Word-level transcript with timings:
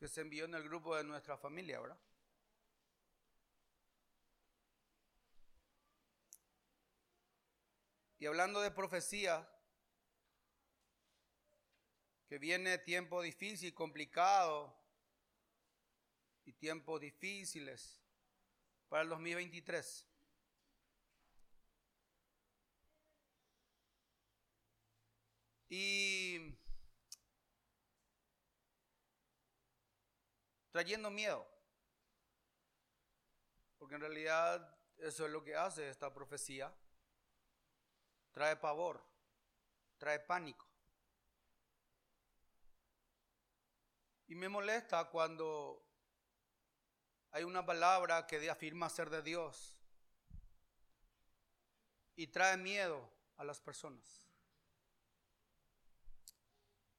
que 0.00 0.08
se 0.08 0.22
envió 0.22 0.46
en 0.46 0.54
el 0.54 0.62
grupo 0.62 0.96
de 0.96 1.04
nuestra 1.04 1.36
familia, 1.36 1.78
¿verdad? 1.78 2.00
Y 8.18 8.24
hablando 8.24 8.62
de 8.62 8.70
profecía, 8.70 9.46
que 12.26 12.38
viene 12.38 12.78
tiempo 12.78 13.20
difícil, 13.20 13.74
complicado 13.74 14.74
y 16.46 16.54
tiempos 16.54 16.98
difíciles 16.98 18.00
para 18.88 19.02
el 19.02 19.10
2023. 19.10 20.06
Y 25.68 26.59
trayendo 30.70 31.10
miedo, 31.10 31.46
porque 33.78 33.94
en 33.94 34.00
realidad 34.02 34.76
eso 34.98 35.26
es 35.26 35.32
lo 35.32 35.42
que 35.42 35.56
hace 35.56 35.88
esta 35.88 36.12
profecía, 36.12 36.72
trae 38.32 38.56
pavor, 38.56 39.02
trae 39.98 40.20
pánico. 40.20 40.66
Y 44.28 44.34
me 44.34 44.48
molesta 44.48 45.06
cuando 45.06 45.84
hay 47.32 47.44
una 47.44 47.64
palabra 47.64 48.26
que 48.26 48.48
afirma 48.48 48.88
ser 48.88 49.10
de 49.10 49.22
Dios 49.22 49.76
y 52.14 52.26
trae 52.28 52.56
miedo 52.56 53.10
a 53.38 53.44
las 53.44 53.60
personas. 53.60 54.28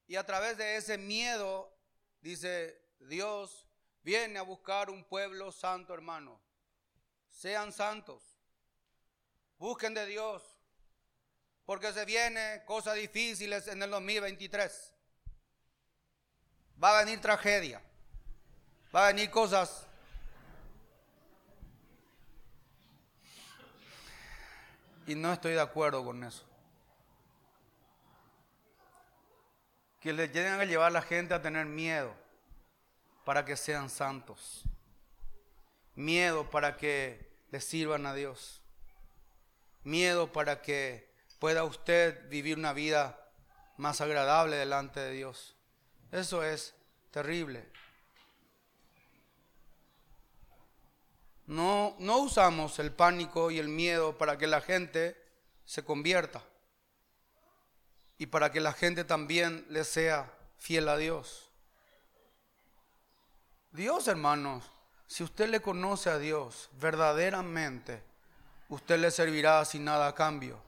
Y 0.07 0.15
a 0.17 0.25
través 0.25 0.57
de 0.57 0.75
ese 0.75 0.97
miedo, 0.97 1.73
dice 2.19 2.80
Dios, 3.07 3.67
viene 4.03 4.39
a 4.39 4.43
buscar 4.43 4.89
un 4.89 5.03
pueblo 5.03 5.51
santo, 5.51 5.93
hermano. 5.93 6.39
Sean 7.29 7.71
santos. 7.71 8.21
Busquen 9.57 9.93
de 9.93 10.05
Dios. 10.05 10.43
Porque 11.65 11.93
se 11.93 12.05
vienen 12.05 12.63
cosas 12.65 12.95
difíciles 12.95 13.67
en 13.67 13.81
el 13.83 13.91
2023 13.91 14.93
va 16.81 16.97
a 16.97 17.03
venir 17.03 17.21
tragedia, 17.21 17.81
va 18.95 19.05
a 19.05 19.07
venir 19.07 19.29
cosas 19.29 19.85
y 25.05 25.15
no 25.15 25.33
estoy 25.33 25.53
de 25.53 25.61
acuerdo 25.61 26.03
con 26.03 26.23
eso. 26.23 26.43
Que 29.99 30.13
le 30.13 30.27
lleguen 30.27 30.53
a 30.53 30.65
llevar 30.65 30.87
a 30.87 30.91
la 30.91 31.01
gente 31.03 31.35
a 31.35 31.41
tener 31.41 31.67
miedo 31.67 32.15
para 33.31 33.45
que 33.45 33.55
sean 33.55 33.89
santos. 33.89 34.63
Miedo 35.95 36.49
para 36.49 36.75
que 36.75 37.31
le 37.49 37.61
sirvan 37.61 38.05
a 38.05 38.13
Dios. 38.13 38.59
Miedo 39.85 40.33
para 40.33 40.61
que 40.61 41.09
pueda 41.39 41.63
usted 41.63 42.27
vivir 42.27 42.57
una 42.57 42.73
vida 42.73 43.31
más 43.77 44.01
agradable 44.01 44.57
delante 44.57 44.99
de 44.99 45.13
Dios. 45.13 45.55
Eso 46.11 46.43
es 46.43 46.75
terrible. 47.09 47.65
No, 51.47 51.95
no 51.99 52.17
usamos 52.17 52.79
el 52.79 52.91
pánico 52.91 53.49
y 53.49 53.59
el 53.59 53.69
miedo 53.69 54.17
para 54.17 54.37
que 54.37 54.47
la 54.47 54.59
gente 54.59 55.15
se 55.63 55.85
convierta 55.85 56.43
y 58.17 58.25
para 58.25 58.51
que 58.51 58.59
la 58.59 58.73
gente 58.73 59.05
también 59.05 59.65
le 59.69 59.85
sea 59.85 60.37
fiel 60.57 60.89
a 60.89 60.97
Dios. 60.97 61.50
Dios, 63.71 64.07
hermanos, 64.09 64.65
si 65.07 65.23
usted 65.23 65.49
le 65.49 65.61
conoce 65.61 66.09
a 66.09 66.17
Dios 66.17 66.69
verdaderamente, 66.79 68.03
usted 68.67 68.99
le 68.99 69.11
servirá 69.11 69.63
sin 69.63 69.85
nada 69.85 70.07
a 70.07 70.15
cambio. 70.15 70.61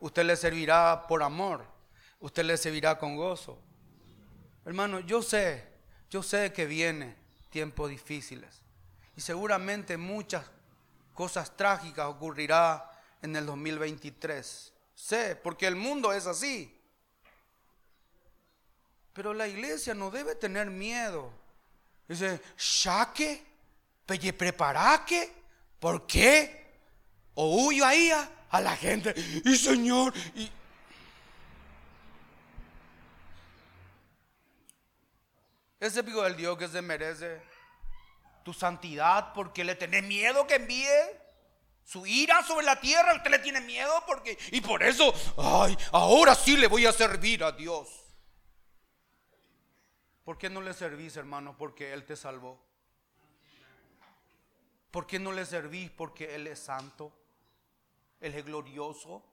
Usted 0.00 0.24
le 0.24 0.36
servirá 0.36 1.06
por 1.06 1.22
amor. 1.22 1.64
Usted 2.20 2.44
le 2.44 2.56
servirá 2.56 2.98
con 2.98 3.16
gozo. 3.16 3.58
Hermano, 4.66 5.00
yo 5.00 5.22
sé, 5.22 5.66
yo 6.10 6.22
sé 6.22 6.52
que 6.52 6.66
viene 6.66 7.16
tiempos 7.48 7.88
difíciles 7.88 8.62
y 9.16 9.22
seguramente 9.22 9.96
muchas 9.96 10.44
cosas 11.14 11.56
trágicas 11.56 12.06
ocurrirá 12.06 12.90
en 13.22 13.34
el 13.36 13.46
2023. 13.46 14.72
Sé, 14.94 15.36
porque 15.36 15.66
el 15.66 15.76
mundo 15.76 16.12
es 16.12 16.26
así. 16.26 16.78
Pero 19.14 19.32
la 19.32 19.48
iglesia 19.48 19.94
no 19.94 20.10
debe 20.10 20.34
tener 20.34 20.70
miedo. 20.70 21.32
Dice, 22.10 22.40
¿ya 22.82 23.12
qué? 23.14 23.40
¿Pelle 24.04 24.32
preparaque? 24.32 25.32
¿Por 25.78 26.08
qué? 26.08 26.66
O 27.34 27.66
huyo 27.66 27.86
ahí 27.86 28.10
a, 28.10 28.28
a 28.50 28.60
la 28.60 28.76
gente. 28.76 29.14
Y 29.44 29.56
Señor, 29.56 30.12
y, 30.34 30.50
Ese 35.78 36.02
pico 36.02 36.22
del 36.22 36.36
Dios 36.36 36.58
que 36.58 36.66
se 36.66 36.82
merece 36.82 37.40
tu 38.44 38.52
santidad 38.52 39.32
porque 39.32 39.62
le 39.62 39.76
tenés 39.76 40.02
miedo 40.02 40.48
que 40.48 40.56
envíe 40.56 40.88
su 41.84 42.04
ira 42.06 42.42
sobre 42.42 42.66
la 42.66 42.80
tierra, 42.80 43.14
usted 43.14 43.30
le 43.30 43.38
tiene 43.38 43.60
miedo 43.60 44.02
porque 44.06 44.36
y 44.50 44.60
por 44.60 44.82
eso, 44.82 45.14
ay, 45.38 45.78
ahora 45.92 46.34
sí 46.34 46.56
le 46.56 46.66
voy 46.66 46.86
a 46.86 46.92
servir 46.92 47.44
a 47.44 47.52
Dios. 47.52 47.88
¿Por 50.30 50.38
qué 50.38 50.48
no 50.48 50.60
le 50.60 50.72
servís, 50.74 51.16
hermano? 51.16 51.56
Porque 51.58 51.92
él 51.92 52.04
te 52.04 52.14
salvó. 52.14 52.56
¿Por 54.92 55.04
qué 55.04 55.18
no 55.18 55.32
le 55.32 55.44
servís? 55.44 55.90
Porque 55.90 56.36
él 56.36 56.46
es 56.46 56.60
santo. 56.60 57.12
Él 58.20 58.36
es 58.36 58.44
glorioso. 58.44 59.24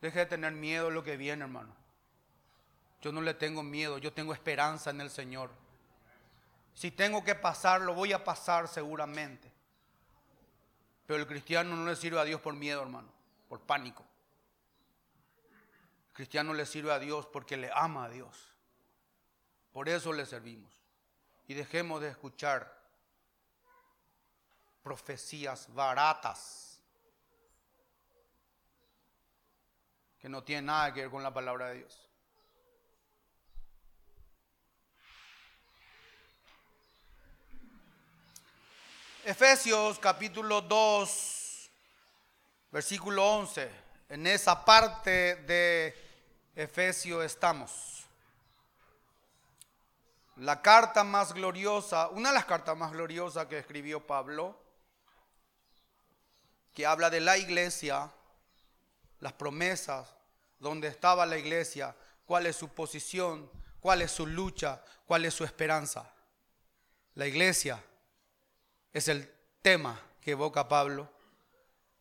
Deje 0.00 0.20
de 0.20 0.24
tener 0.24 0.52
miedo 0.52 0.86
a 0.86 0.90
lo 0.90 1.04
que 1.04 1.18
viene, 1.18 1.44
hermano. 1.44 1.76
Yo 3.02 3.12
no 3.12 3.20
le 3.20 3.34
tengo 3.34 3.62
miedo, 3.62 3.98
yo 3.98 4.10
tengo 4.14 4.32
esperanza 4.32 4.88
en 4.88 5.02
el 5.02 5.10
Señor. 5.10 5.50
Si 6.72 6.90
tengo 6.90 7.22
que 7.24 7.34
pasar, 7.34 7.82
lo 7.82 7.92
voy 7.92 8.14
a 8.14 8.24
pasar 8.24 8.68
seguramente. 8.68 9.52
Pero 11.06 11.20
el 11.20 11.26
cristiano 11.26 11.76
no 11.76 11.84
le 11.84 11.94
sirve 11.94 12.20
a 12.20 12.24
Dios 12.24 12.40
por 12.40 12.54
miedo, 12.54 12.80
hermano, 12.80 13.08
por 13.50 13.60
pánico. 13.60 14.02
Cristiano 16.14 16.54
le 16.54 16.64
sirve 16.64 16.92
a 16.92 17.00
Dios 17.00 17.26
porque 17.26 17.56
le 17.56 17.70
ama 17.74 18.04
a 18.04 18.08
Dios. 18.08 18.54
Por 19.72 19.88
eso 19.88 20.12
le 20.12 20.24
servimos. 20.24 20.72
Y 21.48 21.54
dejemos 21.54 22.00
de 22.00 22.08
escuchar 22.08 22.72
profecías 24.84 25.74
baratas 25.74 26.80
que 30.20 30.28
no 30.28 30.44
tienen 30.44 30.66
nada 30.66 30.94
que 30.94 31.00
ver 31.00 31.10
con 31.10 31.22
la 31.22 31.34
palabra 31.34 31.70
de 31.70 31.78
Dios. 31.78 32.08
Efesios 39.24 39.98
capítulo 39.98 40.60
2, 40.60 41.70
versículo 42.70 43.26
11. 43.36 43.70
En 44.10 44.26
esa 44.28 44.64
parte 44.64 45.36
de 45.42 46.03
Efesios 46.56 47.24
estamos. 47.24 48.06
La 50.36 50.62
carta 50.62 51.04
más 51.04 51.32
gloriosa, 51.32 52.08
una 52.08 52.28
de 52.28 52.34
las 52.34 52.44
cartas 52.44 52.76
más 52.76 52.92
gloriosas 52.92 53.46
que 53.46 53.58
escribió 53.58 54.06
Pablo, 54.06 54.56
que 56.72 56.86
habla 56.86 57.10
de 57.10 57.20
la 57.20 57.38
iglesia, 57.38 58.10
las 59.20 59.32
promesas, 59.32 60.08
dónde 60.58 60.88
estaba 60.88 61.26
la 61.26 61.38
iglesia, 61.38 61.94
cuál 62.26 62.46
es 62.46 62.56
su 62.56 62.68
posición, 62.68 63.50
cuál 63.80 64.02
es 64.02 64.10
su 64.10 64.26
lucha, 64.26 64.82
cuál 65.06 65.24
es 65.24 65.34
su 65.34 65.44
esperanza. 65.44 66.12
La 67.14 67.26
iglesia 67.26 67.82
es 68.92 69.08
el 69.08 69.32
tema 69.62 70.00
que 70.20 70.32
evoca 70.32 70.68
Pablo 70.68 71.08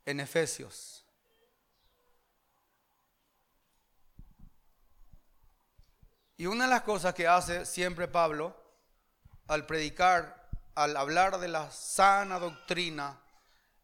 en 0.05 0.19
Efesios. 0.19 1.02
Y 6.37 6.45
una 6.45 6.65
de 6.65 6.69
las 6.71 6.81
cosas 6.81 7.13
que 7.13 7.27
hace 7.27 7.65
siempre 7.65 8.07
Pablo 8.07 8.55
al 9.47 9.65
predicar, 9.65 10.49
al 10.75 10.97
hablar 10.97 11.39
de 11.39 11.47
la 11.47 11.69
sana 11.71 12.39
doctrina, 12.39 13.19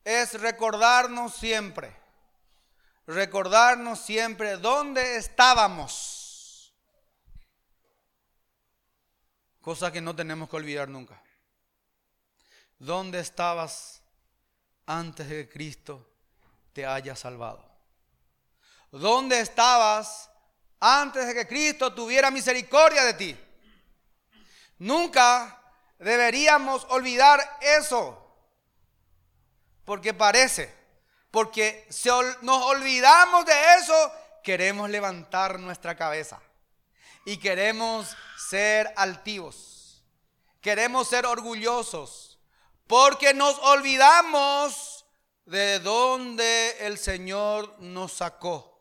es 0.04 0.40
recordarnos 0.40 1.36
siempre, 1.36 1.96
recordarnos 3.06 4.00
siempre 4.00 4.58
dónde 4.58 5.18
estábamos. 5.18 6.74
Cosa 9.62 9.92
que 9.92 10.02
no 10.02 10.16
tenemos 10.16 10.50
que 10.50 10.56
olvidar 10.56 10.90
nunca. 10.90 11.22
¿Dónde 12.80 13.20
estabas 13.20 14.02
antes 14.86 15.28
de 15.30 15.46
que 15.46 15.54
Cristo 15.54 16.10
te 16.74 16.86
haya 16.86 17.16
salvado? 17.16 17.64
¿Dónde 18.90 19.42
estabas 19.42 20.29
antes 20.80 21.28
de 21.28 21.34
que 21.34 21.48
Cristo 21.48 21.94
tuviera 21.94 22.32
misericordia 22.32 23.04
de 23.04 23.14
ti? 23.14 23.38
Nunca 24.80 25.62
deberíamos 25.98 26.86
olvidar 26.90 27.40
eso. 27.62 28.16
Porque 29.86 30.14
parece, 30.14 30.74
porque 31.32 31.88
si 31.90 32.10
nos 32.42 32.64
olvidamos 32.64 33.46
de 33.46 33.54
eso, 33.80 34.12
queremos 34.44 34.90
levantar 34.90 35.60
nuestra 35.60 35.96
cabeza 35.96 36.40
y 37.26 37.38
queremos 37.38 38.16
ser 38.38 38.94
altivos. 38.96 40.04
Queremos 40.62 41.08
ser 41.08 41.26
orgullosos 41.26 42.30
porque 42.90 43.36
nos 43.36 43.58
olvidamos 43.60 45.06
de 45.46 45.80
dónde 45.80 46.76
el 46.88 46.98
Señor 46.98 47.76
nos 47.80 48.14
sacó. 48.14 48.79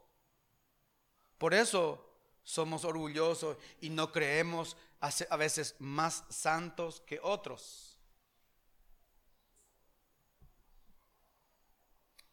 Por 1.39 1.55
eso 1.55 2.05
somos 2.43 2.85
orgullosos 2.85 3.57
y 3.81 3.91
no 3.91 4.11
creemos 4.11 4.77
a 5.01 5.37
veces 5.37 5.77
más 5.79 6.25
santos 6.29 7.03
que 7.07 7.21
otros. 7.23 7.99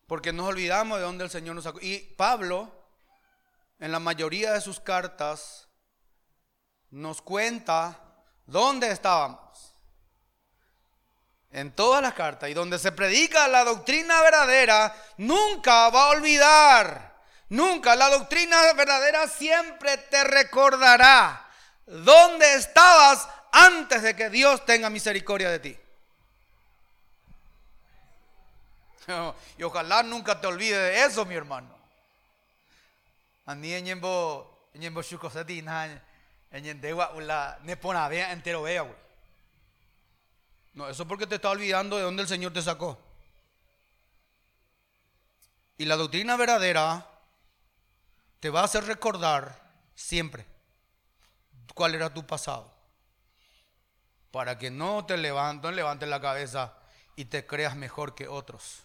Porque 0.07 0.31
nos 0.31 0.47
olvidamos 0.47 0.97
de 0.97 1.03
dónde 1.03 1.23
el 1.23 1.29
Señor 1.29 1.55
nos 1.55 1.63
sacó. 1.63 1.79
Y 1.81 1.99
Pablo, 2.15 2.71
en 3.79 3.91
la 3.91 3.99
mayoría 3.99 4.53
de 4.53 4.61
sus 4.61 4.79
cartas, 4.79 5.67
nos 6.91 7.21
cuenta 7.21 7.99
dónde 8.45 8.91
estábamos. 8.91 9.75
En 11.51 11.71
todas 11.73 12.01
las 12.01 12.13
cartas. 12.13 12.49
Y 12.49 12.53
donde 12.53 12.77
se 12.77 12.91
predica 12.91 13.47
la 13.47 13.63
doctrina 13.63 14.21
verdadera, 14.21 14.95
nunca 15.17 15.89
va 15.89 16.03
a 16.03 16.09
olvidar. 16.09 17.14
Nunca. 17.49 17.95
La 17.95 18.09
doctrina 18.09 18.73
verdadera 18.73 19.27
siempre 19.27 19.97
te 19.97 20.23
recordará 20.23 21.45
dónde 21.85 22.55
estabas 22.55 23.27
antes 23.51 24.01
de 24.01 24.15
que 24.15 24.29
Dios 24.29 24.65
tenga 24.65 24.89
misericordia 24.89 25.49
de 25.49 25.59
ti. 25.59 25.77
Y 29.57 29.63
ojalá 29.63 30.03
nunca 30.03 30.41
te 30.41 30.47
olvide 30.47 30.77
de 30.77 31.05
eso, 31.05 31.25
mi 31.25 31.35
hermano. 31.35 31.75
Ani 33.45 33.81
ñembo 33.81 34.69
ñendewa 36.51 37.11
entero 38.31 38.61
vea. 38.63 38.85
No, 40.73 40.89
eso 40.89 41.07
porque 41.07 41.27
te 41.27 41.35
está 41.35 41.51
olvidando 41.51 41.95
de 41.95 42.03
dónde 42.03 42.23
el 42.23 42.27
Señor 42.27 42.51
te 42.51 42.61
sacó. 42.61 42.99
Y 45.77 45.85
la 45.85 45.95
doctrina 45.95 46.35
verdadera 46.35 47.05
te 48.45 48.51
va 48.51 48.61
a 48.61 48.65
hacer 48.65 48.85
recordar 48.85 49.59
siempre 49.95 50.45
cuál 51.73 51.95
era 51.95 52.13
tu 52.13 52.27
pasado. 52.27 52.71
Para 54.29 54.59
que 54.59 54.69
no 54.69 55.03
te 55.03 55.17
levantes, 55.17 55.73
levantes 55.73 56.07
la 56.07 56.21
cabeza 56.21 56.77
y 57.15 57.25
te 57.25 57.47
creas 57.47 57.75
mejor 57.75 58.13
que 58.13 58.27
otros. 58.27 58.83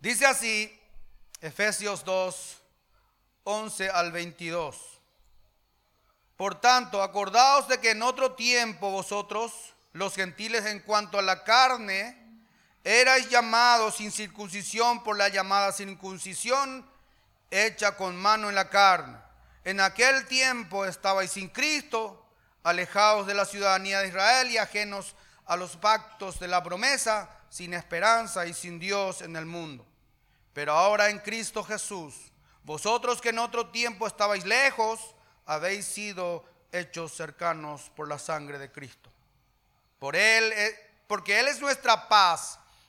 Dice 0.00 0.26
así 0.26 0.76
Efesios 1.40 2.04
2, 2.04 2.62
11 3.44 3.90
al 3.90 4.10
22. 4.10 5.00
Por 6.36 6.60
tanto, 6.60 7.00
acordaos 7.00 7.68
de 7.68 7.80
que 7.80 7.92
en 7.92 8.02
otro 8.02 8.32
tiempo 8.32 8.90
vosotros, 8.90 9.52
los 9.92 10.16
gentiles 10.16 10.66
en 10.66 10.80
cuanto 10.80 11.16
a 11.16 11.22
la 11.22 11.44
carne, 11.44 12.27
erais 12.88 13.28
llamados 13.28 13.96
sin 13.96 14.10
circuncisión 14.10 15.02
por 15.02 15.18
la 15.18 15.28
llamada 15.28 15.72
circuncisión 15.72 16.88
hecha 17.50 17.96
con 17.96 18.16
mano 18.16 18.48
en 18.48 18.54
la 18.54 18.70
carne. 18.70 19.18
En 19.64 19.78
aquel 19.78 20.26
tiempo 20.26 20.86
estabais 20.86 21.32
sin 21.32 21.50
Cristo, 21.50 22.24
alejados 22.62 23.26
de 23.26 23.34
la 23.34 23.44
ciudadanía 23.44 24.00
de 24.00 24.08
Israel 24.08 24.50
y 24.50 24.56
ajenos 24.56 25.14
a 25.44 25.56
los 25.56 25.76
pactos 25.76 26.40
de 26.40 26.48
la 26.48 26.62
promesa, 26.62 27.28
sin 27.50 27.74
esperanza 27.74 28.46
y 28.46 28.54
sin 28.54 28.78
Dios 28.78 29.20
en 29.20 29.36
el 29.36 29.44
mundo. 29.44 29.86
Pero 30.54 30.72
ahora 30.72 31.10
en 31.10 31.18
Cristo 31.18 31.62
Jesús, 31.62 32.14
vosotros 32.62 33.20
que 33.20 33.28
en 33.28 33.38
otro 33.38 33.68
tiempo 33.68 34.06
estabais 34.06 34.46
lejos, 34.46 35.14
habéis 35.44 35.84
sido 35.84 36.42
hechos 36.72 37.12
cercanos 37.12 37.90
por 37.94 38.08
la 38.08 38.18
sangre 38.18 38.58
de 38.58 38.72
Cristo. 38.72 39.10
Por 39.98 40.16
él, 40.16 40.52
eh, 40.54 41.02
porque 41.06 41.38
él 41.38 41.48
es 41.48 41.60
nuestra 41.60 42.08
paz, 42.08 42.58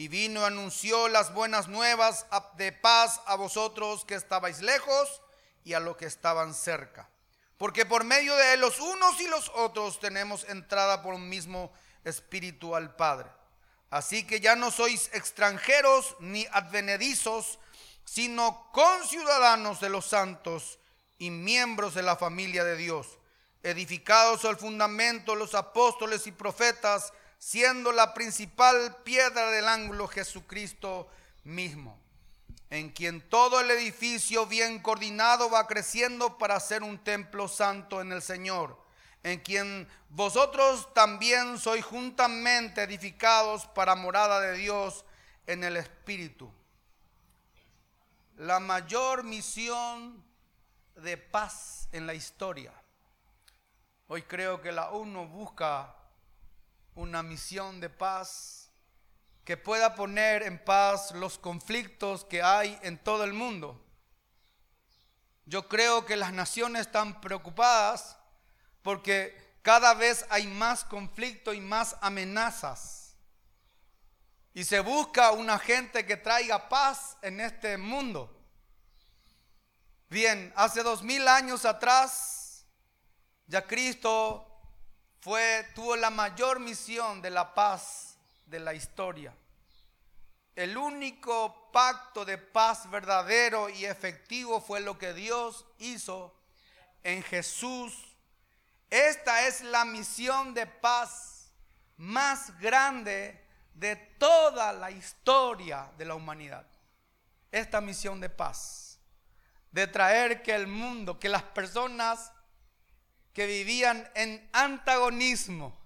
Y 0.00 0.08
vino, 0.08 0.46
anunció 0.46 1.08
las 1.08 1.34
buenas 1.34 1.68
nuevas 1.68 2.24
de 2.56 2.72
paz 2.72 3.20
a 3.26 3.34
vosotros 3.34 4.06
que 4.06 4.14
estabais 4.14 4.62
lejos 4.62 5.20
y 5.62 5.74
a 5.74 5.78
los 5.78 5.98
que 5.98 6.06
estaban 6.06 6.54
cerca. 6.54 7.10
Porque 7.58 7.84
por 7.84 8.04
medio 8.04 8.34
de 8.34 8.56
los 8.56 8.80
unos 8.80 9.20
y 9.20 9.26
los 9.26 9.50
otros 9.50 10.00
tenemos 10.00 10.44
entrada 10.48 11.02
por 11.02 11.12
un 11.12 11.28
mismo 11.28 11.70
espíritu 12.02 12.74
al 12.74 12.96
Padre. 12.96 13.28
Así 13.90 14.26
que 14.26 14.40
ya 14.40 14.56
no 14.56 14.70
sois 14.70 15.10
extranjeros 15.12 16.16
ni 16.18 16.46
advenedizos, 16.50 17.58
sino 18.06 18.70
conciudadanos 18.72 19.80
de 19.80 19.90
los 19.90 20.06
santos 20.06 20.78
y 21.18 21.28
miembros 21.28 21.92
de 21.92 22.00
la 22.04 22.16
familia 22.16 22.64
de 22.64 22.76
Dios, 22.76 23.18
edificados 23.62 24.46
al 24.46 24.56
fundamento 24.56 25.34
los 25.34 25.54
apóstoles 25.54 26.26
y 26.26 26.32
profetas, 26.32 27.12
siendo 27.40 27.90
la 27.90 28.14
principal 28.14 28.98
piedra 29.02 29.50
del 29.50 29.66
ángulo 29.66 30.06
Jesucristo 30.06 31.10
mismo, 31.42 31.98
en 32.70 32.90
quien 32.90 33.20
todo 33.28 33.58
el 33.58 33.72
edificio 33.72 34.46
bien 34.46 34.78
coordinado 34.78 35.50
va 35.50 35.66
creciendo 35.66 36.38
para 36.38 36.60
ser 36.60 36.84
un 36.84 37.02
templo 37.02 37.48
santo 37.48 38.00
en 38.00 38.12
el 38.12 38.22
Señor 38.22 38.78
en 39.22 39.40
quien 39.40 39.88
vosotros 40.08 40.92
también 40.94 41.58
sois 41.58 41.84
juntamente 41.84 42.82
edificados 42.82 43.66
para 43.66 43.94
morada 43.94 44.40
de 44.40 44.54
Dios 44.54 45.04
en 45.46 45.64
el 45.64 45.76
Espíritu. 45.76 46.50
La 48.36 48.60
mayor 48.60 49.24
misión 49.24 50.24
de 50.96 51.18
paz 51.18 51.88
en 51.92 52.06
la 52.06 52.14
historia. 52.14 52.72
Hoy 54.08 54.22
creo 54.22 54.60
que 54.60 54.72
la 54.72 54.90
ONU 54.90 55.26
busca 55.28 55.94
una 56.94 57.22
misión 57.22 57.80
de 57.80 57.90
paz 57.90 58.70
que 59.44 59.56
pueda 59.56 59.94
poner 59.94 60.42
en 60.42 60.62
paz 60.62 61.12
los 61.12 61.38
conflictos 61.38 62.24
que 62.24 62.42
hay 62.42 62.78
en 62.82 62.98
todo 62.98 63.24
el 63.24 63.32
mundo. 63.32 63.84
Yo 65.46 65.68
creo 65.68 66.06
que 66.06 66.16
las 66.16 66.32
naciones 66.32 66.82
están 66.82 67.20
preocupadas 67.20 68.16
porque 68.82 69.56
cada 69.62 69.94
vez 69.94 70.24
hay 70.30 70.46
más 70.46 70.84
conflicto 70.84 71.52
y 71.52 71.60
más 71.60 71.96
amenazas. 72.00 73.16
Y 74.54 74.64
se 74.64 74.80
busca 74.80 75.32
una 75.32 75.58
gente 75.58 76.06
que 76.06 76.16
traiga 76.16 76.68
paz 76.68 77.16
en 77.22 77.40
este 77.40 77.76
mundo. 77.76 78.36
Bien, 80.08 80.52
hace 80.56 80.82
dos 80.82 81.02
mil 81.02 81.28
años 81.28 81.64
atrás, 81.64 82.66
ya 83.46 83.66
Cristo 83.66 84.49
fue, 85.20 85.66
tuvo 85.74 85.96
la 85.96 86.10
mayor 86.10 86.60
misión 86.60 87.22
de 87.22 87.30
la 87.30 87.54
paz 87.54 88.16
de 88.46 88.60
la 88.60 88.74
historia. 88.74 89.34
El 90.56 90.76
único 90.76 91.70
pacto 91.72 92.24
de 92.24 92.38
paz 92.38 92.90
verdadero 92.90 93.68
y 93.68 93.84
efectivo 93.84 94.60
fue 94.60 94.80
lo 94.80 94.98
que 94.98 95.14
Dios 95.14 95.64
hizo 95.78 96.34
en 97.02 97.22
Jesús 97.22 98.10
esta 98.90 99.46
es 99.46 99.60
la 99.60 99.84
misión 99.84 100.52
de 100.52 100.66
paz 100.66 101.52
más 101.96 102.58
grande 102.58 103.40
de 103.72 103.94
toda 103.94 104.72
la 104.72 104.90
historia 104.90 105.92
de 105.96 106.04
la 106.04 106.16
humanidad. 106.16 106.66
Esta 107.52 107.80
misión 107.80 108.20
de 108.20 108.28
paz, 108.28 108.98
de 109.70 109.86
traer 109.86 110.42
que 110.42 110.54
el 110.54 110.66
mundo, 110.66 111.20
que 111.20 111.28
las 111.28 111.44
personas 111.44 112.32
que 113.32 113.46
vivían 113.46 114.10
en 114.14 114.48
antagonismo 114.52 115.76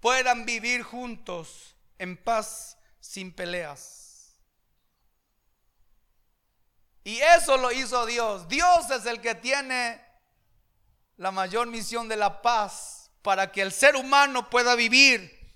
puedan 0.00 0.44
vivir 0.46 0.82
juntos 0.82 1.74
en 1.98 2.16
paz 2.16 2.78
sin 3.00 3.32
peleas. 3.32 4.36
Y 7.04 7.18
eso 7.18 7.56
lo 7.56 7.70
hizo 7.70 8.04
Dios. 8.04 8.48
Dios 8.48 8.90
es 8.90 9.06
el 9.06 9.20
que 9.20 9.34
tiene 9.34 10.04
la 11.16 11.30
mayor 11.30 11.68
misión 11.68 12.08
de 12.08 12.16
la 12.16 12.42
paz 12.42 13.10
para 13.22 13.50
que 13.50 13.62
el 13.62 13.72
ser 13.72 13.96
humano 13.96 14.50
pueda 14.50 14.74
vivir 14.74 15.54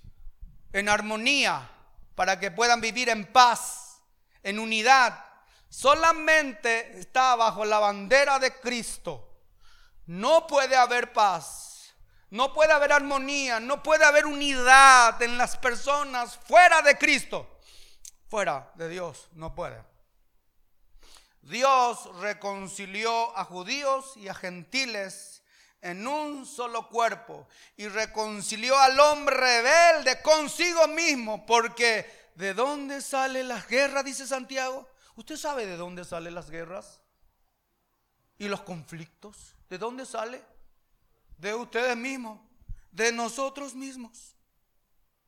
en 0.72 0.88
armonía, 0.88 1.70
para 2.14 2.38
que 2.38 2.50
puedan 2.50 2.80
vivir 2.80 3.08
en 3.08 3.26
paz, 3.32 4.00
en 4.42 4.58
unidad, 4.58 5.24
solamente 5.68 6.98
está 6.98 7.36
bajo 7.36 7.64
la 7.64 7.78
bandera 7.78 8.38
de 8.38 8.52
Cristo. 8.60 9.29
No 10.10 10.48
puede 10.48 10.74
haber 10.74 11.12
paz, 11.12 11.94
no 12.30 12.52
puede 12.52 12.72
haber 12.72 12.92
armonía, 12.92 13.60
no 13.60 13.80
puede 13.80 14.04
haber 14.04 14.26
unidad 14.26 15.22
en 15.22 15.38
las 15.38 15.56
personas 15.56 16.36
fuera 16.36 16.82
de 16.82 16.98
Cristo. 16.98 17.60
Fuera 18.28 18.72
de 18.74 18.88
Dios, 18.88 19.28
no 19.34 19.54
puede. 19.54 19.80
Dios 21.42 22.10
reconcilió 22.18 23.38
a 23.38 23.44
judíos 23.44 24.16
y 24.16 24.26
a 24.26 24.34
gentiles 24.34 25.44
en 25.80 26.04
un 26.08 26.44
solo 26.44 26.88
cuerpo 26.88 27.46
y 27.76 27.86
reconcilió 27.86 28.76
al 28.80 28.98
hombre 28.98 29.36
rebelde 29.36 30.20
consigo 30.22 30.88
mismo, 30.88 31.46
porque 31.46 32.32
¿de 32.34 32.52
dónde 32.52 33.00
salen 33.00 33.46
las 33.46 33.68
guerras? 33.68 34.04
Dice 34.04 34.26
Santiago. 34.26 34.88
¿Usted 35.14 35.36
sabe 35.36 35.66
de 35.66 35.76
dónde 35.76 36.04
salen 36.04 36.34
las 36.34 36.50
guerras? 36.50 37.00
¿Y 38.38 38.48
los 38.48 38.62
conflictos? 38.62 39.54
¿De 39.70 39.78
dónde 39.78 40.04
sale? 40.04 40.44
De 41.38 41.54
ustedes 41.54 41.96
mismos, 41.96 42.40
de 42.90 43.12
nosotros 43.12 43.72
mismos. 43.72 44.34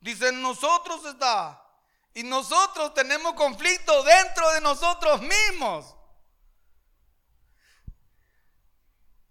Dicen, 0.01 0.41
nosotros 0.41 1.03
está. 1.05 1.65
Y 2.13 2.23
nosotros 2.23 2.93
tenemos 2.93 3.33
conflicto 3.33 4.03
dentro 4.03 4.51
de 4.51 4.59
nosotros 4.59 5.21
mismos. 5.21 5.95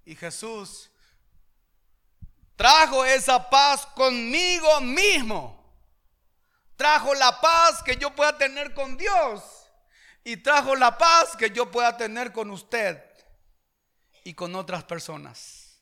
Y 0.06 0.16
Jesús 0.16 0.90
trajo 2.56 3.04
esa 3.04 3.50
paz 3.50 3.84
conmigo 3.94 4.80
mismo. 4.80 5.62
Trajo 6.74 7.14
la 7.14 7.38
paz 7.38 7.82
que 7.82 7.96
yo 7.96 8.14
pueda 8.14 8.36
tener 8.38 8.72
con 8.72 8.96
Dios. 8.96 9.42
Y 10.24 10.38
trajo 10.38 10.74
la 10.74 10.96
paz 10.96 11.36
que 11.36 11.50
yo 11.50 11.70
pueda 11.70 11.98
tener 11.98 12.32
con 12.32 12.50
usted 12.50 13.12
y 14.24 14.34
con 14.34 14.54
otras 14.54 14.84
personas. 14.84 15.80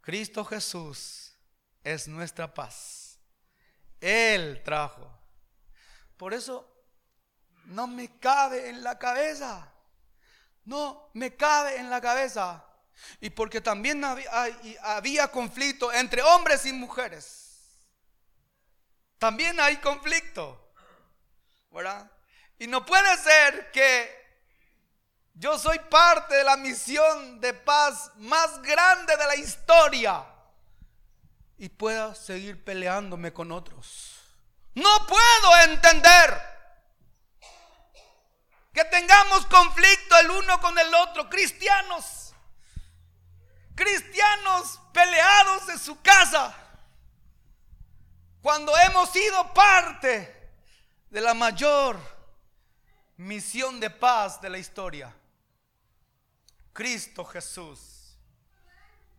Cristo 0.00 0.44
Jesús 0.44 1.34
es 1.84 2.08
nuestra 2.08 2.52
paz. 2.52 3.18
Él 4.00 4.62
trajo. 4.64 5.10
Por 6.16 6.34
eso 6.34 6.66
no 7.66 7.86
me 7.86 8.18
cabe 8.18 8.68
en 8.68 8.82
la 8.82 8.98
cabeza 8.98 9.72
no 10.68 11.10
me 11.14 11.34
cabe 11.34 11.76
en 11.76 11.90
la 11.90 12.00
cabeza. 12.00 12.64
Y 13.20 13.30
porque 13.30 13.60
también 13.60 14.04
había, 14.04 15.28
conflicto 15.28 15.92
entre 15.92 16.22
hombres 16.22 16.66
y 16.66 16.72
mujeres. 16.72 17.80
También 19.18 19.58
hay 19.60 19.78
conflicto. 19.78 20.72
¿Verdad? 21.70 22.10
Y 22.58 22.66
no 22.66 22.84
puede 22.84 23.16
ser 23.16 23.70
que 23.72 24.17
yo 25.38 25.56
soy 25.56 25.78
parte 25.78 26.34
de 26.34 26.44
la 26.44 26.56
misión 26.56 27.40
de 27.40 27.54
paz 27.54 28.10
más 28.16 28.60
grande 28.62 29.16
de 29.16 29.26
la 29.26 29.36
historia 29.36 30.24
y 31.56 31.68
pueda 31.68 32.14
seguir 32.14 32.62
peleándome 32.64 33.32
con 33.32 33.52
otros. 33.52 34.18
No 34.74 35.06
puedo 35.06 35.60
entender 35.64 36.42
que 38.72 38.84
tengamos 38.86 39.46
conflicto 39.46 40.18
el 40.18 40.30
uno 40.30 40.60
con 40.60 40.76
el 40.76 40.92
otro, 40.94 41.28
cristianos, 41.28 42.32
cristianos 43.76 44.80
peleados 44.92 45.68
en 45.68 45.78
su 45.78 46.00
casa, 46.02 46.54
cuando 48.42 48.76
hemos 48.78 49.10
sido 49.10 49.54
parte 49.54 50.52
de 51.10 51.20
la 51.20 51.34
mayor 51.34 51.98
misión 53.16 53.78
de 53.78 53.90
paz 53.90 54.40
de 54.40 54.50
la 54.50 54.58
historia. 54.58 55.14
Cristo 56.78 57.24
Jesús 57.24 58.16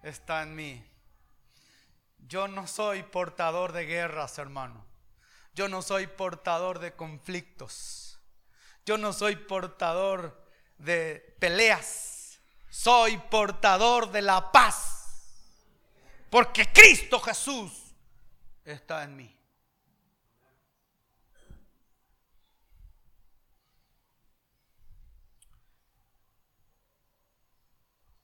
está 0.02 0.44
en 0.44 0.56
mí. 0.56 0.82
Yo 2.20 2.48
no 2.48 2.66
soy 2.68 3.04
portador 3.04 3.74
de 3.74 3.86
guerras, 3.86 4.38
hermano. 4.38 4.86
Yo 5.54 5.68
no 5.68 5.82
soy 5.82 6.08
portador 6.08 6.80
de 6.80 6.94
conflictos. 6.94 8.18
Yo 8.86 8.98
no 8.98 9.12
soy 9.12 9.36
portador 9.36 10.42
de 10.78 11.36
peleas, 11.40 12.40
soy 12.70 13.18
portador 13.18 14.10
de 14.10 14.22
la 14.22 14.54
paz. 14.54 15.36
Porque 16.30 16.72
Cristo 16.72 17.20
Jesús 17.20 17.94
está 18.64 19.04
en 19.04 19.18
mí. 19.18 19.39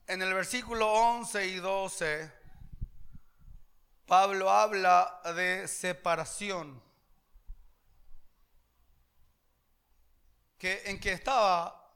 En 0.07 0.21
el 0.21 0.33
versículo 0.33 0.91
11 0.91 1.47
y 1.47 1.55
12, 1.55 2.31
Pablo 4.05 4.49
habla 4.49 5.21
de 5.35 5.67
separación. 5.67 6.85
en 10.65 10.99
que 10.99 11.11
estaba 11.11 11.91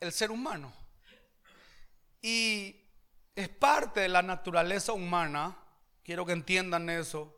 el 0.00 0.12
ser 0.12 0.30
humano. 0.30 0.72
Y 2.20 2.76
es 3.34 3.48
parte 3.48 4.00
de 4.00 4.08
la 4.08 4.22
naturaleza 4.22 4.92
humana, 4.92 5.56
quiero 6.02 6.26
que 6.26 6.32
entiendan 6.32 6.90
eso, 6.90 7.36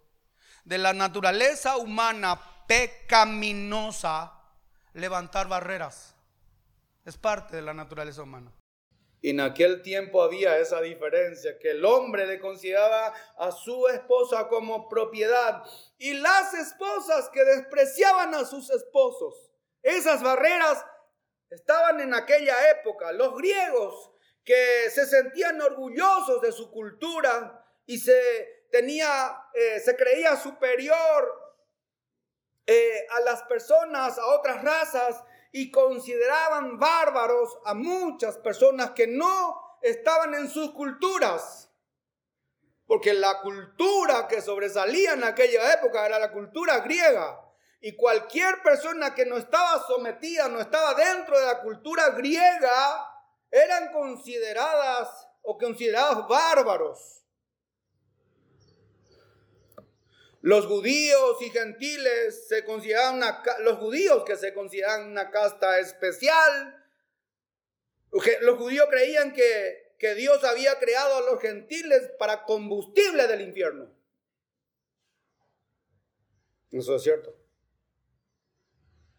de 0.64 0.79
la 0.79 0.93
naturaleza 0.93 1.76
humana 1.76 2.41
pecaminosa 2.67 4.33
levantar 4.95 5.49
barreras. 5.49 6.14
Es 7.05 7.17
parte 7.17 7.57
de 7.57 7.62
la 7.62 7.75
naturaleza 7.75 8.23
humana. 8.23 8.50
En 9.23 9.38
aquel 9.41 9.83
tiempo 9.83 10.21
había 10.21 10.59
esa 10.59 10.81
diferencia, 10.81 11.57
que 11.61 11.71
el 11.71 11.85
hombre 11.85 12.26
le 12.26 12.41
consideraba 12.41 13.14
a 13.37 13.52
su 13.52 13.87
esposa 13.87 14.49
como 14.49 14.88
propiedad 14.88 15.62
y 15.97 16.14
las 16.14 16.52
esposas 16.55 17.29
que 17.29 17.45
despreciaban 17.45 18.35
a 18.35 18.45
sus 18.45 18.69
esposos. 18.71 19.52
Esas 19.81 20.25
barreras 20.25 20.85
estaban 21.50 22.00
en 22.00 22.14
aquella 22.14 22.71
época. 22.71 23.12
Los 23.12 23.37
griegos 23.37 24.11
que 24.45 24.91
se 24.91 25.07
sentían 25.07 25.61
orgullosos 25.61 26.43
de 26.43 26.50
su 26.50 26.73
cultura 26.73 27.64
y 27.87 27.99
se 27.99 28.67
tenía, 28.73 29.41
eh, 29.55 29.79
se 29.79 29.97
creía 29.97 30.35
superior 30.37 31.43
eh, 32.67 33.07
a 33.11 33.21
las 33.21 33.45
personas, 33.45 34.19
a 34.19 34.26
otras 34.26 34.64
razas 34.64 35.23
y 35.52 35.71
consideraban 35.71 36.78
bárbaros 36.78 37.59
a 37.66 37.75
muchas 37.75 38.38
personas 38.38 38.92
que 38.92 39.06
no 39.06 39.78
estaban 39.82 40.35
en 40.35 40.49
sus 40.49 40.73
culturas. 40.73 41.71
Porque 42.87 43.12
la 43.12 43.40
cultura 43.42 44.26
que 44.26 44.40
sobresalía 44.40 45.12
en 45.12 45.25
aquella 45.25 45.75
época 45.75 46.04
era 46.06 46.18
la 46.18 46.32
cultura 46.32 46.80
griega. 46.80 47.38
Y 47.80 47.94
cualquier 47.97 48.62
persona 48.62 49.14
que 49.14 49.26
no 49.26 49.37
estaba 49.37 49.87
sometida, 49.87 50.49
no 50.49 50.61
estaba 50.61 50.94
dentro 50.94 51.38
de 51.38 51.47
la 51.47 51.61
cultura 51.61 52.11
griega, 52.11 53.09
eran 53.50 53.92
consideradas 53.92 55.28
o 55.42 55.59
considerados 55.59 56.26
bárbaros. 56.28 57.22
Los 60.42 60.66
judíos 60.66 61.40
y 61.40 61.50
gentiles 61.50 62.49
se 62.49 62.64
consideraban 62.64 63.16
una, 63.16 63.42
los 63.61 63.78
judíos 63.78 64.25
que 64.25 64.37
se 64.37 64.52
consideraban 64.52 65.12
una 65.12 65.30
casta 65.30 65.78
especial. 65.78 66.84
Los 68.11 68.58
judíos 68.58 68.87
creían 68.90 69.32
que, 69.32 69.94
que 69.99 70.16
Dios 70.16 70.42
había 70.42 70.80
creado 70.80 71.16
a 71.16 71.32
los 71.32 71.40
gentiles 71.40 72.11
para 72.18 72.44
combustible 72.44 73.28
del 73.28 73.40
infierno. 73.40 73.88
Eso 76.72 76.96
es 76.96 77.02
cierto. 77.04 77.37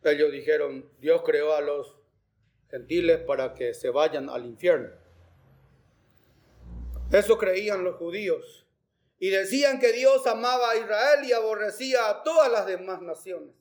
Ellos 0.04 0.30
dijeron, 0.30 0.92
Dios 1.00 1.22
creó 1.24 1.56
a 1.56 1.62
los 1.62 2.00
gentiles 2.70 3.20
para 3.20 3.54
que 3.54 3.74
se 3.74 3.90
vayan 3.90 4.30
al 4.30 4.46
infierno. 4.46 4.90
Eso 7.14 7.38
creían 7.38 7.86
los 7.86 7.96
judíos. 7.96 8.63
Y 9.24 9.30
decían 9.30 9.80
que 9.80 9.94
Dios 9.94 10.28
amaba 10.28 10.72
a 10.72 10.76
Israel 10.76 11.24
y 11.24 11.32
aborrecía 11.32 12.10
a 12.10 12.24
todas 12.24 12.52
las 12.52 12.66
demás 12.66 13.02
naciones. 13.02 13.56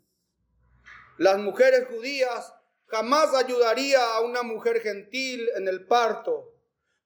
Las 1.19 1.38
mujeres 1.38 1.87
judías 1.87 2.52
jamás 2.88 3.33
ayudaría 3.33 4.16
a 4.16 4.23
una 4.23 4.42
mujer 4.42 4.81
gentil 4.81 5.49
en 5.54 5.69
el 5.69 5.87
parto, 5.87 6.52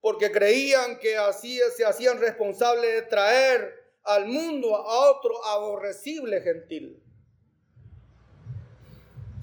porque 0.00 0.32
creían 0.32 0.98
que 1.00 1.18
así 1.18 1.60
se 1.76 1.84
hacían 1.84 2.18
responsables 2.18 2.94
de 2.94 3.02
traer 3.02 3.74
al 4.04 4.24
mundo 4.24 4.74
a 4.74 5.10
otro 5.10 5.44
aborrecible 5.44 6.40
gentil. 6.40 6.98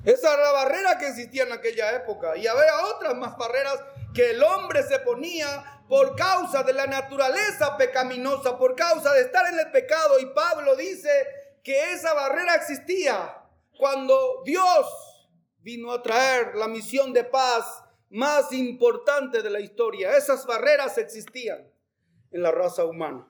Esa 0.06 0.34
era 0.34 0.42
la 0.42 0.52
barrera 0.54 0.98
que 0.98 1.10
existía 1.10 1.44
en 1.44 1.52
aquella 1.52 1.96
época. 1.98 2.36
Y 2.36 2.48
había 2.48 2.88
otras 2.96 3.14
más 3.14 3.38
barreras 3.38 3.80
que 4.16 4.32
el 4.32 4.42
hombre 4.42 4.82
se 4.82 4.98
ponía 4.98 5.73
por 5.88 6.16
causa 6.16 6.64
de 6.64 6.74
la 6.74 6.88
naturaleza 6.88 7.78
pecaminosa, 7.78 8.58
por 8.58 8.76
causa 8.76 9.14
de 9.14 9.22
estar 9.22 9.52
en 9.52 9.60
el 9.60 9.72
pecado. 9.72 10.20
Y 10.20 10.26
Pablo 10.28 10.76
dice 10.76 11.10
que 11.64 11.94
esa 11.94 12.14
barrera 12.14 12.56
existía 12.56 13.38
cuando 13.78 14.42
Dios 14.46 14.88
vino 15.60 15.92
a 15.92 16.02
traer 16.02 16.56
la 16.56 16.68
misión 16.68 17.14
de 17.14 17.24
paz 17.24 17.84
más 18.10 18.52
importante 18.52 19.42
de 19.42 19.50
la 19.50 19.60
historia. 19.60 20.16
Esas 20.16 20.46
barreras 20.46 20.98
existían 20.98 21.72
en 22.32 22.42
la 22.42 22.52
raza 22.52 22.86
humana. 22.86 23.28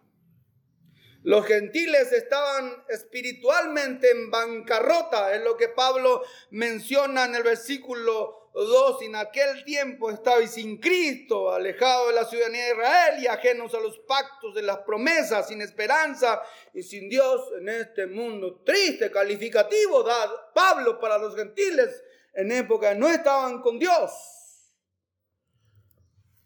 Los 1.23 1.45
gentiles 1.45 2.11
estaban 2.11 2.83
espiritualmente 2.89 4.11
en 4.11 4.29
bancarrota, 4.29 5.33
es 5.33 5.41
lo 5.41 5.55
que 5.55 5.69
Pablo 5.69 6.21
menciona 6.51 7.23
en 7.23 7.35
el 7.35 7.43
versículo 7.43 8.42
2. 8.61 9.01
En 9.01 9.15
aquel 9.15 9.63
tiempo 9.63 10.11
estabais 10.11 10.51
sin 10.51 10.77
Cristo, 10.77 11.51
alejado 11.51 12.07
de 12.07 12.13
la 12.13 12.25
ciudadanía 12.25 12.65
de 12.65 12.71
Israel 12.71 13.23
y 13.23 13.27
ajenos 13.27 13.73
a 13.73 13.79
los 13.79 13.97
pactos 13.99 14.53
de 14.53 14.61
las 14.61 14.79
promesas, 14.79 15.47
sin 15.47 15.61
esperanza 15.61 16.41
y 16.73 16.83
sin 16.83 17.09
Dios 17.09 17.49
en 17.59 17.69
este 17.69 18.07
mundo. 18.07 18.61
Triste 18.65 19.09
calificativo 19.09 20.03
da 20.03 20.51
Pablo 20.53 20.99
para 20.99 21.17
los 21.17 21.35
gentiles 21.35 22.03
en 22.33 22.51
época 22.51 22.93
no 22.95 23.09
estaban 23.09 23.61
con 23.61 23.79
Dios. 23.79 24.11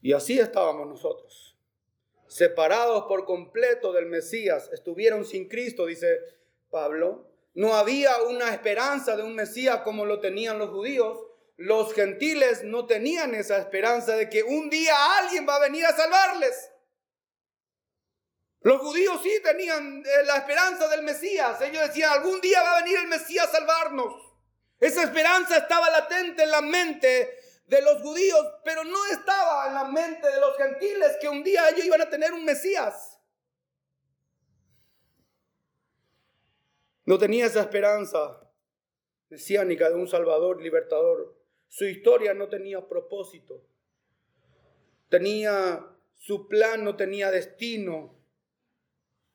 Y 0.02 0.14
así 0.14 0.40
estábamos 0.40 0.88
nosotros 0.88 1.48
separados 2.28 3.06
por 3.06 3.26
completo 3.26 3.94
del 3.94 4.06
Mesías, 4.06 4.70
estuvieron 4.74 5.26
sin 5.26 5.48
Cristo, 5.48 5.86
dice 5.86 6.20
Pablo. 6.70 7.26
No 7.54 7.74
había 7.74 8.22
una 8.24 8.54
esperanza 8.54 9.16
de 9.18 9.24
un 9.24 9.34
Mesías 9.34 9.82
como 9.82 10.06
lo 10.06 10.20
tenían 10.20 10.60
los 10.60 10.70
judíos. 10.70 11.18
Los 11.58 11.94
gentiles 11.94 12.64
no 12.64 12.86
tenían 12.86 13.34
esa 13.34 13.58
esperanza 13.58 14.16
de 14.16 14.30
que 14.30 14.44
un 14.44 14.70
día 14.70 14.94
alguien 15.18 15.48
va 15.48 15.56
a 15.56 15.62
venir 15.62 15.86
a 15.86 15.96
salvarles. 15.96 16.72
Los 18.62 18.80
judíos 18.80 19.20
sí 19.24 19.32
tenían 19.44 20.04
eh, 20.06 20.24
la 20.26 20.38
esperanza 20.38 20.88
del 20.88 21.04
Mesías. 21.04 21.60
Ellos 21.62 21.88
decían, 21.88 22.12
algún 22.12 22.40
día 22.42 22.62
va 22.62 22.78
a 22.78 22.82
venir 22.84 23.00
el 23.00 23.08
Mesías 23.08 23.48
a 23.48 23.52
salvarnos. 23.52 24.14
Esa 24.80 25.04
esperanza 25.04 25.58
estaba 25.58 25.90
latente 25.90 26.44
en 26.44 26.52
la 26.52 26.62
mente 26.62 27.40
de 27.66 27.82
los 27.82 28.02
judíos, 28.02 28.46
pero 28.64 28.84
no 28.84 29.06
estaba 29.08 29.68
en 29.68 29.74
la 29.74 29.86
mente 29.86 30.28
de 30.28 30.40
los 30.40 30.56
gentiles 30.58 31.18
que 31.20 31.28
un 31.28 31.44
día 31.44 31.70
ellos 31.70 31.86
iban 31.86 32.02
a 32.02 32.10
tener 32.10 32.34
un 32.34 32.46
Mesías. 32.46 33.20
No 37.06 37.18
tenía 37.18 37.46
esa 37.46 37.62
esperanza 37.62 38.52
mesiánica 39.30 39.90
de 39.90 39.96
un 39.96 40.08
Salvador 40.08 40.62
libertador. 40.62 41.37
Su 41.68 41.86
historia 41.86 42.34
no 42.34 42.50
tenía 42.50 42.88
propósito. 42.88 43.64
Tenía 45.10 45.86
su 46.16 46.48
plan, 46.48 46.84
no 46.84 46.96
tenía 46.96 47.32
destino. 47.32 48.16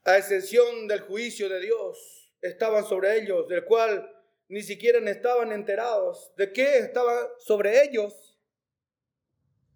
A 0.04 0.18
excepción 0.18 0.88
del 0.88 1.00
juicio 1.00 1.48
de 1.48 1.60
Dios, 1.60 2.32
estaban 2.40 2.84
sobre 2.84 3.18
ellos, 3.18 3.48
del 3.48 3.64
cual 3.64 4.12
ni 4.48 4.62
siquiera 4.62 4.98
estaban 5.10 5.52
enterados. 5.52 6.32
¿De 6.36 6.52
qué 6.52 6.78
estaba 6.78 7.30
sobre 7.38 7.84
ellos? 7.84 8.36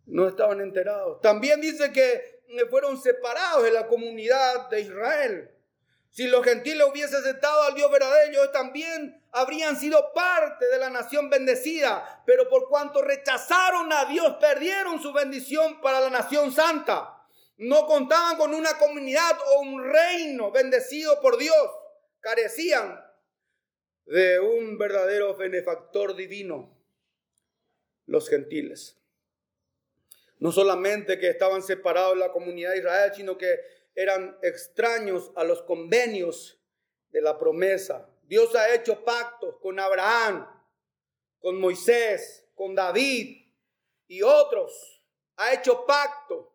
No 0.05 0.29
estaban 0.29 0.61
enterados. 0.61 1.21
También 1.21 1.61
dice 1.61 1.93
que 1.93 2.43
fueron 2.69 3.01
separados 3.01 3.65
de 3.65 3.71
la 3.71 3.87
comunidad 3.87 4.69
de 4.69 4.81
Israel. 4.81 5.56
Si 6.17 6.27
los 6.29 6.43
gentiles 6.43 6.87
hubiesen 6.91 7.17
aceptado 7.17 7.65
al 7.65 7.75
Dios 7.75 7.91
verdadero, 7.91 8.31
ellos 8.31 8.51
también 8.51 9.23
habrían 9.33 9.79
sido 9.79 10.15
parte 10.15 10.67
de 10.67 10.79
la 10.79 10.89
nación 10.89 11.29
bendecida. 11.29 12.23
Pero 12.25 12.49
por 12.49 12.71
cuanto 12.71 13.03
rechazaron 13.03 13.93
a 13.93 14.07
Dios, 14.07 14.39
perdieron 14.41 14.99
su 15.03 15.13
bendición 15.13 15.79
para 15.83 16.01
la 16.01 16.09
nación 16.09 16.53
santa. 16.53 17.23
No 17.59 17.85
contaban 17.85 18.39
con 18.39 18.55
una 18.55 18.79
comunidad 18.79 19.37
o 19.47 19.61
un 19.61 19.93
reino 19.93 20.51
bendecido 20.51 21.21
por 21.21 21.37
Dios. 21.37 21.71
Carecían 22.21 22.99
de 24.07 24.41
un 24.41 24.79
verdadero 24.79 25.37
benefactor 25.37 26.17
divino, 26.17 26.75
los 28.07 28.31
gentiles. 28.31 28.97
No 30.39 30.51
solamente 30.51 31.19
que 31.19 31.29
estaban 31.29 31.63
separados 31.63 32.15
de 32.15 32.21
la 32.21 32.33
comunidad 32.33 32.71
de 32.71 32.79
Israel, 32.79 33.13
sino 33.15 33.37
que 33.37 33.76
eran 33.97 34.39
extraños 34.43 35.33
a 35.35 35.43
los 35.43 35.63
convenios 35.63 36.61
de 37.11 37.23
la 37.23 37.39
promesa. 37.39 38.09
Dios 38.25 38.55
ha 38.55 38.75
hecho 38.75 39.03
pactos 39.03 39.57
con 39.61 39.81
Abraham, 39.81 40.47
con 41.41 41.59
Moisés, 41.59 42.45
con 42.55 42.75
David 42.75 43.47
y 44.07 44.23
otros. 44.23 45.03
Ha 45.37 45.55
hecho 45.55 45.87
pactos. 45.87 46.47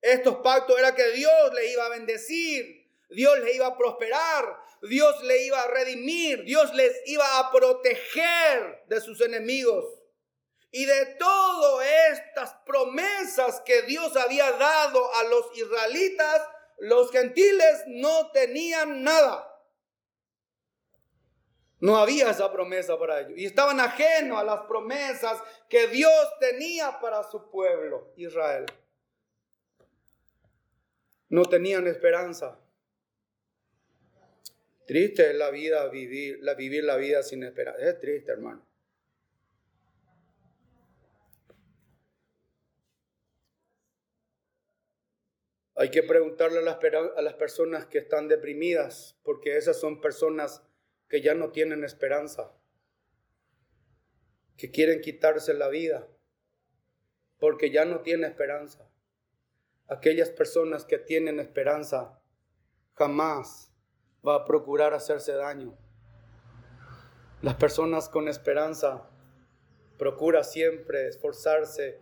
Estos 0.00 0.36
pactos 0.36 0.78
era 0.78 0.94
que 0.94 1.10
Dios 1.10 1.52
le 1.54 1.72
iba 1.72 1.84
a 1.84 1.90
bendecir, 1.90 2.88
Dios 3.10 3.38
le 3.40 3.54
iba 3.54 3.66
a 3.66 3.76
prosperar, 3.76 4.62
Dios 4.82 5.22
le 5.24 5.44
iba 5.44 5.60
a 5.60 5.68
redimir, 5.68 6.44
Dios 6.44 6.72
les 6.74 7.02
iba 7.06 7.38
a 7.38 7.50
proteger 7.50 8.84
de 8.86 9.00
sus 9.00 9.20
enemigos. 9.20 9.84
Y 10.70 10.84
de 10.84 11.06
todas 11.18 11.86
estas 12.12 12.54
promesas 12.64 13.60
que 13.62 13.82
Dios 13.82 14.16
había 14.16 14.52
dado 14.52 15.14
a 15.14 15.24
los 15.24 15.56
israelitas, 15.56 16.48
los 16.78 17.10
gentiles 17.10 17.84
no 17.86 18.30
tenían 18.30 19.02
nada. 19.02 19.44
No 21.80 21.96
había 21.96 22.30
esa 22.30 22.52
promesa 22.52 22.98
para 22.98 23.20
ellos. 23.20 23.34
Y 23.36 23.46
estaban 23.46 23.78
ajenos 23.78 24.38
a 24.38 24.44
las 24.44 24.60
promesas 24.66 25.40
que 25.68 25.86
Dios 25.88 26.12
tenía 26.40 26.98
para 27.00 27.22
su 27.22 27.50
pueblo, 27.50 28.12
Israel. 28.16 28.66
No 31.28 31.44
tenían 31.44 31.86
esperanza. 31.86 32.58
Triste 34.86 35.30
es 35.30 35.36
la 35.36 35.50
vida, 35.50 35.86
vivir 35.88 36.38
la, 36.40 36.54
vivir 36.54 36.82
la 36.82 36.96
vida 36.96 37.22
sin 37.22 37.44
esperanza. 37.44 37.80
Es 37.80 38.00
triste, 38.00 38.32
hermano. 38.32 38.66
Hay 45.80 45.92
que 45.92 46.02
preguntarle 46.02 46.58
a 46.58 47.22
las, 47.22 47.34
personas 47.34 47.86
que 47.86 47.98
están 47.98 48.26
deprimidas, 48.26 49.16
porque 49.22 49.56
esas 49.56 49.78
son 49.78 50.00
personas 50.00 50.60
que 51.08 51.22
ya 51.22 51.34
no 51.34 51.52
tienen 51.52 51.84
esperanza, 51.84 52.52
que 54.56 54.72
quieren 54.72 55.00
quitarse 55.00 55.54
la 55.54 55.68
vida, 55.68 56.08
porque 57.38 57.70
ya 57.70 57.84
no 57.84 58.00
tienen 58.00 58.28
esperanza. 58.28 58.90
Aquellas 59.86 60.30
personas 60.30 60.84
que 60.84 60.98
tienen 60.98 61.38
esperanza 61.38 62.20
jamás 62.94 63.72
va 64.26 64.34
a 64.34 64.44
procurar 64.44 64.94
hacerse 64.94 65.34
daño. 65.34 65.78
Las 67.40 67.54
personas 67.54 68.08
con 68.08 68.26
esperanza 68.26 69.08
procura 69.96 70.42
siempre 70.42 71.06
esforzarse, 71.06 72.00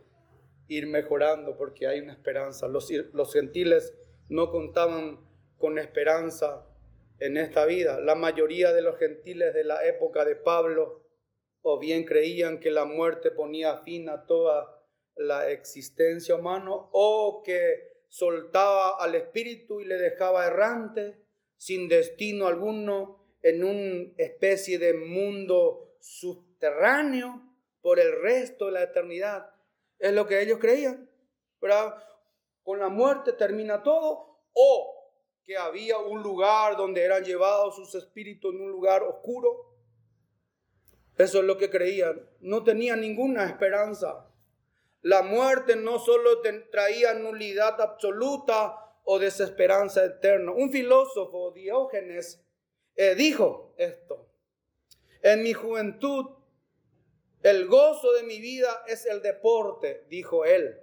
ir 0.68 0.86
mejorando 0.86 1.56
porque 1.56 1.86
hay 1.86 2.00
una 2.00 2.12
esperanza. 2.12 2.68
Los, 2.68 2.90
los 3.12 3.32
gentiles 3.32 3.94
no 4.28 4.50
contaban 4.50 5.20
con 5.58 5.78
esperanza 5.78 6.66
en 7.18 7.36
esta 7.36 7.64
vida. 7.64 8.00
La 8.00 8.14
mayoría 8.14 8.72
de 8.72 8.82
los 8.82 8.98
gentiles 8.98 9.54
de 9.54 9.64
la 9.64 9.84
época 9.86 10.24
de 10.24 10.36
Pablo 10.36 11.02
o 11.62 11.78
bien 11.78 12.04
creían 12.04 12.60
que 12.60 12.70
la 12.70 12.84
muerte 12.84 13.30
ponía 13.30 13.78
fin 13.78 14.08
a 14.08 14.26
toda 14.26 14.82
la 15.16 15.50
existencia 15.50 16.34
humana 16.34 16.70
o 16.70 17.42
que 17.44 18.04
soltaba 18.08 18.96
al 18.98 19.14
espíritu 19.14 19.80
y 19.80 19.84
le 19.84 19.96
dejaba 19.96 20.46
errante 20.46 21.26
sin 21.56 21.88
destino 21.88 22.46
alguno, 22.46 23.24
en 23.42 23.64
una 23.64 24.12
especie 24.16 24.78
de 24.78 24.94
mundo 24.94 25.96
subterráneo 26.00 27.42
por 27.80 27.98
el 27.98 28.20
resto 28.20 28.66
de 28.66 28.72
la 28.72 28.82
eternidad. 28.82 29.50
Es 29.98 30.12
lo 30.12 30.26
que 30.26 30.40
ellos 30.40 30.58
creían. 30.58 31.10
Pero 31.60 31.94
con 32.62 32.78
la 32.78 32.88
muerte 32.88 33.32
termina 33.32 33.82
todo 33.82 34.40
o 34.52 35.12
que 35.44 35.56
había 35.56 35.98
un 35.98 36.22
lugar 36.22 36.76
donde 36.76 37.02
eran 37.02 37.24
llevados 37.24 37.76
sus 37.76 37.94
espíritus 37.94 38.54
en 38.54 38.60
un 38.60 38.70
lugar 38.70 39.02
oscuro. 39.02 39.74
Eso 41.16 41.38
es 41.38 41.44
lo 41.44 41.56
que 41.56 41.70
creían. 41.70 42.28
No 42.40 42.64
tenían 42.64 43.00
ninguna 43.00 43.46
esperanza. 43.46 44.28
La 45.02 45.22
muerte 45.22 45.76
no 45.76 45.98
solo 45.98 46.42
traía 46.70 47.14
nulidad 47.14 47.80
absoluta, 47.80 48.86
o 49.06 49.18
desesperanza 49.18 50.04
eterna. 50.04 50.52
Un 50.52 50.70
filósofo, 50.70 51.52
Diógenes, 51.52 52.44
eh, 52.96 53.14
dijo 53.14 53.74
esto. 53.78 54.28
En 55.22 55.42
mi 55.42 55.52
juventud, 55.52 56.26
el 57.46 57.68
gozo 57.68 58.10
de 58.14 58.24
mi 58.24 58.40
vida 58.40 58.82
es 58.88 59.06
el 59.06 59.22
deporte, 59.22 60.04
dijo 60.08 60.44
él. 60.44 60.80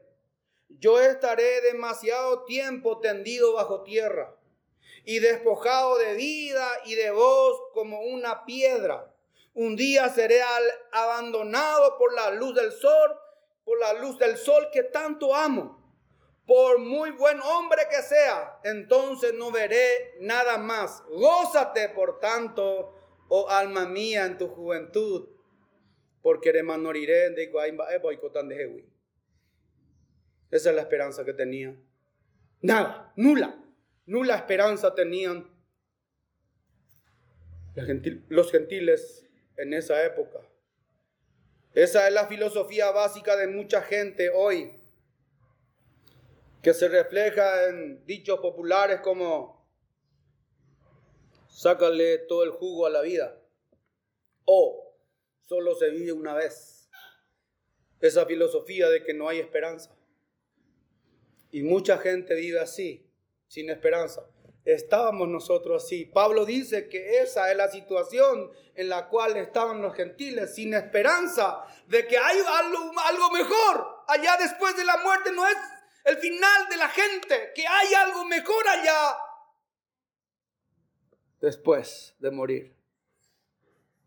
Yo 0.70 0.98
estaré 0.98 1.60
demasiado 1.60 2.46
tiempo 2.46 3.02
tendido 3.02 3.52
bajo 3.52 3.84
tierra 3.84 4.34
y 5.04 5.20
despojado 5.20 5.98
de 5.98 6.14
vida 6.14 6.66
y 6.86 6.96
de 6.96 7.12
voz 7.12 7.60
como 7.74 8.00
una 8.04 8.46
piedra. 8.46 9.14
Un 9.54 9.76
día 9.76 10.08
seré 10.08 10.40
abandonado 10.94 11.98
por 11.98 12.14
la 12.14 12.32
luz 12.32 12.56
del 12.56 12.72
sol, 12.72 13.20
por 13.66 13.78
la 13.78 13.92
luz 13.96 14.18
del 14.18 14.38
sol 14.38 14.70
que 14.72 14.84
tanto 14.84 15.36
amo. 15.36 15.84
Por 16.48 16.80
muy 16.80 17.12
buen 17.12 17.42
hombre 17.42 17.82
que 17.90 18.02
sea, 18.02 18.62
entonces 18.64 19.34
no 19.34 19.52
veré 19.52 20.16
nada 20.22 20.58
más. 20.58 21.04
Gózate, 21.10 21.90
por 21.90 22.22
tanto, 22.22 22.96
oh 23.28 23.50
alma 23.50 23.86
mía, 23.86 24.24
en 24.24 24.38
tu 24.38 24.48
juventud, 24.48 25.28
porque 26.24 26.54
moriré 26.64 27.30
de 27.32 27.52
de 27.52 28.84
Esa 30.50 30.70
es 30.70 30.76
la 30.76 30.82
esperanza 30.82 31.26
que 31.26 31.34
tenía. 31.34 31.76
Nada, 32.62 33.12
nula, 33.18 33.62
nula 34.06 34.38
esperanza 34.38 34.96
tenían 34.96 35.52
los 38.30 38.52
gentiles 38.52 39.28
en 39.58 39.74
esa 39.74 40.04
época. 40.06 40.40
Esa 41.74 42.08
es 42.08 42.14
la 42.14 42.28
filosofía 42.28 42.92
básica 42.92 43.36
de 43.36 43.48
mucha 43.48 43.82
gente 43.82 44.30
hoy, 44.30 44.80
que 46.62 46.74
se 46.74 46.88
refleja 46.88 47.68
en 47.68 48.06
dichos 48.06 48.40
populares 48.40 49.02
como 49.02 49.68
sácale 51.50 52.20
todo 52.20 52.44
el 52.44 52.52
jugo 52.52 52.86
a 52.86 52.90
la 52.90 53.02
vida 53.02 53.38
o 54.46 54.93
solo 55.46 55.76
se 55.76 55.90
vive 55.90 56.12
una 56.12 56.34
vez. 56.34 56.90
Esa 58.00 58.26
filosofía 58.26 58.90
de 58.90 59.04
que 59.04 59.14
no 59.14 59.30
hay 59.30 59.40
esperanza. 59.40 59.96
Y 61.52 61.64
mucha 61.64 61.98
gente 61.98 62.36
vive 62.36 62.60
así, 62.60 63.10
sin 63.48 63.70
esperanza 63.70 64.28
estábamos 64.66 65.28
nosotros 65.28 65.84
así. 65.84 66.06
Pablo 66.06 66.46
dice 66.46 66.88
que 66.88 67.20
esa 67.20 67.52
es 67.52 67.58
la 67.58 67.70
situación 67.70 68.52
en 68.76 68.90
la 68.90 69.08
cual 69.10 69.38
estaban 69.38 69.82
los 69.82 69.96
gentiles, 69.96 70.56
sin 70.56 70.74
esperanza 70.74 71.64
de 71.88 72.08
que 72.08 72.18
hay 72.18 72.38
algo, 72.40 73.32
mejor 73.32 74.04
allá 74.08 74.38
después 74.38 74.76
de 74.78 74.86
la 74.86 74.98
muerte. 74.98 75.32
No 75.32 75.48
es 75.48 75.58
el 76.06 76.18
final 76.18 76.70
de 76.70 76.78
la 76.78 76.90
gente, 76.90 77.52
que 77.56 77.68
hay 77.68 77.94
algo 77.94 78.26
mejor 78.26 78.68
allá 78.68 79.18
después 81.42 82.16
de 82.20 82.32
morir. 82.32 82.76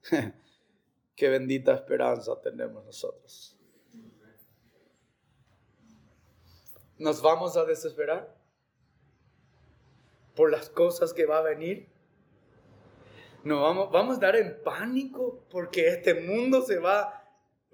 Qué 1.16 1.28
bendita 1.28 1.74
esperanza 1.74 2.40
tenemos 2.40 2.84
nosotros. 2.84 3.58
¿Nos 6.98 7.20
vamos 7.20 7.56
a 7.56 7.64
desesperar? 7.64 8.36
por 10.36 10.52
las 10.52 10.68
cosas 10.68 11.12
que 11.12 11.26
va 11.26 11.38
a 11.38 11.42
venir. 11.42 11.88
No 13.42 13.62
vamos, 13.62 13.90
vamos 13.90 14.10
a 14.12 14.14
estar 14.14 14.36
en 14.36 14.62
pánico 14.62 15.44
porque 15.50 15.88
este 15.88 16.14
mundo 16.14 16.62
se 16.62 16.78
va, 16.78 17.24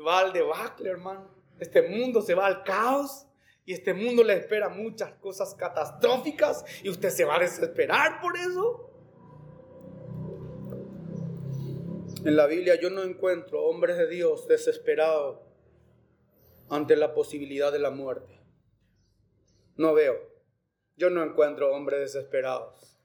va 0.07 0.21
al 0.21 0.33
debacle, 0.33 0.89
hermano. 0.89 1.29
Este 1.59 1.83
mundo 1.83 2.23
se 2.23 2.35
va 2.35 2.47
al 2.47 2.63
caos 2.63 3.27
y 3.65 3.73
este 3.73 3.93
mundo 3.93 4.23
le 4.23 4.35
espera 4.35 4.69
muchas 4.69 5.13
cosas 5.15 5.55
catastróficas 5.55 6.65
y 6.83 6.89
usted 6.89 7.11
se 7.11 7.25
va 7.25 7.37
a 7.37 7.41
desesperar 7.41 8.21
por 8.21 8.37
eso. 8.37 8.91
En 12.25 12.37
la 12.37 12.47
Biblia 12.47 12.81
yo 12.81 12.89
no 12.89 13.03
encuentro 13.03 13.65
hombres 13.65 13.99
de 13.99 14.07
Dios 14.07 14.47
desesperados 14.47 15.41
ante 16.69 16.95
la 16.95 17.15
posibilidad 17.15 17.73
de 17.73 17.81
la 17.81 17.91
muerte. 17.91 18.39
No 19.75 19.93
veo. 19.93 20.31
Yo 20.97 21.11
no 21.11 21.25
encuentro 21.25 21.75
hombres 21.75 21.99
desesperados, 21.99 22.97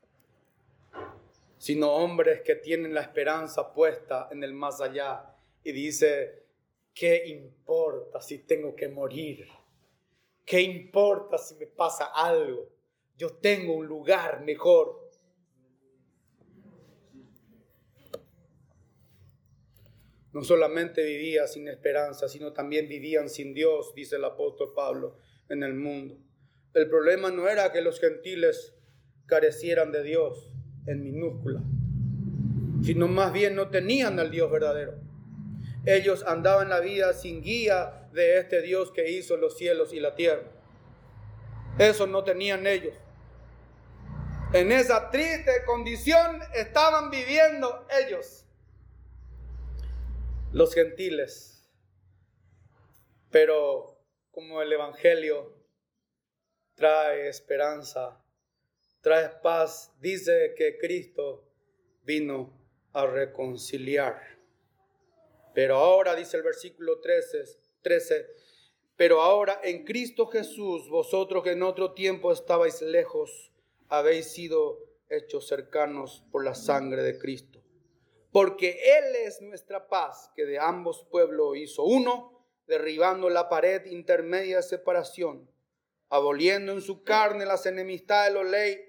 sino 1.58 1.94
hombres 1.96 2.42
que 2.42 2.54
tienen 2.54 2.94
la 2.94 3.02
esperanza 3.02 3.74
puesta 3.74 4.28
en 4.30 4.44
el 4.44 4.54
más 4.54 4.82
allá 4.82 5.36
y 5.64 5.72
dice, 5.72 6.44
¿qué 6.94 7.26
importa 7.26 8.22
si 8.22 8.40
tengo 8.46 8.76
que 8.76 8.88
morir? 8.88 9.48
¿Qué 10.46 10.62
importa 10.62 11.40
si 11.40 11.56
me 11.56 11.66
pasa 11.66 12.12
algo? 12.14 12.70
Yo 13.18 13.34
tengo 13.38 13.74
un 13.74 13.88
lugar 13.88 14.44
mejor. 14.44 15.07
No 20.38 20.44
solamente 20.44 21.04
vivía 21.04 21.48
sin 21.48 21.68
esperanza, 21.68 22.30
sino 22.30 22.54
también 22.54 22.88
vivían 22.88 23.28
sin 23.28 23.56
Dios, 23.56 23.96
dice 23.96 24.18
el 24.18 24.24
apóstol 24.24 24.72
Pablo, 24.76 25.18
en 25.50 25.64
el 25.64 25.74
mundo. 25.74 26.16
El 26.76 26.88
problema 26.88 27.32
no 27.32 27.50
era 27.50 27.72
que 27.72 27.82
los 27.82 28.00
gentiles 28.00 28.76
carecieran 29.26 29.92
de 29.92 30.04
Dios 30.04 30.54
en 30.86 31.04
minúscula, 31.04 31.64
sino 32.84 33.08
más 33.08 33.34
bien 33.34 33.56
no 33.56 33.72
tenían 33.72 34.20
al 34.20 34.30
Dios 34.30 34.52
verdadero. 34.52 35.00
Ellos 35.88 36.24
andaban 36.28 36.70
la 36.70 36.82
vida 36.82 37.14
sin 37.14 37.42
guía 37.42 38.08
de 38.14 38.38
este 38.38 38.62
Dios 38.62 38.92
que 38.92 39.10
hizo 39.10 39.38
los 39.38 39.58
cielos 39.58 39.92
y 39.92 40.00
la 40.00 40.14
tierra. 40.14 40.52
Eso 41.80 42.06
no 42.06 42.24
tenían 42.24 42.68
ellos. 42.68 42.94
En 44.54 44.72
esa 44.72 45.10
triste 45.10 45.52
condición 45.66 46.42
estaban 46.54 47.10
viviendo 47.10 47.88
ellos, 48.06 48.47
los 50.54 50.74
gentiles. 50.74 51.70
Pero 53.30 54.00
como 54.32 54.62
el 54.62 54.72
Evangelio 54.72 55.54
trae 56.76 57.28
esperanza, 57.28 58.24
trae 59.02 59.30
paz. 59.42 59.94
Dice 60.00 60.54
que 60.56 60.78
Cristo 60.78 61.48
vino 62.04 62.54
a 62.94 63.06
reconciliar. 63.06 64.22
Pero 65.54 65.78
ahora, 65.78 66.16
dice 66.16 66.38
el 66.38 66.44
versículo 66.44 67.00
13, 67.00 67.44
13, 67.82 68.28
pero 68.96 69.22
ahora 69.22 69.60
en 69.64 69.84
Cristo 69.86 70.28
Jesús, 70.28 70.88
vosotros 70.90 71.44
que 71.44 71.52
en 71.52 71.64
otro 71.64 71.94
tiempo 71.94 72.32
estabais 72.32 72.82
lejos, 72.82 73.52
habéis 73.90 74.32
sido 74.32 74.80
hechos 75.10 75.48
cercanos 75.48 76.24
por 76.32 76.44
la 76.44 76.56
sangre 76.56 77.04
de 77.04 77.18
Cristo. 77.18 77.62
Porque 78.32 78.80
Él 78.98 79.16
es 79.26 79.42
nuestra 79.42 79.88
paz, 79.88 80.32
que 80.36 80.46
de 80.46 80.60
ambos 80.60 81.06
pueblos 81.10 81.58
hizo 81.58 81.84
uno, 81.84 82.46
derribando 82.68 83.30
la 83.30 83.50
pared 83.50 83.86
intermedia 83.86 84.58
de 84.58 84.64
separación 84.64 85.50
aboliendo 86.10 86.72
en 86.72 86.82
su 86.82 87.04
carne 87.04 87.46
las 87.46 87.66
enemistades 87.66 88.34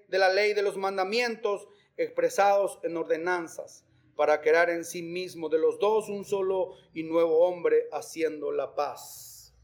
de 0.08 0.18
la 0.18 0.28
ley 0.28 0.54
de 0.54 0.62
los 0.62 0.76
mandamientos 0.76 1.66
expresados 1.96 2.78
en 2.84 2.96
ordenanzas, 2.96 3.84
para 4.14 4.40
crear 4.40 4.70
en 4.70 4.84
sí 4.84 5.02
mismo 5.02 5.48
de 5.48 5.58
los 5.58 5.78
dos 5.78 6.08
un 6.08 6.24
solo 6.24 6.74
y 6.94 7.02
nuevo 7.02 7.40
hombre, 7.46 7.88
haciendo 7.92 8.52
la 8.52 8.74
paz. 8.74 9.54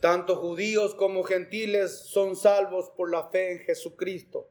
Tanto 0.00 0.34
judíos 0.34 0.96
como 0.96 1.22
gentiles 1.22 2.06
son 2.08 2.34
salvos 2.34 2.90
por 2.96 3.10
la 3.10 3.28
fe 3.28 3.52
en 3.52 3.58
Jesucristo. 3.60 4.48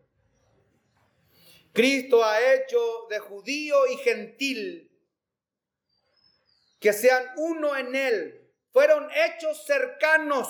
Cristo 1.74 2.24
ha 2.24 2.54
hecho 2.54 3.08
de 3.10 3.20
judío 3.20 3.88
y 3.88 3.98
gentil 3.98 4.92
que 6.80 6.94
sean 6.94 7.24
uno 7.38 7.76
en 7.78 7.96
él. 7.96 8.52
Fueron 8.72 9.08
hechos 9.12 9.66
cercanos 9.66 10.48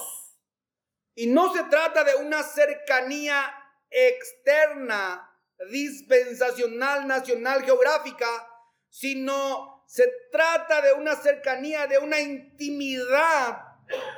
y 1.13 1.27
no 1.27 1.53
se 1.53 1.63
trata 1.65 2.03
de 2.03 2.15
una 2.15 2.41
cercanía 2.41 3.53
externa, 3.89 5.29
dispensacional, 5.69 7.05
nacional, 7.07 7.63
geográfica, 7.63 8.47
sino 8.89 9.83
se 9.87 10.09
trata 10.31 10.81
de 10.81 10.93
una 10.93 11.15
cercanía, 11.15 11.85
de 11.85 11.97
una 11.97 12.19
intimidad, 12.19 13.61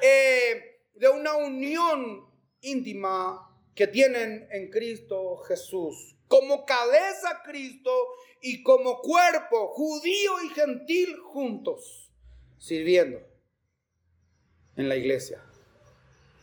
eh, 0.01 0.81
de 0.93 1.09
una 1.09 1.35
unión 1.35 2.29
íntima 2.61 3.49
que 3.73 3.87
tienen 3.87 4.47
en 4.51 4.69
Cristo 4.69 5.37
Jesús. 5.47 6.12
Como 6.27 6.65
cabeza 6.65 7.41
Cristo 7.45 7.91
y 8.41 8.63
como 8.63 9.01
cuerpo, 9.01 9.67
judío 9.69 10.41
y 10.43 10.49
gentil 10.49 11.17
juntos, 11.19 12.11
sirviendo 12.57 13.19
en 14.75 14.89
la 14.89 14.95
iglesia 14.95 15.43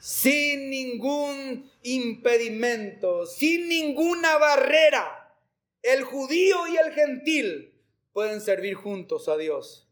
sin 0.01 0.71
ningún 0.71 1.71
impedimento, 1.83 3.27
sin 3.27 3.69
ninguna 3.69 4.39
barrera. 4.39 5.37
El 5.83 6.03
judío 6.03 6.67
y 6.69 6.77
el 6.77 6.93
gentil 6.93 7.75
pueden 8.13 8.41
servir 8.41 8.75
juntos 8.75 9.29
a 9.29 9.37
Dios. 9.37 9.89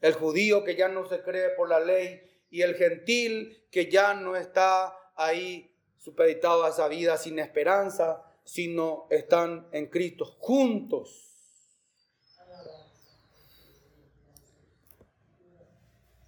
El 0.00 0.14
judío 0.14 0.64
que 0.64 0.76
ya 0.76 0.88
no 0.88 1.08
se 1.08 1.20
cree 1.22 1.50
por 1.50 1.68
la 1.68 1.80
ley 1.80 2.22
y 2.50 2.62
el 2.62 2.76
gentil 2.76 3.66
que 3.70 3.90
ya 3.90 4.14
no 4.14 4.36
está 4.36 4.96
ahí 5.16 5.74
supeditado 5.98 6.64
a 6.64 6.70
esa 6.70 6.86
vida 6.88 7.16
sin 7.16 7.38
esperanza, 7.38 8.22
sino 8.44 9.06
están 9.10 9.68
en 9.72 9.86
Cristo 9.86 10.24
juntos. 10.38 11.30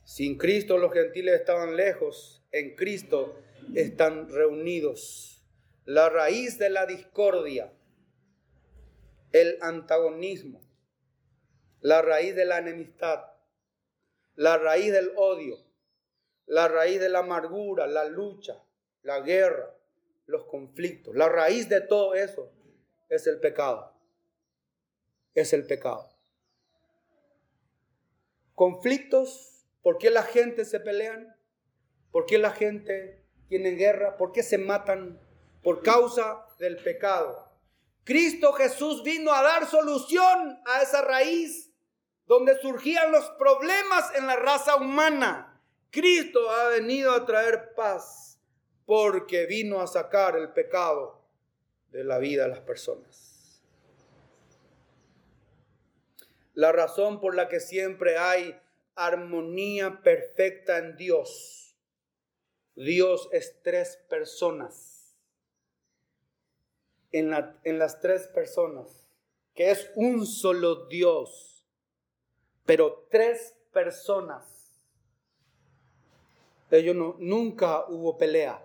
Sin 0.05 0.39
Cristo 0.39 0.79
los 0.79 0.93
gentiles 0.93 1.41
estaban 1.41 1.77
lejos 1.77 2.37
en 2.53 2.75
Cristo 2.75 3.37
están 3.75 4.29
reunidos. 4.31 5.45
La 5.85 6.09
raíz 6.09 6.59
de 6.59 6.71
la 6.71 6.87
discordia, 6.87 7.73
el 9.33 9.59
antagonismo, 9.61 10.61
la 11.81 12.03
raíz 12.03 12.35
de 12.35 12.45
la 12.45 12.59
enemistad, 12.59 13.25
la 14.35 14.59
raíz 14.59 14.93
del 14.93 15.13
odio, 15.17 15.59
la 16.47 16.69
raíz 16.69 16.99
de 16.99 17.09
la 17.09 17.21
amargura, 17.21 17.87
la 17.87 18.05
lucha, 18.05 18.65
la 19.03 19.21
guerra, 19.21 19.76
los 20.27 20.45
conflictos. 20.45 21.15
La 21.15 21.29
raíz 21.29 21.69
de 21.69 21.81
todo 21.81 22.15
eso 22.15 22.53
es 23.09 23.27
el 23.27 23.41
pecado. 23.41 23.93
Es 25.35 25.53
el 25.53 25.67
pecado. 25.67 26.09
Conflictos, 28.55 29.67
¿por 29.83 29.99
qué 29.99 30.11
la 30.11 30.23
gente 30.23 30.65
se 30.65 30.81
pelean? 30.81 31.37
¿Por 32.11 32.27
qué 32.27 32.39
la 32.39 32.51
gente 32.51 33.27
tiene 33.49 33.71
guerra? 33.73 34.17
¿Por 34.17 34.33
qué 34.33 34.43
se 34.43 34.59
matan? 34.59 35.21
Por 35.63 35.83
causa 35.83 36.47
del 36.59 36.77
pecado. 36.79 37.47
Cristo 38.05 38.53
Jesús 38.53 39.03
vino 39.03 39.33
a 39.33 39.43
dar 39.43 39.67
solución 39.67 40.61
a 40.65 40.83
esa 40.83 41.03
raíz 41.03 41.73
donde 42.27 42.59
surgían 42.61 43.13
los 43.13 43.29
problemas 43.33 44.15
en 44.15 44.27
la 44.27 44.37
raza 44.37 44.77
humana. 44.77 45.63
Cristo 45.91 46.51
ha 46.51 46.69
venido 46.69 47.13
a 47.13 47.27
traer 47.27 47.75
paz 47.75 48.36
porque 48.87 49.47
vino 49.47 49.81
a 49.81 49.87
sacar 49.87 50.37
el 50.37 50.53
pecado 50.53 51.21
de 51.91 52.05
la 52.05 52.19
vida 52.19 52.45
de 52.45 52.51
las 52.51 52.61
personas. 52.61 53.61
La 56.55 56.73
razón 56.73 57.21
por 57.21 57.35
la 57.35 57.49
que 57.49 57.61
siempre 57.61 58.17
hay 58.17 58.59
armonía 58.95 60.01
perfecta 60.03 60.79
en 60.79 60.97
Dios. 60.97 61.77
Dios 62.75 63.29
es 63.33 63.61
tres 63.63 63.99
personas. 64.09 65.19
En, 67.13 67.33
en 67.65 67.79
las 67.79 68.01
tres 68.01 68.29
personas, 68.29 69.09
que 69.55 69.71
es 69.71 69.91
un 69.95 70.27
solo 70.27 70.87
Dios, 70.87 71.65
pero 72.65 73.07
tres 73.11 73.55
personas 73.73 74.57
ellos 76.71 76.97
no, 76.97 77.17
nunca 77.19 77.87
hubo 77.89 78.19
pelea, 78.19 78.65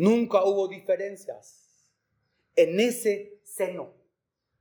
nunca 0.00 0.42
hubo 0.44 0.66
diferencias 0.66 1.92
en 2.56 2.80
ese 2.80 3.38
seno 3.42 3.92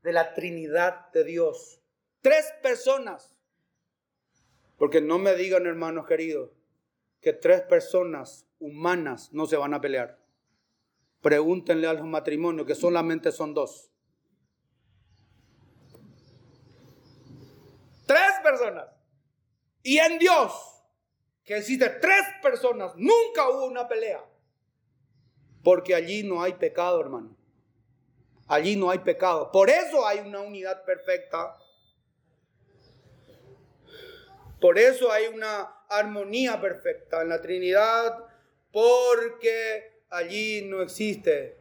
de 0.04 0.12
la 0.12 0.34
Trinidad 0.34 1.12
de 1.14 1.24
Dios. 1.24 1.82
Tres 2.22 2.46
personas. 2.62 3.34
Porque 4.78 5.00
no 5.00 5.18
me 5.18 5.36
digan, 5.36 5.66
hermanos 5.66 6.06
queridos, 6.08 6.52
que 7.22 7.32
tres 7.32 7.62
personas 7.62 8.48
humanas 8.60 9.32
no 9.32 9.46
se 9.46 9.56
van 9.56 9.74
a 9.74 9.80
pelear. 9.80 10.20
Pregúntenle 11.22 11.88
a 11.88 11.94
los 11.94 12.06
matrimonios 12.06 12.68
que 12.68 12.76
solamente 12.76 13.32
son 13.32 13.54
dos. 13.54 13.90
Tres 18.06 18.32
personas. 18.44 18.90
Y 19.84 20.00
en 20.00 20.20
Dios 20.20 20.84
que 21.46 21.58
existe 21.58 21.90
tres 21.90 22.24
personas, 22.42 22.94
nunca 22.98 23.50
hubo 23.50 23.66
una 23.66 23.88
pelea. 23.88 24.29
Porque 25.64 25.94
allí 25.94 26.24
no 26.24 26.42
hay 26.42 26.54
pecado, 26.54 27.02
hermano. 27.02 27.36
Allí 28.48 28.76
no 28.76 28.90
hay 28.90 29.00
pecado. 29.00 29.52
Por 29.52 29.70
eso 29.70 30.08
hay 30.08 30.20
una 30.20 30.42
unidad 30.42 30.84
perfecta. 30.84 31.58
Por 34.60 34.78
eso 34.78 35.12
hay 35.12 35.28
una 35.28 35.62
armonía 35.90 36.60
perfecta 36.60 37.22
en 37.22 37.30
la 37.30 37.42
Trinidad. 37.42 38.26
Porque 38.72 40.04
allí 40.10 40.64
no 40.64 40.82
existe 40.82 41.58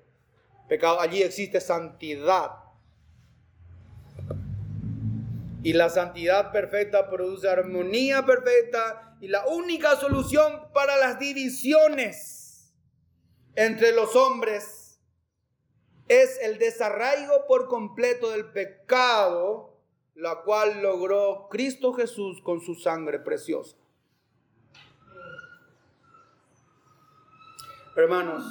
pecado, 0.69 1.01
allí 1.01 1.23
existe 1.23 1.61
santidad. 1.61 2.53
Y 5.63 5.73
la 5.73 5.91
santidad 5.91 6.53
perfecta 6.53 7.11
produce 7.11 7.49
armonía 7.49 8.25
perfecta 8.25 9.17
y 9.21 9.29
la 9.29 9.47
única 9.47 9.97
solución 9.97 10.73
para 10.73 10.97
las 10.97 11.19
divisiones 11.19 12.38
entre 13.59 13.91
los 13.91 14.15
hombres 14.15 15.01
es 16.07 16.39
el 16.43 16.59
desarraigo 16.59 17.45
por 17.49 17.67
completo 17.67 18.31
del 18.31 18.53
pecado, 18.53 19.75
la 20.15 20.43
cual 20.43 20.81
logró 20.81 21.49
Cristo 21.51 21.93
Jesús 21.93 22.41
con 22.41 22.61
su 22.61 22.77
sangre 22.77 23.19
preciosa. 23.19 23.77
Hermanos, 27.97 28.45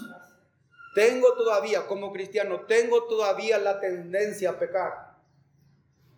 tengo 0.93 1.35
todavía, 1.35 1.87
como 1.87 2.11
cristiano, 2.11 2.65
tengo 2.65 3.05
todavía 3.05 3.59
la 3.59 3.79
tendencia 3.79 4.49
a 4.49 4.59
pecar, 4.59 5.15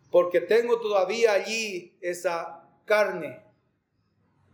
porque 0.10 0.42
tengo 0.42 0.80
todavía 0.80 1.34
allí 1.34 1.96
esa 2.02 2.68
carne 2.86 3.49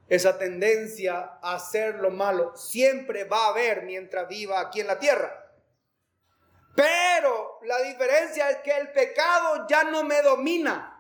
esa 0.08 0.38
tendencia 0.38 1.40
a 1.42 1.56
hacer 1.56 1.96
lo 1.96 2.12
malo 2.12 2.56
siempre 2.56 3.24
va 3.24 3.46
a 3.46 3.50
haber 3.50 3.84
mientras 3.84 4.28
viva 4.28 4.60
aquí 4.60 4.82
en 4.82 4.88
la 4.88 5.00
tierra. 5.00 5.42
Pero 6.76 7.60
la 7.64 7.82
diferencia 7.82 8.50
es 8.50 8.58
que 8.58 8.72
el 8.72 8.92
pecado 8.92 9.66
ya 9.68 9.84
no 9.86 10.04
me 10.04 10.22
domina. 10.22 10.92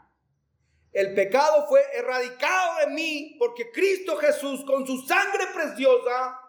El 0.91 1.13
pecado 1.13 1.68
fue 1.68 1.82
erradicado 1.94 2.80
de 2.80 2.88
mí 2.88 3.36
porque 3.38 3.70
Cristo 3.72 4.15
Jesús 4.18 4.63
con 4.65 4.88
su 4.88 5.06
sangre 5.06 5.48
preciosa 5.54 6.39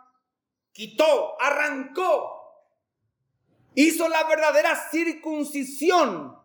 quitó, 0.73 1.40
arrancó, 1.40 2.64
hizo 3.75 4.09
la 4.09 4.23
verdadera 4.25 4.77
circuncisión 4.90 6.40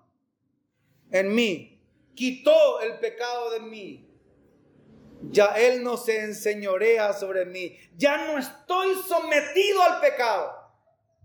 en 1.12 1.36
mí, 1.36 1.80
quitó 2.16 2.80
el 2.82 2.98
pecado 3.00 3.52
de 3.52 3.60
mí 3.60 4.11
ya 5.30 5.54
Él 5.56 5.84
no 5.84 5.98
se 5.98 6.24
enseñorea 6.24 7.14
sobre 7.14 7.46
mí. 7.46 7.78
Ya 7.96 8.26
no 8.26 8.38
estoy 8.38 8.96
sometido 9.08 9.82
al 9.84 10.00
pecado. 10.02 10.52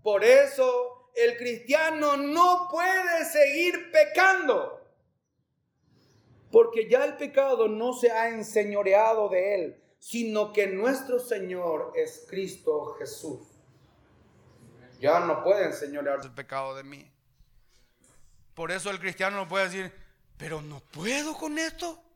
Por 0.03 0.23
eso 0.23 1.11
el 1.15 1.37
cristiano 1.37 2.15
no 2.17 2.67
puede 2.71 3.25
seguir 3.25 3.91
pecando. 3.91 4.81
Porque 6.51 6.87
ya 6.89 7.03
el 7.03 7.17
pecado 7.17 7.67
no 7.67 7.93
se 7.93 8.11
ha 8.11 8.29
enseñoreado 8.29 9.29
de 9.29 9.55
Él, 9.55 9.83
sino 9.99 10.53
que 10.53 10.67
nuestro 10.67 11.19
Señor 11.19 11.93
es 11.95 12.25
Cristo 12.29 12.95
Jesús. 12.99 13.39
Ya 14.99 15.19
no 15.19 15.43
puede 15.43 15.65
enseñorear 15.65 16.19
el 16.23 16.31
pecado 16.31 16.75
de 16.75 16.83
mí. 16.83 17.11
Por 18.53 18.71
eso 18.71 18.89
el 18.89 18.99
cristiano 18.99 19.37
no 19.37 19.47
puede 19.47 19.65
decir, 19.65 19.93
pero 20.37 20.61
no 20.61 20.79
puedo 20.79 21.35
con 21.37 21.57
esto. 21.59 22.06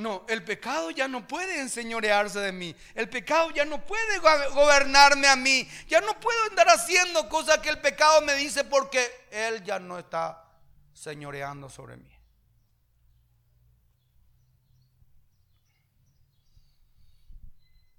No, 0.00 0.24
el 0.28 0.42
pecado 0.42 0.90
ya 0.90 1.06
no 1.08 1.28
puede 1.28 1.60
enseñorearse 1.60 2.40
de 2.40 2.52
mí. 2.52 2.74
El 2.94 3.10
pecado 3.10 3.50
ya 3.50 3.66
no 3.66 3.84
puede 3.84 4.18
gobernarme 4.18 5.28
a 5.28 5.36
mí. 5.36 5.68
Ya 5.88 6.00
no 6.00 6.18
puedo 6.18 6.42
andar 6.48 6.68
haciendo 6.70 7.28
cosas 7.28 7.58
que 7.58 7.68
el 7.68 7.78
pecado 7.80 8.22
me 8.22 8.34
dice 8.34 8.64
porque 8.64 9.06
Él 9.30 9.62
ya 9.62 9.78
no 9.78 9.98
está 9.98 10.42
señoreando 10.94 11.68
sobre 11.68 11.98
mí. 11.98 12.10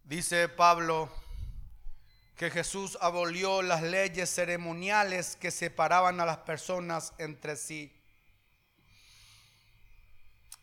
Dice 0.04 0.50
Pablo 0.50 1.08
que 2.36 2.50
Jesús 2.50 2.98
abolió 3.00 3.62
las 3.62 3.84
leyes 3.84 4.34
ceremoniales 4.34 5.36
que 5.36 5.52
separaban 5.52 6.20
a 6.20 6.26
las 6.26 6.38
personas 6.38 7.14
entre 7.20 7.56
sí 7.56 7.94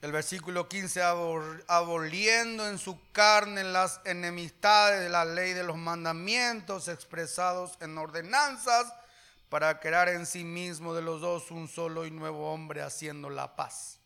el 0.01 0.13
versículo 0.13 0.69
15, 0.69 1.03
aboliendo 1.67 2.69
en 2.69 2.79
su 2.79 2.99
carne 3.11 3.65
las 3.65 4.01
enemistades 4.05 5.01
de 5.01 5.09
la 5.09 5.25
ley 5.25 5.55
de 5.55 5.65
los 5.65 5.77
mandamientos 5.77 6.87
expresados 6.89 7.77
en 7.81 7.99
ordenanzas, 7.99 8.93
para 9.49 9.81
crear 9.81 10.09
en 10.11 10.27
sí 10.27 10.45
mismo 10.45 10.95
de 10.95 11.03
los 11.03 11.21
dos 11.21 11.51
un 11.51 11.69
solo 11.69 12.07
y 12.07 12.11
nuevo 12.11 12.53
hombre 12.53 12.83
haciendo 12.83 13.31
la 13.31 13.57
paz. 13.57 13.99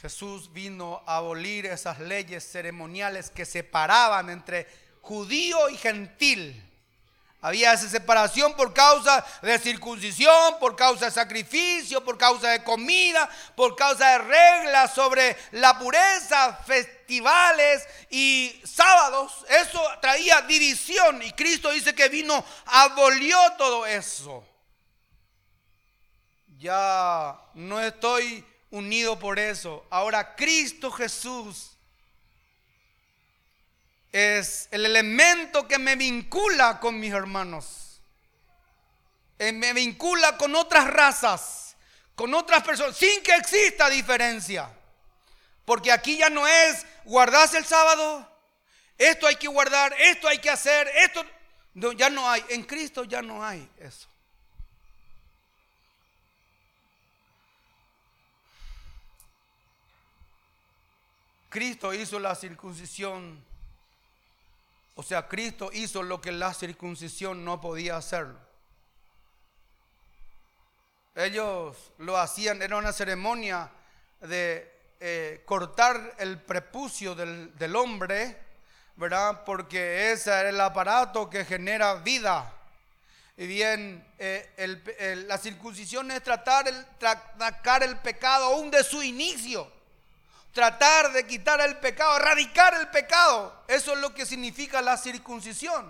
Jesús 0.00 0.52
vino 0.52 1.02
a 1.06 1.18
abolir 1.18 1.66
esas 1.66 2.00
leyes 2.00 2.50
ceremoniales 2.50 3.30
que 3.30 3.44
separaban 3.44 4.30
entre 4.30 4.66
judío 5.02 5.68
y 5.68 5.76
gentil 5.76 6.62
había 7.46 7.72
esa 7.72 7.88
separación 7.88 8.54
por 8.56 8.74
causa 8.74 9.24
de 9.40 9.56
circuncisión, 9.60 10.58
por 10.58 10.74
causa 10.74 11.04
de 11.04 11.12
sacrificio, 11.12 12.04
por 12.04 12.18
causa 12.18 12.48
de 12.48 12.64
comida, 12.64 13.30
por 13.54 13.76
causa 13.76 14.10
de 14.10 14.18
reglas 14.18 14.92
sobre 14.92 15.36
la 15.52 15.78
pureza, 15.78 16.58
festivales 16.66 17.86
y 18.10 18.60
sábados. 18.64 19.46
Eso 19.48 19.80
traía 20.02 20.40
división 20.42 21.22
y 21.22 21.30
Cristo 21.34 21.70
dice 21.70 21.94
que 21.94 22.08
vino, 22.08 22.44
abolió 22.64 23.38
todo 23.56 23.86
eso. 23.86 24.44
Ya 26.58 27.38
no 27.54 27.80
estoy 27.80 28.44
unido 28.70 29.20
por 29.20 29.38
eso. 29.38 29.86
Ahora 29.90 30.34
Cristo 30.34 30.90
Jesús 30.90 31.75
es 34.12 34.68
el 34.70 34.86
elemento 34.86 35.66
que 35.68 35.78
me 35.78 35.96
vincula 35.96 36.80
con 36.80 36.98
mis 36.98 37.12
hermanos. 37.12 38.00
Eh, 39.38 39.52
me 39.52 39.72
vincula 39.72 40.36
con 40.38 40.54
otras 40.54 40.86
razas, 40.86 41.76
con 42.14 42.32
otras 42.34 42.62
personas, 42.62 42.96
sin 42.96 43.22
que 43.22 43.34
exista 43.34 43.88
diferencia. 43.90 44.70
Porque 45.64 45.92
aquí 45.92 46.16
ya 46.16 46.30
no 46.30 46.46
es 46.46 46.86
guardarse 47.04 47.58
el 47.58 47.64
sábado, 47.64 48.30
esto 48.96 49.26
hay 49.26 49.36
que 49.36 49.48
guardar, 49.48 49.94
esto 49.98 50.26
hay 50.28 50.38
que 50.38 50.48
hacer, 50.48 50.88
esto 50.96 51.24
ya 51.96 52.08
no 52.08 52.28
hay. 52.28 52.42
En 52.48 52.62
Cristo 52.62 53.04
ya 53.04 53.20
no 53.20 53.44
hay 53.44 53.68
eso. 53.78 54.08
Cristo 61.50 61.92
hizo 61.94 62.18
la 62.18 62.34
circuncisión. 62.34 63.44
O 64.98 65.02
sea, 65.02 65.28
Cristo 65.28 65.70
hizo 65.72 66.02
lo 66.02 66.22
que 66.22 66.32
la 66.32 66.54
circuncisión 66.54 67.44
no 67.44 67.60
podía 67.60 67.98
hacer. 67.98 68.28
Ellos 71.14 71.76
lo 71.98 72.16
hacían, 72.16 72.62
era 72.62 72.76
una 72.76 72.94
ceremonia 72.94 73.70
de 74.20 74.72
eh, 74.98 75.42
cortar 75.44 76.14
el 76.18 76.40
prepucio 76.40 77.14
del, 77.14 77.76
hombre, 77.76 78.38
¿verdad? 78.96 79.44
Porque 79.44 80.12
ese 80.12 80.30
era 80.30 80.48
el 80.48 80.60
aparato 80.60 81.28
que 81.28 81.44
genera 81.44 81.96
vida. 81.96 82.54
Y 83.36 83.46
bien, 83.46 84.02
eh, 84.18 85.24
la 85.26 85.36
circuncisión 85.36 86.10
es 86.10 86.22
tratar 86.22 86.68
el, 86.68 86.86
el 87.82 87.98
pecado 87.98 88.46
aún 88.46 88.70
de 88.70 88.82
su 88.82 89.02
inicio. 89.02 89.75
Tratar 90.56 91.12
de 91.12 91.26
quitar 91.26 91.60
el 91.60 91.76
pecado, 91.76 92.16
erradicar 92.16 92.72
el 92.80 92.88
pecado. 92.88 93.62
Eso 93.68 93.92
es 93.92 93.98
lo 93.98 94.14
que 94.14 94.24
significa 94.24 94.80
la 94.80 94.96
circuncisión. 94.96 95.84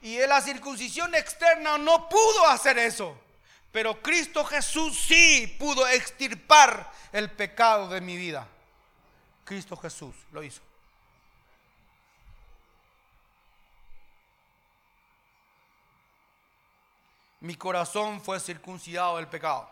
Y 0.00 0.18
la 0.20 0.40
circuncisión 0.40 1.12
externa 1.16 1.76
no 1.78 2.08
pudo 2.08 2.46
hacer 2.46 2.78
eso. 2.78 3.18
Pero 3.72 4.00
Cristo 4.00 4.44
Jesús 4.44 4.96
sí 4.96 5.56
pudo 5.58 5.84
extirpar 5.88 6.92
el 7.10 7.28
pecado 7.32 7.88
de 7.88 8.00
mi 8.00 8.16
vida. 8.16 8.46
Cristo 9.44 9.76
Jesús 9.76 10.14
lo 10.30 10.44
hizo. 10.44 10.62
Mi 17.40 17.56
corazón 17.56 18.20
fue 18.20 18.38
circuncidado 18.38 19.16
del 19.16 19.26
pecado. 19.26 19.68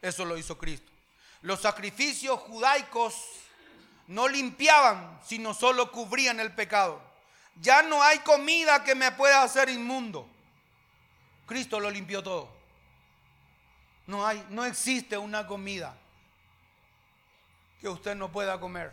Eso 0.00 0.24
lo 0.24 0.36
hizo 0.36 0.56
Cristo. 0.56 0.92
Los 1.46 1.60
sacrificios 1.60 2.40
judaicos 2.40 3.14
no 4.08 4.26
limpiaban, 4.26 5.20
sino 5.24 5.54
solo 5.54 5.92
cubrían 5.92 6.40
el 6.40 6.52
pecado. 6.52 7.00
Ya 7.60 7.82
no 7.82 8.02
hay 8.02 8.18
comida 8.18 8.82
que 8.82 8.96
me 8.96 9.12
pueda 9.12 9.44
hacer 9.44 9.68
inmundo. 9.68 10.28
Cristo 11.46 11.78
lo 11.78 11.88
limpió 11.88 12.20
todo. 12.20 12.48
No 14.08 14.26
hay, 14.26 14.44
no 14.50 14.64
existe 14.64 15.16
una 15.16 15.46
comida 15.46 15.96
que 17.80 17.88
usted 17.88 18.16
no 18.16 18.32
pueda 18.32 18.58
comer. 18.58 18.92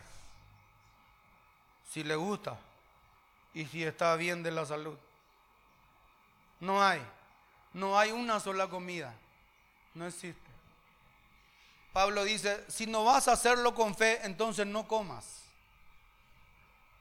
Si 1.89 2.04
le 2.04 2.16
gusta 2.16 2.60
y 3.56 3.66
si 3.66 3.84
está 3.84 4.16
bien 4.16 4.44
de 4.44 4.52
la 4.52 4.63
salud. 4.68 5.00
No 6.60 6.84
hay. 6.84 7.02
No 7.74 7.98
hay 7.98 8.12
una 8.12 8.39
sola 8.39 8.70
comida. 8.70 9.12
No 9.96 10.06
existe. 10.06 10.53
Pablo 11.93 12.23
dice, 12.23 12.65
si 12.67 12.88
no 12.88 13.06
vas 13.06 13.27
a 13.27 13.34
hacerlo 13.34 13.75
con 13.75 13.95
fe, 13.95 14.19
entonces 14.23 14.65
no 14.65 14.88
comas. 14.88 15.43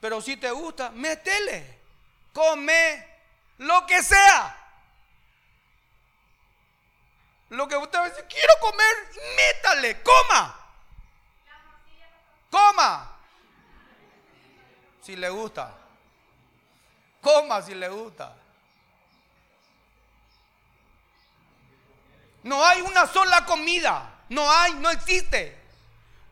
Pero 0.01 0.21
si 0.21 0.37
te 0.37 0.51
gusta, 0.51 0.91
métele. 0.91 1.81
Come 2.35 3.09
lo 3.59 3.87
que 3.87 4.03
sea. 4.03 4.59
Lo 7.49 7.67
que 7.67 7.77
usted 7.77 8.05
dice, 8.05 8.27
quiero 8.27 8.53
comer, 8.61 8.95
métale, 9.37 10.03
coma. 10.03 10.59
Coma. 12.51 13.19
Si 15.01 15.17
le 15.17 15.31
gusta. 15.31 15.75
Coma 17.23 17.63
si 17.63 17.75
le 17.75 17.89
gusta. 17.89 18.37
No 22.43 22.63
hay 22.63 22.83
una 22.83 23.07
sola 23.07 23.47
comida. 23.47 24.12
No 24.33 24.51
hay, 24.51 24.73
no 24.75 24.91
existe. 24.91 25.55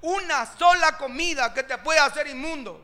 Una 0.01 0.47
sola 0.57 0.97
comida 0.97 1.53
que 1.53 1.63
te 1.63 1.77
pueda 1.77 2.07
hacer 2.07 2.29
inmundo. 2.29 2.83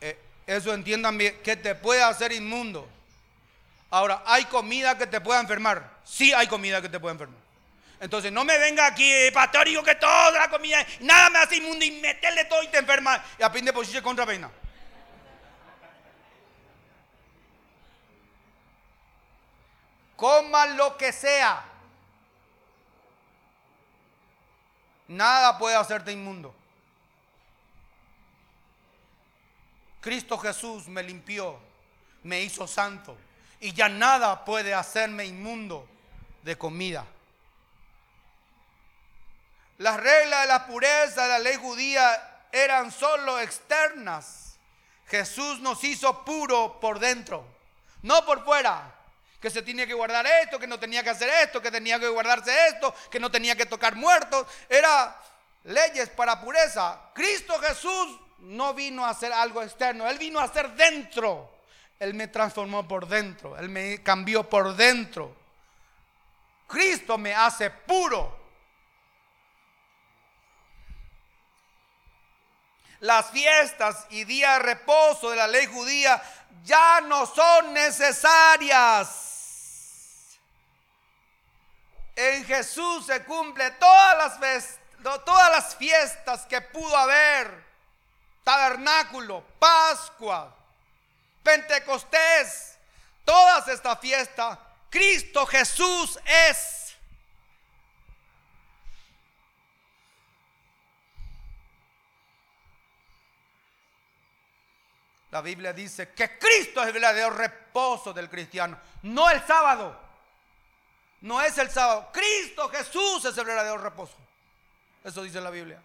Eh, 0.00 0.16
eso 0.46 0.72
entiendan 0.72 1.18
bien, 1.18 1.40
que 1.42 1.56
te 1.56 1.74
puede 1.74 2.00
hacer 2.00 2.30
inmundo. 2.30 2.88
Ahora, 3.90 4.22
¿hay 4.24 4.44
comida 4.44 4.96
que 4.96 5.08
te 5.08 5.20
pueda 5.20 5.40
enfermar? 5.40 5.98
Sí 6.04 6.32
hay 6.32 6.46
comida 6.46 6.80
que 6.80 6.88
te 6.88 7.00
puede 7.00 7.14
enfermar. 7.14 7.40
Entonces, 7.98 8.30
no 8.30 8.44
me 8.44 8.56
venga 8.56 8.86
aquí, 8.86 9.10
eh, 9.10 9.32
pastor, 9.32 9.66
digo 9.66 9.82
que 9.82 9.96
toda 9.96 10.30
la 10.30 10.48
comida, 10.48 10.86
nada 11.00 11.28
me 11.30 11.38
hace 11.38 11.56
inmundo 11.56 11.84
y 11.84 11.90
meterle 11.90 12.44
todo 12.44 12.62
y 12.62 12.68
te 12.68 12.78
enferma. 12.78 13.20
Y 13.36 13.42
a 13.42 13.50
fin 13.50 13.64
de 13.64 13.72
posición 13.72 14.04
contra 14.04 14.24
peina. 14.24 14.48
Coma 20.14 20.66
lo 20.66 20.96
que 20.96 21.10
sea. 21.12 21.73
Nada 25.14 25.58
puede 25.58 25.76
hacerte 25.76 26.10
inmundo. 26.10 26.52
Cristo 30.00 30.36
Jesús 30.38 30.88
me 30.88 31.04
limpió, 31.04 31.58
me 32.24 32.42
hizo 32.42 32.66
santo 32.66 33.16
y 33.60 33.72
ya 33.72 33.88
nada 33.88 34.44
puede 34.44 34.74
hacerme 34.74 35.24
inmundo 35.24 35.88
de 36.42 36.58
comida. 36.58 37.06
Las 39.78 39.98
reglas 39.98 40.42
de 40.42 40.48
la 40.48 40.66
pureza 40.66 41.22
de 41.22 41.28
la 41.28 41.38
ley 41.38 41.56
judía 41.56 42.40
eran 42.50 42.90
solo 42.90 43.38
externas. 43.38 44.56
Jesús 45.06 45.60
nos 45.60 45.84
hizo 45.84 46.24
puro 46.24 46.80
por 46.80 46.98
dentro, 46.98 47.46
no 48.02 48.26
por 48.26 48.44
fuera. 48.44 48.93
Que 49.44 49.50
se 49.50 49.60
tenía 49.60 49.86
que 49.86 49.92
guardar 49.92 50.26
esto, 50.26 50.58
que 50.58 50.66
no 50.66 50.80
tenía 50.80 51.02
que 51.02 51.10
hacer 51.10 51.28
esto, 51.28 51.60
que 51.60 51.70
tenía 51.70 52.00
que 52.00 52.08
guardarse 52.08 52.50
esto, 52.68 52.94
que 53.10 53.20
no 53.20 53.30
tenía 53.30 53.54
que 53.54 53.66
tocar 53.66 53.94
muertos. 53.94 54.46
Era 54.70 55.14
leyes 55.64 56.08
para 56.08 56.40
pureza. 56.40 56.98
Cristo 57.12 57.58
Jesús 57.60 58.20
no 58.38 58.72
vino 58.72 59.04
a 59.04 59.10
hacer 59.10 59.34
algo 59.34 59.62
externo, 59.62 60.08
Él 60.08 60.16
vino 60.16 60.40
a 60.40 60.44
hacer 60.44 60.70
dentro. 60.70 61.58
Él 62.00 62.14
me 62.14 62.28
transformó 62.28 62.88
por 62.88 63.06
dentro, 63.06 63.58
Él 63.58 63.68
me 63.68 64.02
cambió 64.02 64.48
por 64.48 64.74
dentro. 64.74 65.36
Cristo 66.66 67.18
me 67.18 67.34
hace 67.34 67.68
puro. 67.68 68.42
Las 73.00 73.28
fiestas 73.30 74.06
y 74.08 74.24
días 74.24 74.56
de 74.56 74.64
reposo 74.64 75.28
de 75.28 75.36
la 75.36 75.48
ley 75.48 75.66
judía 75.66 76.22
ya 76.64 77.02
no 77.02 77.26
son 77.26 77.74
necesarias. 77.74 79.32
En 82.16 82.44
Jesús 82.44 83.06
se 83.06 83.24
cumple 83.24 83.70
todas 83.72 84.40
las, 84.40 84.78
todas 85.24 85.50
las 85.50 85.76
fiestas 85.76 86.46
que 86.46 86.60
pudo 86.60 86.96
haber. 86.96 87.64
Tabernáculo, 88.44 89.42
Pascua, 89.58 90.54
Pentecostés, 91.42 92.76
todas 93.24 93.68
estas 93.68 93.98
fiestas 94.00 94.58
Cristo 94.94 95.44
Jesús 95.44 96.20
es. 96.24 96.94
La 105.32 105.40
Biblia 105.40 105.72
dice 105.72 106.12
que 106.12 106.38
Cristo 106.38 106.80
es 106.80 106.86
el 106.86 106.92
verdadero 106.92 107.30
reposo 107.30 108.12
del 108.12 108.30
cristiano, 108.30 108.78
no 109.02 109.28
el 109.30 109.44
sábado. 109.44 110.03
No 111.24 111.40
es 111.40 111.56
el 111.56 111.70
sábado. 111.70 112.10
Cristo 112.12 112.68
Jesús 112.68 113.24
es 113.24 113.38
el 113.38 113.46
verdadero 113.46 113.78
reposo. 113.78 114.14
Eso 115.02 115.22
dice 115.22 115.40
la 115.40 115.48
Biblia. 115.48 115.82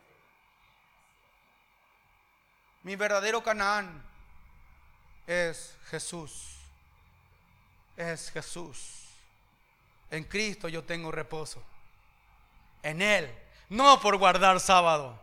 Mi 2.84 2.98
verdadero 2.98 3.42
Canaán 3.42 4.04
es 5.26 5.78
Jesús. 5.90 6.58
Es 7.96 8.30
Jesús. 8.32 9.06
En 10.12 10.26
Cristo 10.26 10.68
yo 10.68 10.84
tengo 10.84 11.10
reposo. 11.10 11.64
En 12.84 13.02
Él. 13.02 13.34
No 13.70 14.02
por 14.02 14.18
guardar 14.18 14.60
sábado. 14.60 15.18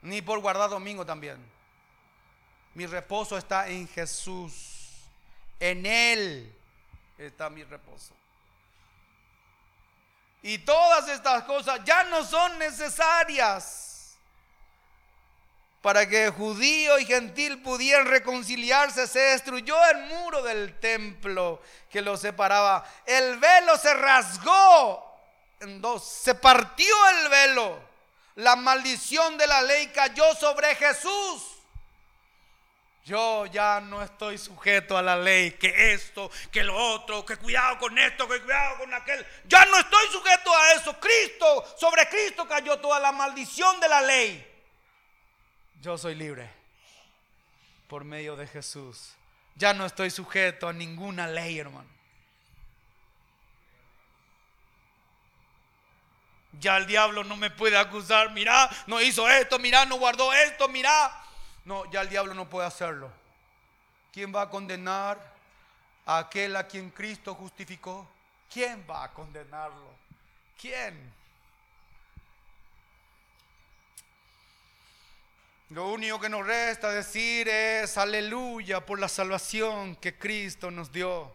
Ni 0.00 0.22
por 0.22 0.40
guardar 0.40 0.70
domingo 0.70 1.04
también. 1.04 1.36
Mi 2.72 2.86
reposo 2.86 3.36
está 3.36 3.68
en 3.68 3.86
Jesús. 3.88 5.02
En 5.60 5.84
Él 5.84 6.56
está 7.26 7.50
mi 7.50 7.64
reposo. 7.64 8.14
Y 10.42 10.58
todas 10.58 11.08
estas 11.08 11.44
cosas 11.44 11.80
ya 11.84 12.04
no 12.04 12.24
son 12.24 12.58
necesarias. 12.58 13.88
para 15.80 16.08
que 16.08 16.30
judío 16.30 16.96
y 17.00 17.04
gentil 17.04 17.60
pudieran 17.60 18.06
reconciliarse, 18.06 19.08
se 19.08 19.18
destruyó 19.18 19.76
el 19.90 19.98
muro 20.04 20.40
del 20.40 20.78
templo 20.78 21.60
que 21.90 22.00
los 22.00 22.20
separaba. 22.20 22.84
El 23.04 23.36
velo 23.38 23.76
se 23.76 23.92
rasgó 23.92 25.12
en 25.58 25.80
dos, 25.80 26.04
se 26.04 26.36
partió 26.36 26.94
el 27.18 27.28
velo. 27.28 27.80
La 28.36 28.54
maldición 28.54 29.36
de 29.36 29.46
la 29.48 29.60
ley 29.62 29.88
cayó 29.88 30.34
sobre 30.36 30.74
Jesús. 30.76 31.51
Yo 33.04 33.46
ya 33.46 33.80
no 33.80 34.00
estoy 34.00 34.38
sujeto 34.38 34.96
a 34.96 35.02
la 35.02 35.16
ley, 35.16 35.52
que 35.52 35.92
esto, 35.92 36.30
que 36.52 36.62
lo 36.62 36.76
otro, 36.76 37.26
que 37.26 37.36
cuidado 37.36 37.78
con 37.78 37.98
esto, 37.98 38.28
que 38.28 38.40
cuidado 38.40 38.78
con 38.78 38.94
aquel. 38.94 39.26
Ya 39.46 39.64
no 39.64 39.78
estoy 39.78 40.06
sujeto 40.12 40.56
a 40.56 40.72
eso. 40.74 41.00
Cristo, 41.00 41.64
sobre 41.76 42.08
Cristo 42.08 42.46
cayó 42.46 42.78
toda 42.78 43.00
la 43.00 43.10
maldición 43.10 43.80
de 43.80 43.88
la 43.88 44.00
ley. 44.02 44.48
Yo 45.80 45.98
soy 45.98 46.14
libre 46.14 46.48
por 47.88 48.04
medio 48.04 48.36
de 48.36 48.46
Jesús. 48.46 49.14
Ya 49.56 49.74
no 49.74 49.84
estoy 49.84 50.10
sujeto 50.10 50.68
a 50.68 50.72
ninguna 50.72 51.26
ley, 51.26 51.58
hermano. 51.58 51.90
Ya 56.60 56.76
el 56.76 56.86
diablo 56.86 57.24
no 57.24 57.36
me 57.36 57.50
puede 57.50 57.76
acusar. 57.76 58.30
Mira, 58.30 58.70
no 58.86 59.00
hizo 59.00 59.28
esto, 59.28 59.58
mira, 59.58 59.84
no 59.86 59.96
guardó 59.96 60.32
esto, 60.32 60.68
mira. 60.68 61.21
No, 61.64 61.90
ya 61.90 62.00
el 62.00 62.08
diablo 62.08 62.34
no 62.34 62.48
puede 62.48 62.66
hacerlo. 62.66 63.10
¿Quién 64.12 64.34
va 64.34 64.42
a 64.42 64.50
condenar 64.50 65.18
a 66.04 66.18
aquel 66.18 66.56
a 66.56 66.66
quien 66.66 66.90
Cristo 66.90 67.34
justificó? 67.34 68.06
¿Quién 68.52 68.84
va 68.88 69.04
a 69.04 69.12
condenarlo? 69.12 69.94
¿Quién? 70.60 71.12
Lo 75.70 75.88
único 75.88 76.20
que 76.20 76.28
nos 76.28 76.46
resta 76.46 76.90
decir 76.90 77.48
es 77.48 77.96
aleluya 77.96 78.84
por 78.84 79.00
la 79.00 79.08
salvación 79.08 79.96
que 79.96 80.18
Cristo 80.18 80.70
nos 80.70 80.92
dio. 80.92 81.34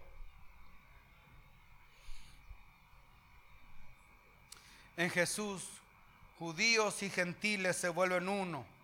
En 4.95 5.09
Jesús, 5.09 5.67
judíos 6.38 7.01
y 7.01 7.09
gentiles 7.09 7.78
se 7.78 7.89
vuelven 7.89 8.30
uno. 8.30 8.76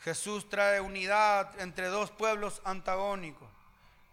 Jesús 0.00 0.48
trae 0.48 0.80
unidad 0.80 1.58
entre 1.60 1.88
dos 1.88 2.10
pueblos 2.10 2.60
antagónicos. 2.64 3.48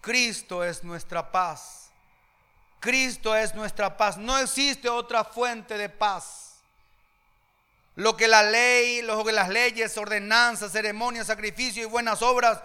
Cristo 0.01 0.63
es 0.63 0.83
nuestra 0.83 1.31
paz. 1.31 1.91
Cristo 2.79 3.35
es 3.35 3.53
nuestra 3.55 3.95
paz. 3.97 4.17
No 4.17 4.37
existe 4.37 4.89
otra 4.89 5.23
fuente 5.23 5.77
de 5.77 5.89
paz. 5.89 6.55
Lo 7.95 8.17
que 8.17 8.27
la 8.27 8.43
ley, 8.43 9.01
lo 9.01 9.23
que 9.23 9.31
las 9.31 9.49
leyes, 9.49 9.97
ordenanzas, 9.97 10.71
ceremonias, 10.71 11.27
sacrificios 11.27 11.87
y 11.87 11.89
buenas 11.89 12.21
obras 12.21 12.61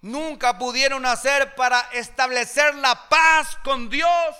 nunca 0.00 0.58
pudieron 0.58 1.06
hacer 1.06 1.54
para 1.54 1.80
establecer 1.92 2.74
la 2.76 3.08
paz 3.08 3.56
con 3.62 3.88
Dios. 3.88 4.36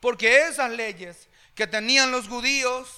Porque 0.00 0.46
esas 0.46 0.70
leyes 0.70 1.28
que 1.54 1.66
tenían 1.66 2.10
los 2.10 2.28
judíos 2.28 2.88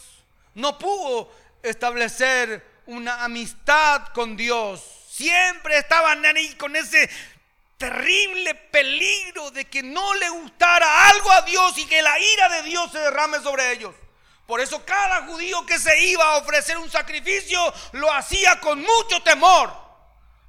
no 0.55 0.79
pudo 0.79 1.31
establecer 1.63 2.74
una 2.87 3.25
amistad 3.25 4.09
con 4.09 4.37
Dios. 4.37 4.83
Siempre 5.09 5.79
estaban 5.79 6.25
ahí 6.27 6.55
con 6.55 6.75
ese 6.77 7.09
terrible 7.79 8.55
peligro 8.55 9.51
de 9.51 9.65
que 9.67 9.83
no 9.83 10.15
le 10.15 10.29
gustara 10.31 11.09
algo 11.09 11.31
a 11.33 11.43
Dios 11.43 11.77
y 11.79 11.87
que 11.87 12.03
la 12.03 12.19
ira 12.19 12.49
de 12.49 12.63
Dios 12.63 12.91
se 12.93 12.99
derrame 12.99 13.41
sobre 13.41 13.73
ellos. 13.73 13.95
Por 14.47 14.61
eso 14.61 14.85
cada 14.85 15.23
judío 15.27 15.65
que 15.65 15.79
se 15.79 16.05
iba 16.05 16.25
a 16.25 16.37
ofrecer 16.37 16.77
un 16.79 16.91
sacrificio 16.91 17.73
lo 17.93 18.13
hacía 18.13 18.61
con 18.61 18.81
mucho 18.81 19.23
temor. 19.23 19.85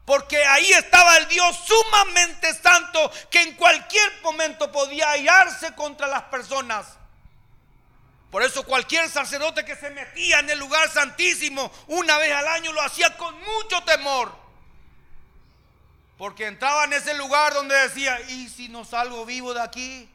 Porque 0.06 0.44
ahí 0.46 0.72
estaba 0.74 1.18
el 1.18 1.28
Dios 1.28 1.58
sumamente 1.66 2.54
santo 2.54 3.12
que 3.30 3.42
en 3.42 3.56
cualquier 3.56 4.22
momento 4.22 4.72
podía 4.72 5.12
airarse 5.12 5.74
contra 5.74 6.08
las 6.08 6.24
personas. 6.24 6.86
Por 8.36 8.44
eso 8.44 8.66
cualquier 8.66 9.10
sacerdote 9.10 9.64
que 9.64 9.78
se 9.78 9.90
metía 9.92 10.40
en 10.40 10.50
el 10.50 10.60
lugar 10.60 10.90
santísimo 10.90 11.72
una 11.88 12.18
vez 12.18 12.34
al 12.34 12.46
año 12.50 12.74
lo 12.74 12.82
hacía 12.82 13.16
con 13.16 13.34
mucho 13.34 13.82
temor. 13.86 14.30
Porque 16.18 16.46
entraba 16.46 16.84
en 16.84 16.92
ese 16.92 17.14
lugar 17.14 17.54
donde 17.54 17.74
decía, 17.76 18.20
¿y 18.30 18.50
si 18.50 18.68
no 18.68 18.84
salgo 18.84 19.26
vivo 19.26 19.54
de 19.54 19.62
aquí? 19.62 20.10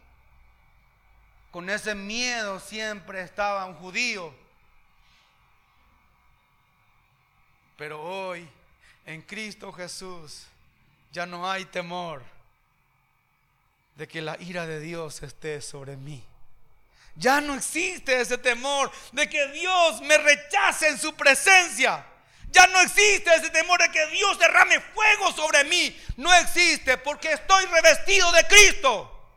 Con 1.50 1.70
ese 1.70 1.94
miedo 1.94 2.60
siempre 2.60 3.22
estaba 3.22 3.64
un 3.64 3.76
judío. 3.76 4.34
Pero 7.78 8.02
hoy, 8.02 8.46
en 9.06 9.22
Cristo 9.22 9.72
Jesús, 9.72 10.42
ya 11.10 11.24
no 11.24 11.50
hay 11.50 11.64
temor 11.64 12.22
de 13.96 14.06
que 14.06 14.20
la 14.20 14.36
ira 14.42 14.66
de 14.66 14.78
Dios 14.78 15.22
esté 15.22 15.62
sobre 15.62 15.96
mí. 15.96 16.22
Ya 17.20 17.38
no 17.42 17.54
existe 17.54 18.18
ese 18.18 18.38
temor 18.38 18.90
de 19.12 19.28
que 19.28 19.48
Dios 19.48 20.00
me 20.00 20.16
rechace 20.16 20.88
en 20.88 20.98
su 20.98 21.14
presencia. 21.14 22.02
Ya 22.50 22.66
no 22.68 22.80
existe 22.80 23.34
ese 23.34 23.50
temor 23.50 23.78
de 23.78 23.90
que 23.90 24.06
Dios 24.06 24.38
derrame 24.38 24.80
fuego 24.80 25.30
sobre 25.32 25.64
mí. 25.64 25.94
No 26.16 26.32
existe 26.32 26.96
porque 26.96 27.32
estoy 27.32 27.66
revestido 27.66 28.32
de 28.32 28.46
Cristo. 28.46 29.28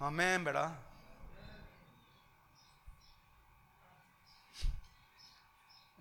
Amén, 0.00 0.42
¿verdad? 0.42 0.72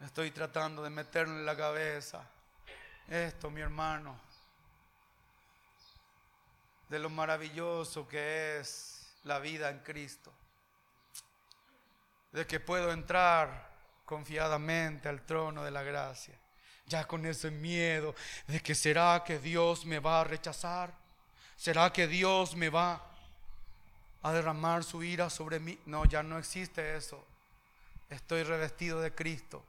Estoy 0.03 0.31
tratando 0.31 0.81
de 0.81 0.89
meterle 0.89 1.35
en 1.35 1.45
la 1.45 1.55
cabeza 1.55 2.27
esto, 3.07 3.51
mi 3.51 3.61
hermano, 3.61 4.19
de 6.91 6.99
lo 6.99 7.09
maravilloso 7.09 8.05
que 8.05 8.59
es 8.59 9.15
la 9.23 9.39
vida 9.39 9.69
en 9.69 9.79
Cristo, 9.79 10.29
de 12.33 12.45
que 12.45 12.59
puedo 12.59 12.91
entrar 12.91 13.71
confiadamente 14.03 15.07
al 15.07 15.25
trono 15.25 15.63
de 15.63 15.71
la 15.71 15.83
gracia, 15.83 16.37
ya 16.85 17.07
con 17.07 17.25
ese 17.25 17.49
miedo 17.49 18.13
de 18.45 18.59
que 18.59 18.75
será 18.75 19.23
que 19.25 19.39
Dios 19.39 19.85
me 19.85 19.99
va 19.99 20.19
a 20.19 20.25
rechazar, 20.25 20.93
será 21.55 21.93
que 21.93 22.07
Dios 22.07 22.57
me 22.57 22.67
va 22.67 23.01
a 24.21 24.33
derramar 24.33 24.83
su 24.83 25.01
ira 25.01 25.29
sobre 25.29 25.61
mí. 25.61 25.79
No, 25.85 26.03
ya 26.03 26.21
no 26.21 26.37
existe 26.37 26.97
eso. 26.97 27.25
Estoy 28.09 28.43
revestido 28.43 28.99
de 28.99 29.15
Cristo. 29.15 29.63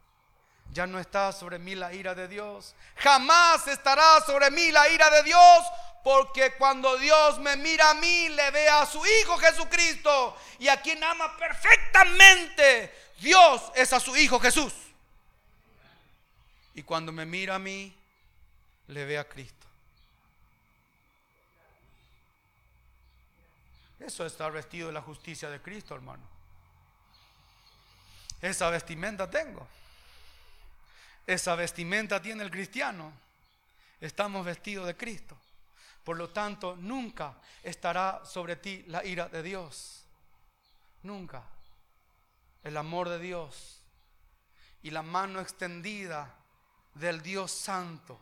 Ya 0.71 0.87
no 0.87 0.99
está 0.99 1.33
sobre 1.33 1.59
mí 1.59 1.75
la 1.75 1.93
ira 1.93 2.15
de 2.15 2.29
Dios. 2.29 2.75
Jamás 2.97 3.67
estará 3.67 4.21
sobre 4.25 4.51
mí 4.51 4.71
la 4.71 4.89
ira 4.89 5.11
de 5.11 5.23
Dios. 5.23 5.65
Porque 6.05 6.55
cuando 6.55 6.97
Dios 6.97 7.39
me 7.39 7.57
mira 7.57 7.91
a 7.91 7.95
mí, 7.95 8.29
le 8.31 8.51
ve 8.51 8.69
a 8.69 8.87
su 8.87 9.05
Hijo 9.05 9.37
Jesucristo. 9.39 10.37
Y 10.59 10.69
a 10.69 10.81
quien 10.81 11.03
ama 11.03 11.37
perfectamente, 11.37 12.93
Dios 13.21 13.63
es 13.75 13.93
a 13.93 14.01
su 14.01 14.17
Hijo 14.17 14.41
Jesús. 14.41 14.73
Y 16.75 16.83
cuando 16.83 17.13
me 17.13 17.27
mira 17.27 17.57
a 17.57 17.59
mí, 17.59 17.95
le 18.89 19.05
ve 19.05 19.19
a 19.19 19.29
Cristo. 19.29 19.67
Eso 24.01 24.27
es 24.27 24.33
estar 24.33 24.51
vestido 24.51 24.89
de 24.89 24.95
la 24.95 25.03
justicia 25.03 25.49
de 25.49 25.61
Cristo, 25.61 25.95
hermano. 25.95 26.23
Esa 28.41 28.69
vestimenta 28.71 29.31
tengo. 29.31 29.69
Esa 31.27 31.55
vestimenta 31.55 32.21
tiene 32.21 32.43
el 32.43 32.51
cristiano. 32.51 33.13
Estamos 34.01 34.45
vestidos 34.45 34.87
de 34.87 34.97
Cristo. 34.97 35.37
Por 36.05 36.17
lo 36.17 36.31
tanto, 36.31 36.77
nunca 36.77 37.35
estará 37.63 38.25
sobre 38.25 38.57
ti 38.57 38.85
la 38.89 39.05
ira 39.05 39.29
de 39.29 39.43
Dios. 39.43 40.05
Nunca. 41.03 41.43
El 42.65 42.77
amor 42.77 43.09
de 43.09 43.19
Dios 43.19 43.81
y 44.83 44.91
la 44.91 45.03
mano 45.03 45.41
extendida 45.41 46.35
del 46.95 47.23
Dios 47.23 47.51
Santo 47.53 48.19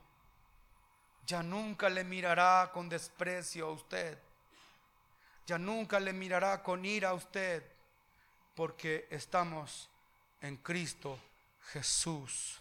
ya 1.26 1.42
nunca 1.42 1.88
le 1.88 2.04
mirará 2.04 2.70
con 2.72 2.88
desprecio 2.88 3.66
a 3.66 3.72
usted 3.72 4.18
ya 5.50 5.58
nunca 5.58 5.98
le 5.98 6.12
mirará 6.12 6.62
con 6.62 6.84
ira 6.84 7.08
a 7.08 7.14
usted 7.14 7.60
porque 8.54 9.08
estamos 9.10 9.88
en 10.40 10.56
Cristo 10.58 11.18
Jesús. 11.72 12.60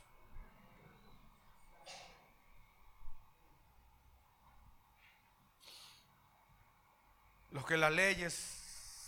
Los 7.52 7.66
que 7.66 7.78
las 7.78 7.91
leyes, 7.91 8.34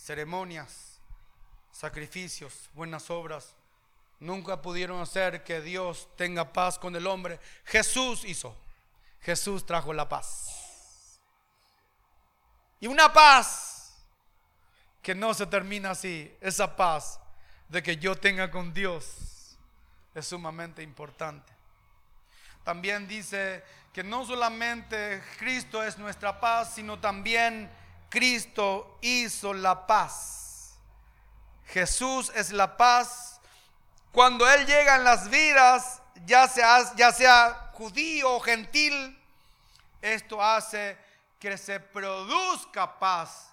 ceremonias, 0.03 0.99
sacrificios, 1.71 2.69
buenas 2.73 3.09
obras, 3.09 3.53
nunca 4.19 4.61
pudieron 4.61 5.01
hacer 5.01 5.43
que 5.43 5.61
Dios 5.61 6.07
tenga 6.15 6.53
paz 6.53 6.79
con 6.79 6.95
el 6.95 7.07
hombre, 7.07 7.39
Jesús 7.65 8.23
hizo. 8.25 8.55
Jesús 9.21 9.65
trajo 9.65 9.93
la 9.93 10.09
paz. 10.09 11.19
Y 12.79 12.87
una 12.87 13.13
paz 13.13 13.93
que 15.01 15.13
no 15.13 15.33
se 15.33 15.45
termina 15.45 15.91
así, 15.91 16.35
esa 16.41 16.75
paz 16.75 17.19
de 17.69 17.81
que 17.83 17.97
yo 17.97 18.15
tenga 18.15 18.49
con 18.49 18.73
Dios 18.73 19.57
es 20.13 20.27
sumamente 20.27 20.83
importante. 20.83 21.51
También 22.63 23.07
dice 23.07 23.63
que 23.93 24.03
no 24.03 24.25
solamente 24.25 25.23
Cristo 25.37 25.83
es 25.83 25.97
nuestra 25.97 26.39
paz, 26.39 26.75
sino 26.75 26.99
también 26.99 27.69
Cristo 28.11 28.99
hizo 29.01 29.53
la 29.53 29.87
paz. 29.87 30.73
Jesús 31.67 32.29
es 32.35 32.51
la 32.51 32.75
paz. 32.75 33.39
Cuando 34.11 34.47
Él 34.51 34.67
llega 34.67 34.97
en 34.97 35.05
las 35.05 35.29
vidas, 35.29 36.01
ya 36.25 36.47
sea, 36.49 36.93
ya 36.95 37.13
sea 37.13 37.71
judío 37.73 38.35
o 38.35 38.39
gentil, 38.41 39.17
esto 40.01 40.43
hace 40.43 40.97
que 41.39 41.57
se 41.57 41.79
produzca 41.79 42.99
paz 42.99 43.47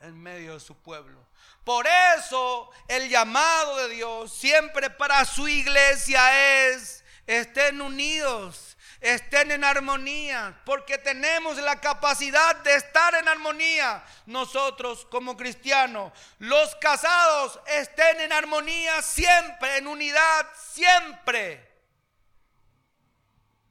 en 0.00 0.22
medio 0.22 0.52
de 0.52 0.60
su 0.60 0.76
pueblo. 0.76 1.18
Por 1.64 1.86
eso 2.18 2.70
el 2.86 3.08
llamado 3.08 3.78
de 3.78 3.94
Dios 3.94 4.30
siempre 4.30 4.90
para 4.90 5.24
su 5.24 5.48
iglesia 5.48 6.68
es, 6.68 7.02
estén 7.26 7.80
unidos, 7.80 8.76
estén 9.04 9.52
en 9.52 9.64
armonía, 9.64 10.62
porque 10.64 10.96
tenemos 10.96 11.58
la 11.58 11.78
capacidad 11.78 12.56
de 12.62 12.74
estar 12.74 13.14
en 13.14 13.28
armonía. 13.28 14.02
Nosotros 14.24 15.06
como 15.10 15.36
cristianos, 15.36 16.10
los 16.38 16.74
casados, 16.76 17.60
estén 17.66 18.20
en 18.20 18.32
armonía 18.32 19.02
siempre, 19.02 19.76
en 19.76 19.88
unidad 19.88 20.46
siempre, 20.56 21.70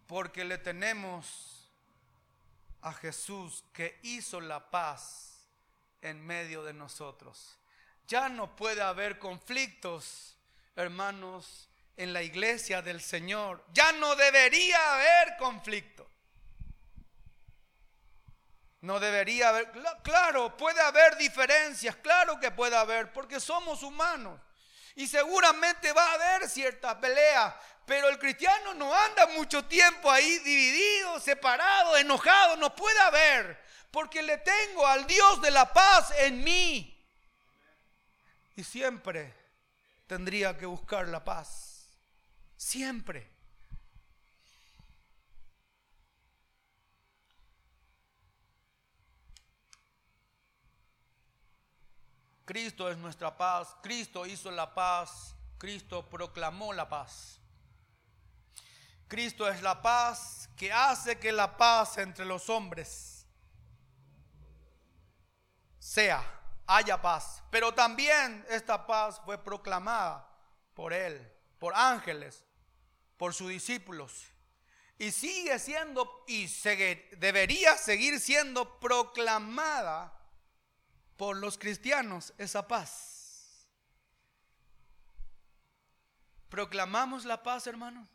porque 0.05 0.45
le 0.45 0.59
tenemos 0.59 1.73
a 2.81 2.93
Jesús 2.93 3.63
que 3.73 3.99
hizo 4.03 4.39
la 4.39 4.69
paz 4.69 5.47
en 6.03 6.23
medio 6.23 6.63
de 6.63 6.73
nosotros. 6.73 7.57
Ya 8.07 8.29
no 8.29 8.55
puede 8.55 8.83
haber 8.83 9.17
conflictos, 9.17 10.37
hermanos, 10.75 11.69
en 11.97 12.13
la 12.13 12.21
iglesia 12.21 12.81
del 12.81 13.01
Señor. 13.01 13.63
Ya 13.73 13.91
no 13.93 14.15
debería 14.15 14.95
haber 14.95 15.37
conflicto. 15.37 16.09
No 18.81 18.99
debería 18.99 19.49
haber, 19.49 19.71
claro, 20.03 20.57
puede 20.57 20.81
haber 20.81 21.15
diferencias, 21.15 21.95
claro 21.97 22.37
que 22.39 22.51
puede 22.51 22.75
haber, 22.75 23.13
porque 23.13 23.39
somos 23.39 23.81
humanos. 23.81 24.37
Y 24.95 25.07
seguramente 25.07 25.93
va 25.93 26.05
a 26.05 26.13
haber 26.15 26.49
cierta 26.49 26.99
pelea, 26.99 27.57
pero 27.85 28.09
el 28.09 28.19
cristiano 28.19 28.73
no 28.73 28.93
anda 28.93 29.25
mucho 29.27 29.63
tiempo 29.65 30.11
ahí 30.11 30.37
dividido, 30.39 31.17
separado, 31.21 31.95
enojado, 31.95 32.57
no 32.57 32.75
puede 32.75 32.99
haber, 32.99 33.63
porque 33.89 34.21
le 34.21 34.37
tengo 34.39 34.85
al 34.85 35.07
Dios 35.07 35.41
de 35.41 35.51
la 35.51 35.71
paz 35.71 36.11
en 36.17 36.43
mí. 36.43 36.89
Y 38.57 38.65
siempre 38.65 39.33
tendría 40.07 40.57
que 40.57 40.65
buscar 40.65 41.07
la 41.07 41.23
paz. 41.23 41.72
Siempre. 42.63 43.29
Cristo 52.45 52.89
es 52.89 52.97
nuestra 52.97 53.37
paz, 53.37 53.75
Cristo 53.83 54.25
hizo 54.25 54.49
la 54.49 54.73
paz, 54.73 55.35
Cristo 55.57 56.09
proclamó 56.09 56.71
la 56.71 56.87
paz. 56.87 57.41
Cristo 59.09 59.47
es 59.49 59.61
la 59.61 59.81
paz 59.81 60.49
que 60.55 60.71
hace 60.71 61.19
que 61.19 61.33
la 61.33 61.57
paz 61.57 61.97
entre 61.97 62.25
los 62.25 62.49
hombres 62.49 63.27
sea 65.77 66.23
haya 66.65 66.99
paz. 66.99 67.43
Pero 67.51 67.73
también 67.73 68.45
esta 68.49 68.87
paz 68.87 69.21
fue 69.25 69.37
proclamada 69.37 70.27
por 70.73 70.93
él, 70.93 71.29
por 71.59 71.75
ángeles, 71.75 72.45
por 73.23 73.33
sus 73.33 73.47
discípulos. 73.47 74.25
Y 74.99 75.09
sigue 75.11 75.57
siendo, 75.57 76.25
y 76.27 76.45
debería 77.15 77.77
seguir 77.77 78.19
siendo 78.19 78.81
proclamada 78.81 80.11
por 81.15 81.37
los 81.37 81.57
cristianos 81.57 82.33
esa 82.37 82.67
paz. 82.67 83.65
¿Proclamamos 86.49 87.23
la 87.23 87.41
paz, 87.41 87.65
hermanos? 87.65 88.09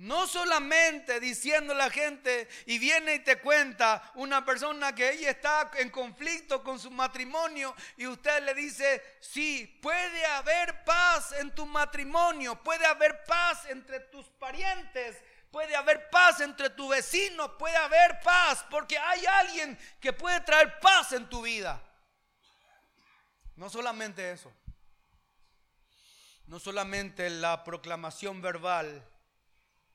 No 0.00 0.26
solamente 0.26 1.20
diciendo 1.20 1.74
la 1.74 1.90
gente 1.90 2.48
y 2.64 2.78
viene 2.78 3.16
y 3.16 3.18
te 3.18 3.38
cuenta 3.38 4.10
una 4.14 4.42
persona 4.46 4.94
que 4.94 5.10
ella 5.10 5.28
está 5.28 5.72
en 5.76 5.90
conflicto 5.90 6.64
con 6.64 6.80
su 6.80 6.90
matrimonio 6.90 7.76
y 7.98 8.06
usted 8.06 8.42
le 8.44 8.54
dice, 8.54 9.18
sí, 9.20 9.78
puede 9.82 10.24
haber 10.24 10.84
paz 10.84 11.32
en 11.32 11.54
tu 11.54 11.66
matrimonio, 11.66 12.62
puede 12.62 12.86
haber 12.86 13.24
paz 13.24 13.66
entre 13.66 14.00
tus 14.00 14.24
parientes, 14.30 15.22
puede 15.50 15.76
haber 15.76 16.08
paz 16.08 16.40
entre 16.40 16.70
tu 16.70 16.88
vecino, 16.88 17.58
puede 17.58 17.76
haber 17.76 18.20
paz 18.20 18.64
porque 18.70 18.96
hay 18.96 19.26
alguien 19.26 19.78
que 20.00 20.14
puede 20.14 20.40
traer 20.40 20.80
paz 20.80 21.12
en 21.12 21.28
tu 21.28 21.42
vida. 21.42 21.78
No 23.54 23.68
solamente 23.68 24.32
eso, 24.32 24.50
no 26.46 26.58
solamente 26.58 27.28
la 27.28 27.62
proclamación 27.64 28.40
verbal 28.40 29.09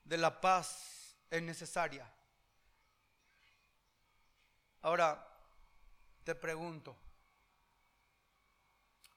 de 0.06 0.16
la 0.16 0.40
paz 0.40 1.16
es 1.30 1.42
necesaria. 1.42 2.08
Ahora, 4.82 5.26
te 6.22 6.34
pregunto, 6.36 6.96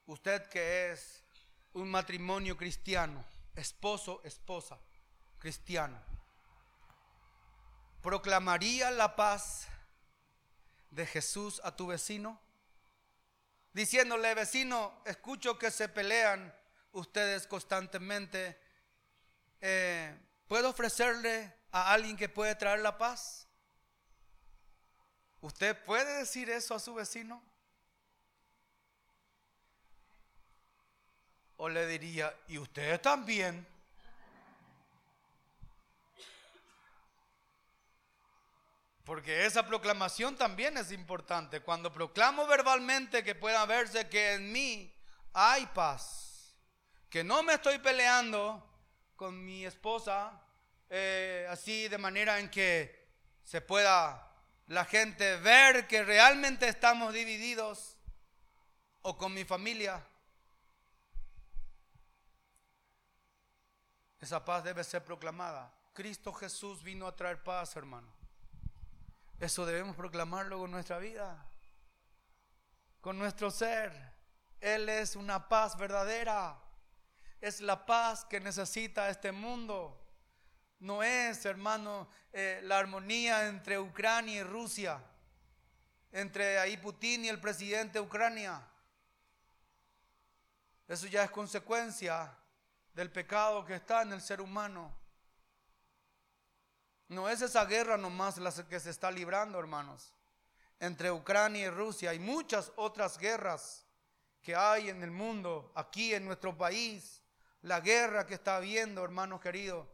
usted 0.07 0.47
que 0.47 0.91
es 0.91 1.23
un 1.73 1.91
matrimonio 1.91 2.57
cristiano, 2.57 3.23
esposo, 3.55 4.21
esposa, 4.23 4.79
cristiano, 5.37 6.01
¿proclamaría 8.01 8.89
la 8.89 9.15
paz 9.15 9.67
de 10.89 11.05
Jesús 11.05 11.61
a 11.63 11.75
tu 11.75 11.85
vecino? 11.85 12.41
Diciéndole, 13.73 14.33
vecino, 14.33 15.03
escucho 15.05 15.59
que 15.59 15.69
se 15.69 15.87
pelean 15.87 16.51
ustedes 16.93 17.45
constantemente. 17.45 18.59
Eh, 19.61 20.28
¿Puedo 20.49 20.69
ofrecerle 20.71 21.53
a 21.71 21.93
alguien 21.93 22.17
que 22.17 22.27
puede 22.27 22.55
traer 22.55 22.79
la 22.79 22.97
paz? 22.97 23.47
¿Usted 25.41 25.77
puede 25.83 26.11
decir 26.17 26.49
eso 26.49 26.73
a 26.73 26.79
su 26.79 26.95
vecino? 26.95 27.39
O 31.57 31.69
le 31.69 31.85
diría, 31.85 32.35
¿y 32.47 32.57
usted 32.57 32.99
también? 32.99 33.67
Porque 39.03 39.45
esa 39.45 39.67
proclamación 39.67 40.35
también 40.35 40.77
es 40.77 40.91
importante. 40.91 41.61
Cuando 41.61 41.93
proclamo 41.93 42.47
verbalmente 42.47 43.23
que 43.23 43.35
pueda 43.35 43.67
verse 43.67 44.09
que 44.09 44.33
en 44.33 44.51
mí 44.51 44.91
hay 45.31 45.67
paz, 45.67 46.55
que 47.07 47.23
no 47.23 47.43
me 47.43 47.53
estoy 47.53 47.77
peleando, 47.77 48.65
con 49.19 49.43
mi 49.43 49.65
esposa, 49.65 50.31
eh, 50.89 51.45
así 51.49 51.89
de 51.89 51.97
manera 51.97 52.39
en 52.39 52.49
que 52.49 53.09
se 53.43 53.59
pueda 53.59 54.31
la 54.67 54.85
gente 54.85 55.35
ver 55.35 55.89
que 55.89 56.05
realmente 56.05 56.69
estamos 56.69 57.13
divididos, 57.13 57.97
o 59.01 59.17
con 59.17 59.33
mi 59.33 59.43
familia. 59.43 60.01
Esa 64.21 64.45
paz 64.45 64.63
debe 64.63 64.85
ser 64.85 65.03
proclamada. 65.03 65.69
Cristo 65.93 66.31
Jesús 66.31 66.81
vino 66.81 67.05
a 67.05 67.13
traer 67.13 67.43
paz, 67.43 67.75
hermano. 67.75 68.07
Eso 69.37 69.65
debemos 69.65 69.97
proclamarlo 69.97 70.59
con 70.59 70.71
nuestra 70.71 70.97
vida, 70.97 71.45
con 73.01 73.19
nuestro 73.19 73.51
ser. 73.51 73.91
Él 74.61 74.87
es 74.87 75.17
una 75.17 75.49
paz 75.49 75.77
verdadera 75.77 76.68
es 77.41 77.61
la 77.61 77.85
paz 77.85 78.25
que 78.25 78.39
necesita 78.39 79.09
este 79.09 79.31
mundo. 79.31 79.95
No 80.79 81.03
es, 81.03 81.45
hermano, 81.45 82.09
eh, 82.31 82.61
la 82.63 82.79
armonía 82.79 83.47
entre 83.47 83.79
Ucrania 83.79 84.41
y 84.41 84.43
Rusia, 84.43 85.01
entre 86.11 86.59
ahí 86.59 86.77
Putin 86.77 87.25
y 87.25 87.29
el 87.29 87.39
presidente 87.39 87.93
de 87.93 88.05
Ucrania. 88.05 88.65
Eso 90.87 91.07
ya 91.07 91.23
es 91.23 91.31
consecuencia 91.31 92.35
del 92.93 93.11
pecado 93.11 93.65
que 93.65 93.75
está 93.75 94.01
en 94.01 94.13
el 94.13 94.21
ser 94.21 94.41
humano. 94.41 94.97
No 97.09 97.29
es 97.29 97.41
esa 97.41 97.65
guerra 97.65 97.97
nomás 97.97 98.37
la 98.37 98.51
que 98.51 98.79
se 98.79 98.89
está 98.89 99.11
librando, 99.11 99.59
hermanos, 99.59 100.13
entre 100.79 101.11
Ucrania 101.11 101.67
y 101.67 101.69
Rusia. 101.69 102.11
Hay 102.11 102.19
muchas 102.19 102.71
otras 102.75 103.17
guerras 103.17 103.85
que 104.41 104.55
hay 104.55 104.89
en 104.89 105.03
el 105.03 105.11
mundo, 105.11 105.71
aquí 105.75 106.13
en 106.13 106.25
nuestro 106.25 106.57
país 106.57 107.18
la 107.61 107.79
guerra 107.81 108.25
que 108.25 108.35
está 108.35 108.57
habiendo, 108.57 109.03
hermanos 109.03 109.41
queridos, 109.41 109.87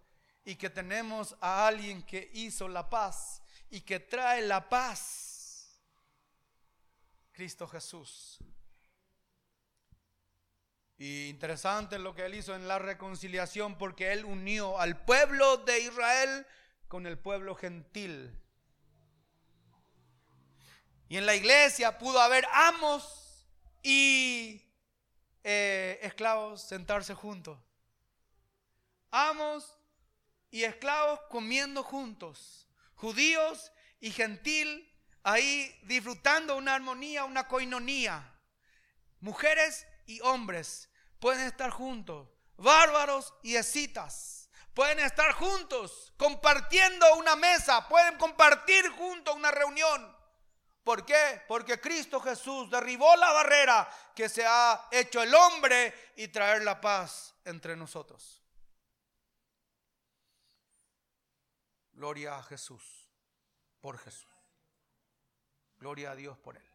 y 0.44 0.56
que 0.56 0.70
tenemos 0.70 1.36
a 1.42 1.68
alguien 1.68 2.04
que 2.04 2.30
hizo 2.34 2.68
la 2.68 2.90
paz 2.90 3.42
y 3.70 3.82
que 3.82 4.00
trae 4.00 4.42
la 4.42 4.70
paz. 4.70 5.82
Cristo 7.32 7.68
Jesús. 7.68 8.38
Y 10.98 11.28
interesante 11.28 12.00
lo 12.00 12.16
que 12.16 12.26
él 12.26 12.36
hizo 12.36 12.56
en 12.56 12.68
la 12.68 12.80
reconciliación 12.80 13.78
porque 13.78 14.14
él 14.14 14.24
unió 14.24 14.80
al 14.80 15.04
pueblo 15.04 15.58
de 15.58 15.80
Israel 15.82 16.48
con 16.88 17.06
el 17.06 17.18
pueblo 17.18 17.56
gentil. 17.56 18.34
Y 21.10 21.18
en 21.18 21.26
la 21.26 21.36
iglesia 21.36 21.98
pudo 21.98 22.22
haber 22.22 22.46
amos 22.54 23.46
y 23.84 24.65
eh, 25.48 26.00
esclavos 26.02 26.62
sentarse 26.62 27.14
juntos. 27.14 27.60
Amos 29.12 29.78
y 30.50 30.64
esclavos 30.64 31.20
comiendo 31.30 31.84
juntos. 31.84 32.68
Judíos 32.96 33.72
y 34.00 34.10
gentil 34.10 34.92
ahí 35.22 35.80
disfrutando 35.84 36.58
una 36.58 36.74
armonía, 36.74 37.26
una 37.26 37.48
coinonía. 37.48 38.34
Mujeres 39.20 39.86
y 40.08 40.20
hombres 40.22 40.90
pueden 41.20 41.46
estar 41.46 41.70
juntos. 41.70 42.28
Bárbaros 42.58 43.34
y 43.44 43.56
escitas 43.56 44.50
pueden 44.74 45.00
estar 45.00 45.32
juntos 45.34 46.12
compartiendo 46.18 47.16
una 47.16 47.36
mesa, 47.36 47.88
pueden 47.88 48.18
compartir 48.18 48.90
juntos 48.90 49.36
una 49.36 49.52
reunión. 49.52 50.15
¿Por 50.86 51.04
qué? 51.04 51.42
Porque 51.48 51.82
Cristo 51.82 52.20
Jesús 52.20 52.70
derribó 52.70 53.16
la 53.16 53.32
barrera 53.34 53.90
que 54.14 54.30
se 54.30 54.46
ha 54.46 54.88
hecho 54.92 55.20
el 55.24 55.34
hombre 55.34 56.12
y 56.16 56.28
traer 56.28 56.62
la 56.62 56.80
paz 56.80 57.34
entre 57.44 57.76
nosotros. 57.76 58.44
Gloria 61.92 62.38
a 62.38 62.44
Jesús, 62.44 63.10
por 63.82 63.98
Jesús. 63.98 64.30
Gloria 65.80 66.12
a 66.12 66.16
Dios 66.16 66.38
por 66.38 66.56
él. 66.56 66.72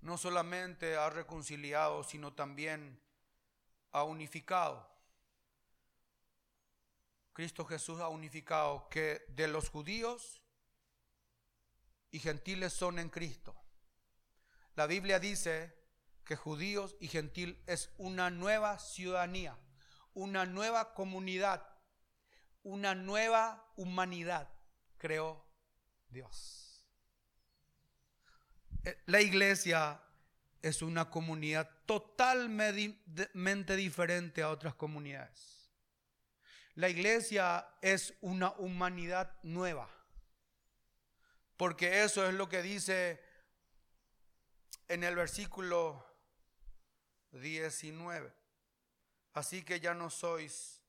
No 0.00 0.16
solamente 0.16 0.96
ha 0.96 1.10
reconciliado, 1.10 2.04
sino 2.04 2.32
también 2.32 2.98
ha 3.92 4.02
unificado. 4.04 4.93
Cristo 7.34 7.64
Jesús 7.66 8.00
ha 8.00 8.08
unificado 8.08 8.88
que 8.88 9.26
de 9.28 9.48
los 9.48 9.68
judíos 9.68 10.40
y 12.12 12.20
gentiles 12.20 12.72
son 12.72 13.00
en 13.00 13.10
Cristo. 13.10 13.56
La 14.76 14.86
Biblia 14.86 15.18
dice 15.18 15.76
que 16.24 16.36
judíos 16.36 16.94
y 17.00 17.08
gentil 17.08 17.60
es 17.66 17.90
una 17.98 18.30
nueva 18.30 18.78
ciudadanía, 18.78 19.58
una 20.14 20.46
nueva 20.46 20.94
comunidad, 20.94 21.68
una 22.62 22.94
nueva 22.94 23.68
humanidad, 23.74 24.48
creó 24.96 25.44
Dios. 26.08 26.86
Eh, 28.84 28.96
la 29.06 29.20
iglesia 29.20 30.00
es 30.62 30.82
una 30.82 31.10
comunidad 31.10 31.68
totalmente 31.84 33.76
diferente 33.76 34.40
a 34.40 34.50
otras 34.50 34.76
comunidades. 34.76 35.53
La 36.74 36.88
iglesia 36.88 37.68
es 37.80 38.14
una 38.20 38.50
humanidad 38.52 39.38
nueva. 39.42 39.88
Porque 41.56 42.02
eso 42.02 42.26
es 42.26 42.34
lo 42.34 42.48
que 42.48 42.62
dice 42.62 43.22
en 44.88 45.04
el 45.04 45.14
versículo 45.14 46.04
19. 47.30 48.32
Así 49.34 49.62
que 49.62 49.80
ya 49.80 49.94
no 49.94 50.10
sois 50.10 50.80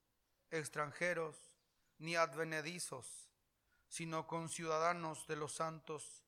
extranjeros 0.52 1.52
ni 2.00 2.16
advenedizos, 2.16 3.30
sino 3.88 4.28
conciudadanos 4.28 5.28
de 5.28 5.36
los 5.36 5.54
santos 5.54 6.24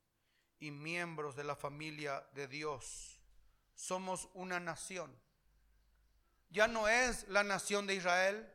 y 0.59 0.71
miembros 0.71 1.35
de 1.35 1.43
la 1.43 1.55
familia 1.55 2.27
de 2.33 2.47
Dios. 2.47 3.19
Somos 3.73 4.29
una 4.33 4.59
nación. 4.59 5.19
Ya 6.49 6.67
no 6.67 6.87
es 6.87 7.27
la 7.27 7.43
nación 7.43 7.85
de 7.87 7.95
Israel, 7.95 8.51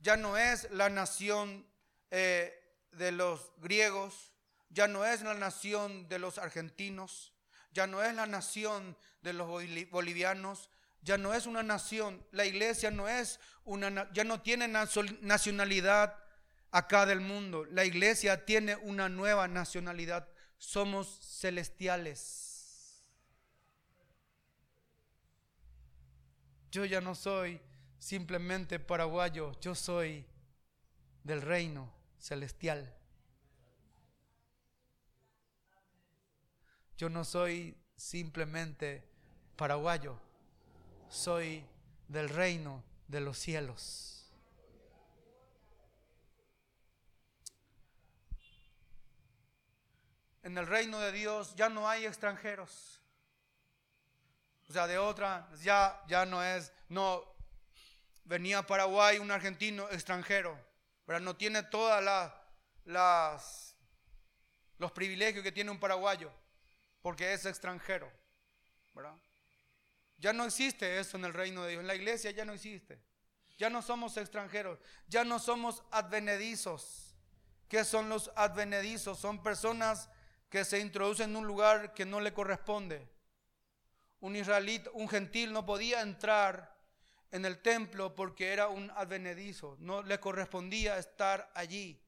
ya 0.00 0.16
no 0.16 0.36
es 0.36 0.70
la 0.70 0.88
nación 0.88 1.66
eh, 2.10 2.56
de 2.92 3.12
los 3.12 3.52
griegos, 3.58 4.32
ya 4.70 4.88
no 4.88 5.04
es 5.04 5.22
la 5.22 5.34
nación 5.34 6.08
de 6.08 6.18
los 6.18 6.38
argentinos, 6.38 7.32
ya 7.72 7.86
no 7.86 8.02
es 8.02 8.14
la 8.14 8.26
nación 8.26 8.96
de 9.22 9.32
los 9.32 9.48
bolivianos, 9.90 10.70
ya 11.02 11.18
no 11.18 11.34
es 11.34 11.46
una 11.46 11.62
nación, 11.62 12.24
la 12.30 12.44
iglesia 12.44 12.90
no 12.90 13.08
es 13.08 13.40
una, 13.64 14.10
ya 14.12 14.24
no 14.24 14.40
tiene 14.42 14.68
nacionalidad 14.68 16.16
acá 16.70 17.06
del 17.06 17.20
mundo, 17.20 17.64
la 17.66 17.84
iglesia 17.84 18.44
tiene 18.44 18.76
una 18.76 19.08
nueva 19.08 19.48
nacionalidad, 19.48 20.28
somos 20.58 21.18
celestiales. 21.40 22.48
Yo 26.70 26.84
ya 26.84 27.00
no 27.00 27.14
soy 27.16 27.60
simplemente 28.00 28.80
paraguayo, 28.80 29.52
yo 29.60 29.74
soy 29.74 30.26
del 31.22 31.42
reino 31.42 31.92
celestial. 32.18 32.96
Yo 36.96 37.08
no 37.08 37.24
soy 37.24 37.76
simplemente 37.96 39.06
paraguayo, 39.54 40.18
soy 41.08 41.64
del 42.08 42.28
reino 42.30 42.82
de 43.06 43.20
los 43.20 43.38
cielos. 43.38 44.32
En 50.42 50.56
el 50.56 50.66
reino 50.66 50.98
de 51.00 51.12
Dios 51.12 51.54
ya 51.54 51.68
no 51.68 51.86
hay 51.86 52.06
extranjeros. 52.06 53.00
O 54.68 54.72
sea, 54.72 54.86
de 54.86 54.98
otra, 54.98 55.50
ya, 55.62 56.02
ya 56.08 56.24
no 56.24 56.42
es, 56.42 56.72
no, 56.88 57.24
venía 58.30 58.58
a 58.58 58.66
Paraguay 58.66 59.18
un 59.18 59.32
argentino 59.32 59.90
extranjero, 59.90 60.56
pero 61.04 61.18
no 61.18 61.34
tiene 61.34 61.64
todas 61.64 62.32
las, 62.84 63.74
los 64.78 64.92
privilegios 64.92 65.42
que 65.42 65.50
tiene 65.50 65.72
un 65.72 65.80
paraguayo, 65.80 66.30
porque 67.02 67.32
es 67.32 67.44
extranjero. 67.44 68.10
Ya 70.18 70.32
no 70.32 70.44
existe 70.44 71.00
eso 71.00 71.16
en 71.16 71.24
el 71.24 71.34
reino 71.34 71.64
de 71.64 71.72
Dios, 71.72 71.80
en 71.80 71.88
la 71.88 71.96
iglesia 71.96 72.30
ya 72.30 72.44
no 72.44 72.52
existe. 72.52 73.02
Ya 73.58 73.68
no 73.68 73.82
somos 73.82 74.16
extranjeros, 74.16 74.78
ya 75.08 75.24
no 75.24 75.40
somos 75.40 75.82
advenedizos. 75.90 77.16
¿Qué 77.68 77.84
son 77.84 78.08
los 78.08 78.30
advenedizos? 78.36 79.18
Son 79.18 79.42
personas 79.42 80.08
que 80.48 80.64
se 80.64 80.78
introducen 80.78 81.30
en 81.30 81.36
un 81.36 81.48
lugar 81.48 81.94
que 81.94 82.06
no 82.06 82.20
le 82.20 82.32
corresponde. 82.32 83.08
Un 84.20 84.36
israelita, 84.36 84.88
un 84.92 85.08
gentil 85.08 85.52
no 85.52 85.66
podía 85.66 86.00
entrar 86.00 86.79
en 87.30 87.44
el 87.44 87.60
templo 87.60 88.14
porque 88.14 88.52
era 88.52 88.68
un 88.68 88.90
advenedizo, 88.92 89.76
no 89.80 90.02
le 90.02 90.18
correspondía 90.18 90.98
estar 90.98 91.50
allí. 91.54 92.00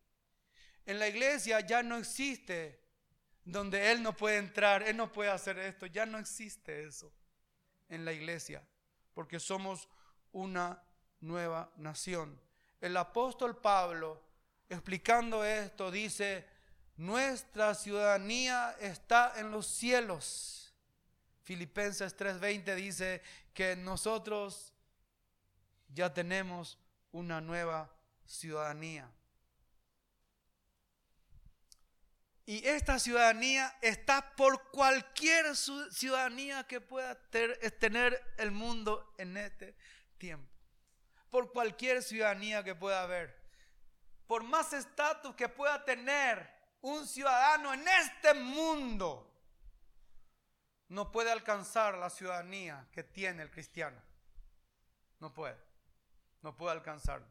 En 0.85 0.99
la 0.99 1.09
iglesia 1.09 1.61
ya 1.61 1.83
no 1.83 1.97
existe 1.97 2.81
donde 3.45 3.91
Él 3.93 4.03
no 4.03 4.17
puede 4.17 4.39
entrar, 4.39 4.83
Él 4.83 4.97
no 4.97 5.13
puede 5.13 5.31
hacer 5.31 5.59
esto, 5.59 5.87
ya 5.87 6.07
no 6.07 6.19
existe 6.19 6.85
eso 6.85 7.13
en 7.89 8.05
la 8.05 8.13
iglesia, 8.13 8.67
porque 9.15 9.39
somos 9.39 9.89
una 10.33 10.83
nueva 11.21 11.73
nación. 11.77 12.41
El 12.81 12.97
apóstol 12.97 13.61
Pablo, 13.61 14.21
explicando 14.69 15.45
esto, 15.45 15.91
dice, 15.91 16.47
nuestra 16.97 17.75
ciudadanía 17.75 18.77
está 18.81 19.35
en 19.37 19.51
los 19.51 19.67
cielos. 19.67 20.75
Filipenses 21.43 22.17
3:20 22.17 22.75
dice 22.75 23.23
que 23.53 23.77
nosotros 23.77 24.72
ya 25.95 26.13
tenemos 26.13 26.79
una 27.11 27.41
nueva 27.41 27.91
ciudadanía. 28.25 29.11
Y 32.45 32.67
esta 32.67 32.99
ciudadanía 32.99 33.79
está 33.81 34.35
por 34.35 34.71
cualquier 34.71 35.55
ciudadanía 35.57 36.67
que 36.67 36.81
pueda 36.81 37.15
tener 37.31 38.35
el 38.37 38.51
mundo 38.51 39.15
en 39.17 39.37
este 39.37 39.77
tiempo. 40.19 40.51
Por 41.31 41.53
cualquier 41.53 42.03
ciudadanía 42.03 42.65
que 42.65 42.75
pueda 42.75 43.03
haber. 43.03 43.41
Por 44.27 44.43
más 44.43 44.73
estatus 44.73 45.35
que 45.37 45.49
pueda 45.49 45.85
tener 45.85 46.51
un 46.81 47.07
ciudadano 47.07 47.73
en 47.73 47.87
este 47.87 48.35
mundo, 48.35 49.29
no 50.89 51.13
puede 51.13 51.31
alcanzar 51.31 51.97
la 51.97 52.11
ciudadanía 52.11 52.89
que 52.93 53.05
tiene 53.05 53.45
el 53.45 53.51
cristiano. 53.51 54.03
No 55.21 55.33
puede 55.33 55.72
no 56.43 56.57
puede 56.57 56.73
alcanzar. 56.73 57.23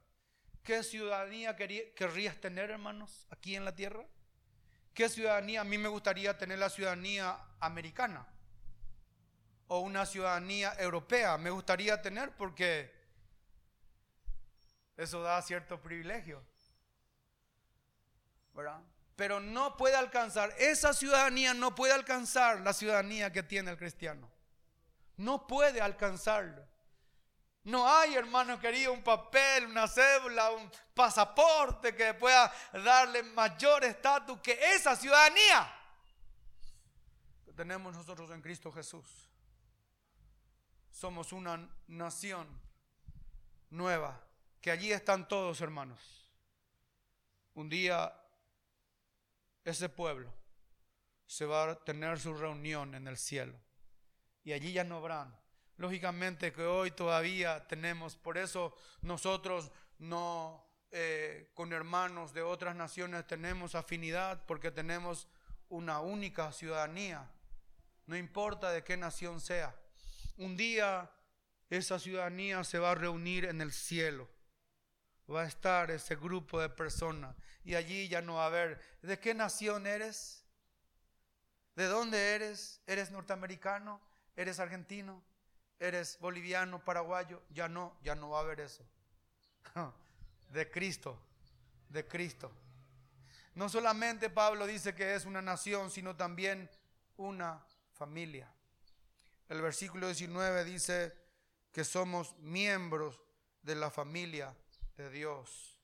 ¿Qué 0.63 0.83
ciudadanía 0.83 1.55
querrías 1.55 2.39
tener, 2.39 2.71
hermanos, 2.71 3.27
aquí 3.29 3.55
en 3.55 3.65
la 3.65 3.75
tierra? 3.75 4.05
¿Qué 4.93 5.09
ciudadanía? 5.09 5.61
A 5.61 5.63
mí 5.63 5.77
me 5.77 5.89
gustaría 5.89 6.37
tener 6.37 6.59
la 6.59 6.69
ciudadanía 6.69 7.37
americana 7.59 8.27
o 9.67 9.79
una 9.79 10.05
ciudadanía 10.05 10.73
europea. 10.77 11.37
Me 11.37 11.49
gustaría 11.49 12.01
tener 12.01 12.35
porque 12.35 12.93
eso 14.97 15.21
da 15.21 15.41
cierto 15.41 15.81
privilegio. 15.81 16.43
¿Verdad? 18.53 18.81
pero 19.21 19.39
no 19.39 19.77
puede 19.77 19.95
alcanzar, 19.95 20.51
esa 20.57 20.95
ciudadanía 20.95 21.53
no 21.53 21.75
puede 21.75 21.93
alcanzar 21.93 22.59
la 22.61 22.73
ciudadanía 22.73 23.31
que 23.31 23.43
tiene 23.43 23.69
el 23.69 23.77
cristiano. 23.77 24.27
No 25.15 25.45
puede 25.45 25.79
alcanzarlo. 25.79 26.67
No 27.63 27.87
hay, 27.87 28.15
hermano 28.15 28.59
querido, 28.59 28.91
un 28.91 29.03
papel, 29.03 29.65
una 29.65 29.87
cédula, 29.87 30.51
un 30.51 30.71
pasaporte 30.95 31.95
que 31.95 32.13
pueda 32.15 32.51
darle 32.73 33.21
mayor 33.21 33.83
estatus 33.83 34.39
que 34.41 34.57
esa 34.73 34.95
ciudadanía 34.95 35.71
que 37.45 37.53
tenemos 37.53 37.95
nosotros 37.95 38.31
en 38.31 38.41
Cristo 38.41 38.71
Jesús. 38.71 39.29
Somos 40.89 41.31
una 41.33 41.69
nación 41.87 42.47
nueva, 43.69 44.19
que 44.59 44.71
allí 44.71 44.91
están 44.91 45.27
todos, 45.27 45.61
hermanos. 45.61 45.99
Un 47.53 47.69
día 47.69 48.11
ese 49.63 49.89
pueblo 49.89 50.33
se 51.27 51.45
va 51.45 51.71
a 51.71 51.83
tener 51.83 52.19
su 52.19 52.33
reunión 52.33 52.95
en 52.95 53.07
el 53.07 53.17
cielo 53.17 53.57
y 54.43 54.53
allí 54.53 54.73
ya 54.73 54.83
no 54.83 54.97
habrán. 54.97 55.40
Lógicamente 55.77 56.51
que 56.53 56.63
hoy 56.63 56.91
todavía 56.91 57.67
tenemos, 57.67 58.15
por 58.15 58.37
eso 58.37 58.75
nosotros 59.01 59.71
no 59.97 60.65
eh, 60.91 61.49
con 61.53 61.73
hermanos 61.73 62.33
de 62.33 62.41
otras 62.41 62.75
naciones 62.75 63.25
tenemos 63.25 63.75
afinidad 63.75 64.45
porque 64.45 64.71
tenemos 64.71 65.27
una 65.69 66.01
única 66.01 66.51
ciudadanía, 66.51 67.29
no 68.05 68.17
importa 68.17 68.71
de 68.71 68.83
qué 68.83 68.97
nación 68.97 69.39
sea. 69.39 69.75
Un 70.37 70.57
día 70.57 71.09
esa 71.69 71.99
ciudadanía 71.99 72.63
se 72.63 72.79
va 72.79 72.91
a 72.91 72.95
reunir 72.95 73.45
en 73.45 73.61
el 73.61 73.71
cielo 73.71 74.27
va 75.31 75.43
a 75.43 75.47
estar 75.47 75.89
ese 75.91 76.15
grupo 76.15 76.59
de 76.59 76.69
personas 76.69 77.35
y 77.63 77.75
allí 77.75 78.07
ya 78.07 78.21
no 78.21 78.35
va 78.35 78.43
a 78.43 78.47
haber, 78.47 78.81
¿de 79.01 79.19
qué 79.19 79.33
nación 79.33 79.87
eres? 79.87 80.43
¿De 81.75 81.85
dónde 81.85 82.35
eres? 82.35 82.81
¿Eres 82.85 83.11
norteamericano? 83.11 84.01
¿Eres 84.35 84.59
argentino? 84.59 85.23
¿Eres 85.81 86.19
boliviano, 86.19 86.85
paraguayo? 86.85 87.41
Ya 87.49 87.67
no, 87.67 87.97
ya 88.03 88.13
no 88.13 88.29
va 88.29 88.37
a 88.37 88.41
haber 88.41 88.59
eso. 88.59 88.85
De 90.53 90.69
Cristo, 90.69 91.17
de 91.89 92.05
Cristo. 92.05 92.51
No 93.55 93.67
solamente 93.67 94.29
Pablo 94.29 94.67
dice 94.67 94.93
que 94.93 95.15
es 95.15 95.25
una 95.25 95.41
nación, 95.41 95.89
sino 95.89 96.15
también 96.15 96.69
una 97.17 97.65
familia. 97.93 98.53
El 99.47 99.61
versículo 99.61 100.07
19 100.07 100.65
dice 100.65 101.17
que 101.71 101.83
somos 101.83 102.37
miembros 102.39 103.19
de 103.63 103.75
la 103.75 103.89
familia 103.89 104.53
de 104.97 105.09
Dios. 105.09 105.80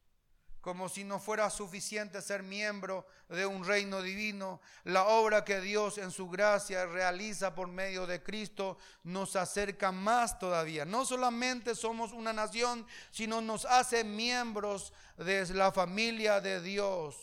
Como 0.67 0.89
si 0.89 1.05
no 1.05 1.17
fuera 1.17 1.49
suficiente 1.49 2.21
ser 2.21 2.43
miembro 2.43 3.07
de 3.29 3.45
un 3.45 3.63
reino 3.63 4.01
divino, 4.01 4.59
la 4.83 5.05
obra 5.05 5.45
que 5.45 5.61
Dios 5.61 5.97
en 5.97 6.11
su 6.11 6.27
gracia 6.27 6.85
realiza 6.85 7.55
por 7.55 7.69
medio 7.69 8.05
de 8.05 8.21
Cristo 8.21 8.77
nos 9.03 9.37
acerca 9.37 9.93
más 9.93 10.37
todavía. 10.37 10.83
No 10.83 11.05
solamente 11.05 11.73
somos 11.73 12.11
una 12.11 12.33
nación, 12.33 12.85
sino 13.11 13.39
nos 13.39 13.63
hace 13.63 14.03
miembros 14.03 14.91
de 15.15 15.45
la 15.53 15.71
familia 15.71 16.41
de 16.41 16.59
Dios, 16.59 17.15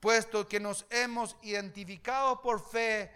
puesto 0.00 0.48
que 0.48 0.58
nos 0.58 0.84
hemos 0.90 1.36
identificado 1.42 2.42
por 2.42 2.60
fe 2.60 3.12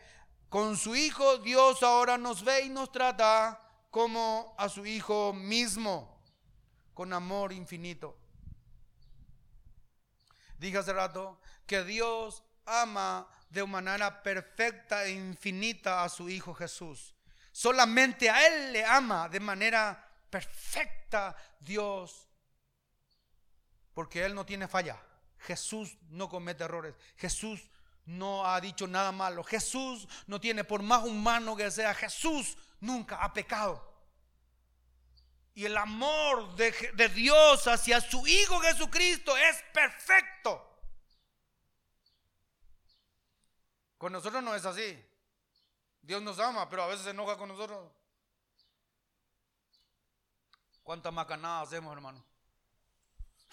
con 0.48 0.76
su 0.76 0.94
Hijo, 0.94 1.38
Dios 1.38 1.82
ahora 1.82 2.16
nos 2.16 2.44
ve 2.44 2.60
y 2.60 2.68
nos 2.68 2.92
trata 2.92 3.60
como 3.90 4.54
a 4.56 4.68
su 4.68 4.86
Hijo 4.86 5.32
mismo 5.32 6.22
con 6.94 7.12
amor 7.12 7.52
infinito. 7.52 8.18
Dije 10.58 10.78
hace 10.78 10.92
rato 10.92 11.40
que 11.66 11.84
Dios 11.84 12.42
ama 12.66 13.28
de 13.48 13.64
manera 13.66 14.22
perfecta 14.22 15.04
e 15.04 15.12
infinita 15.12 16.02
a 16.02 16.08
su 16.08 16.28
Hijo 16.28 16.54
Jesús. 16.54 17.14
Solamente 17.52 18.28
a 18.28 18.46
Él 18.46 18.72
le 18.72 18.84
ama 18.84 19.28
de 19.28 19.40
manera 19.40 20.08
perfecta 20.30 21.36
Dios. 21.60 22.28
Porque 23.92 24.24
Él 24.24 24.34
no 24.34 24.44
tiene 24.44 24.66
falla. 24.66 25.00
Jesús 25.38 25.96
no 26.08 26.28
comete 26.28 26.64
errores. 26.64 26.94
Jesús 27.16 27.70
no 28.06 28.46
ha 28.46 28.60
dicho 28.60 28.86
nada 28.86 29.12
malo. 29.12 29.44
Jesús 29.44 30.08
no 30.26 30.40
tiene, 30.40 30.64
por 30.64 30.82
más 30.82 31.04
humano 31.04 31.56
que 31.56 31.70
sea, 31.70 31.94
Jesús 31.94 32.56
nunca 32.80 33.22
ha 33.22 33.32
pecado 33.32 33.93
y 35.54 35.64
el 35.66 35.76
amor 35.76 36.56
de, 36.56 36.72
Dios 37.14 37.68
hacia 37.68 38.00
su 38.00 38.26
Hijo 38.26 38.58
Jesucristo 38.60 39.36
es 39.36 39.62
perfecto. 39.72 40.70
Con 43.96 44.12
nosotros 44.12 44.42
no 44.42 44.54
es 44.54 44.66
así. 44.66 45.00
Dios 46.02 46.20
nos 46.20 46.40
ama, 46.40 46.68
pero 46.68 46.82
a 46.82 46.86
veces 46.88 47.04
se 47.04 47.10
enoja 47.10 47.36
con 47.36 47.48
nosotros. 47.48 47.90
¿Cuánta 50.82 51.10
macanada 51.12 51.62
hacemos, 51.62 51.94
hermano? 51.94 52.22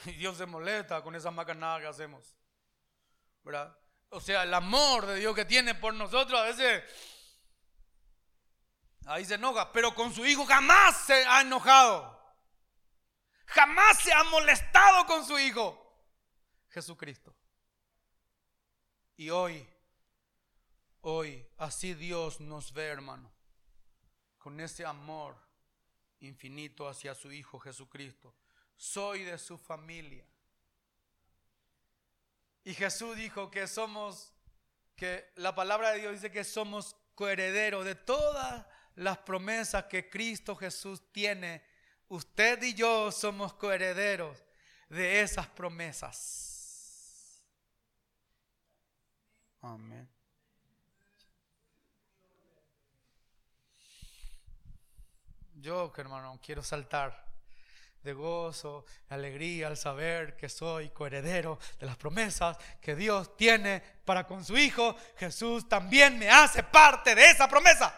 Y 0.06 0.14
Dios 0.14 0.36
se 0.38 0.48
molesta 0.48 1.04
con 1.04 1.16
esa 1.16 1.30
macanada 1.30 1.80
que 1.80 1.88
hacemos. 1.88 2.36
¿Verdad? 3.44 3.78
O 4.10 4.20
sea, 4.20 4.44
el 4.44 4.54
amor 4.54 5.06
de 5.06 5.18
Dios 5.18 5.36
que 5.36 5.46
tiene 5.46 5.76
por 5.76 5.94
nosotros 5.94 6.40
a 6.40 6.46
veces 6.46 6.84
Ahí 9.06 9.26
se 9.26 9.36
enoja, 9.36 9.72
pero 9.72 9.94
con 9.96 10.14
su 10.14 10.26
hijo 10.26 10.46
jamás 10.46 11.06
se 11.06 11.26
ha 11.26 11.42
enojado. 11.42 12.20
Jamás 13.48 14.00
se 14.00 14.14
ha 14.14 14.24
molestado 14.26 15.06
con 15.06 15.26
su 15.26 15.38
hijo. 15.40 15.78
Jesucristo. 16.70 17.36
Y 19.18 19.30
hoy, 19.30 19.68
hoy, 21.02 21.48
así 21.58 21.94
Dios 21.94 22.40
nos 22.40 22.74
ve, 22.74 22.88
hermano, 22.88 23.32
con 24.38 24.60
ese 24.60 24.86
amor 24.86 25.38
infinito 26.22 26.88
hacia 26.88 27.14
su 27.14 27.32
Hijo 27.32 27.60
Jesucristo. 27.60 28.34
Soy 28.76 29.24
de 29.24 29.38
su 29.38 29.58
familia. 29.58 30.26
Y 32.64 32.74
Jesús 32.74 33.16
dijo 33.16 33.52
que 33.52 33.68
somos, 33.68 34.34
que 34.96 35.32
la 35.36 35.54
palabra 35.54 35.92
de 35.92 36.00
Dios 36.00 36.14
dice 36.14 36.32
que 36.32 36.44
somos 36.44 36.96
coherederos 37.16 37.86
de 37.86 37.96
todas 37.96 38.66
las 38.96 39.18
promesas 39.20 39.86
que 39.86 40.10
Cristo 40.10 40.56
Jesús 40.56 41.02
tiene, 41.12 41.64
usted 42.10 42.62
y 42.64 42.74
yo 42.74 43.12
somos 43.12 43.54
coherederos 43.54 44.44
de 44.90 45.22
esas 45.22 45.48
promesas. 45.48 47.42
Amén. 49.62 50.10
Yo, 55.54 55.94
hermano, 55.96 56.40
quiero 56.44 56.64
saltar 56.64 57.32
de 58.02 58.14
gozo, 58.14 58.86
de 59.08 59.16
alegría 59.16 59.68
al 59.68 59.78
saber 59.78 60.36
que 60.36 60.50
soy 60.50 60.90
coheredero 60.90 61.60
de 61.80 61.86
las 61.86 61.98
promesas 61.98 62.58
que 62.82 62.96
Dios 62.96 63.38
tiene 63.38 63.82
para 64.04 64.26
con 64.26 64.44
su 64.44 64.58
Hijo. 64.58 64.96
Jesús 65.18 65.70
también 65.70 66.18
me 66.18 66.30
hace 66.30 66.64
parte 66.64 67.14
de 67.14 67.30
esa 67.30 67.48
promesa. 67.48 67.94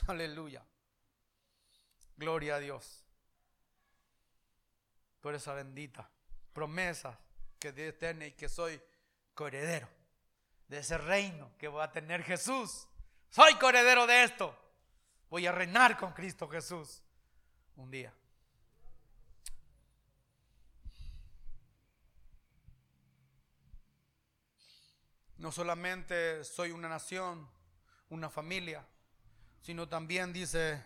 Aleluya. 0.06 0.64
Gloria 2.16 2.56
a 2.56 2.58
Dios. 2.58 3.04
Por 5.20 5.34
esa 5.34 5.54
bendita 5.54 6.10
promesa 6.52 7.18
que 7.58 7.72
Dios 7.72 7.96
tiene 7.98 8.28
y 8.28 8.32
que 8.32 8.48
soy 8.48 8.80
coheredero 9.34 9.88
de 10.68 10.78
ese 10.78 10.98
reino 10.98 11.50
que 11.58 11.68
va 11.68 11.84
a 11.84 11.92
tener 11.92 12.22
Jesús. 12.22 12.86
Soy 13.28 13.54
coheredero 13.56 14.06
de 14.06 14.24
esto. 14.24 14.56
Voy 15.28 15.46
a 15.46 15.52
reinar 15.52 15.96
con 15.96 16.12
Cristo 16.12 16.48
Jesús 16.48 17.02
un 17.76 17.90
día. 17.90 18.12
No 25.36 25.50
solamente 25.50 26.44
soy 26.44 26.70
una 26.70 26.88
nación, 26.88 27.48
una 28.10 28.28
familia, 28.28 28.86
sino 29.60 29.88
también 29.88 30.32
dice, 30.32 30.82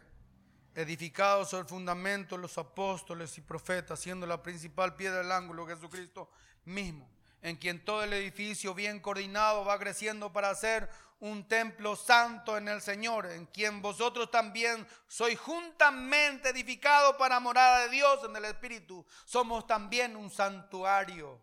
edificados 0.74 1.50
sobre 1.50 1.62
el 1.62 1.68
fundamento 1.68 2.36
los 2.36 2.58
apóstoles 2.58 3.36
y 3.38 3.40
profetas, 3.40 4.00
siendo 4.00 4.26
la 4.26 4.42
principal 4.42 4.96
piedra 4.96 5.18
del 5.18 5.32
ángulo 5.32 5.66
Jesucristo 5.66 6.30
mismo, 6.64 7.08
en 7.42 7.56
quien 7.56 7.84
todo 7.84 8.02
el 8.02 8.12
edificio 8.12 8.74
bien 8.74 9.00
coordinado 9.00 9.64
va 9.64 9.78
creciendo 9.78 10.32
para 10.32 10.54
ser 10.54 10.88
un 11.20 11.46
templo 11.46 11.96
santo 11.96 12.56
en 12.56 12.68
el 12.68 12.82
Señor, 12.82 13.26
en 13.26 13.46
quien 13.46 13.80
vosotros 13.80 14.30
también 14.30 14.86
sois 15.06 15.38
juntamente 15.38 16.50
edificados 16.50 17.16
para 17.16 17.40
morada 17.40 17.80
de 17.80 17.90
Dios 17.90 18.24
en 18.24 18.36
el 18.36 18.44
Espíritu. 18.44 19.06
Somos 19.24 19.66
también 19.66 20.16
un 20.16 20.30
santuario 20.30 21.40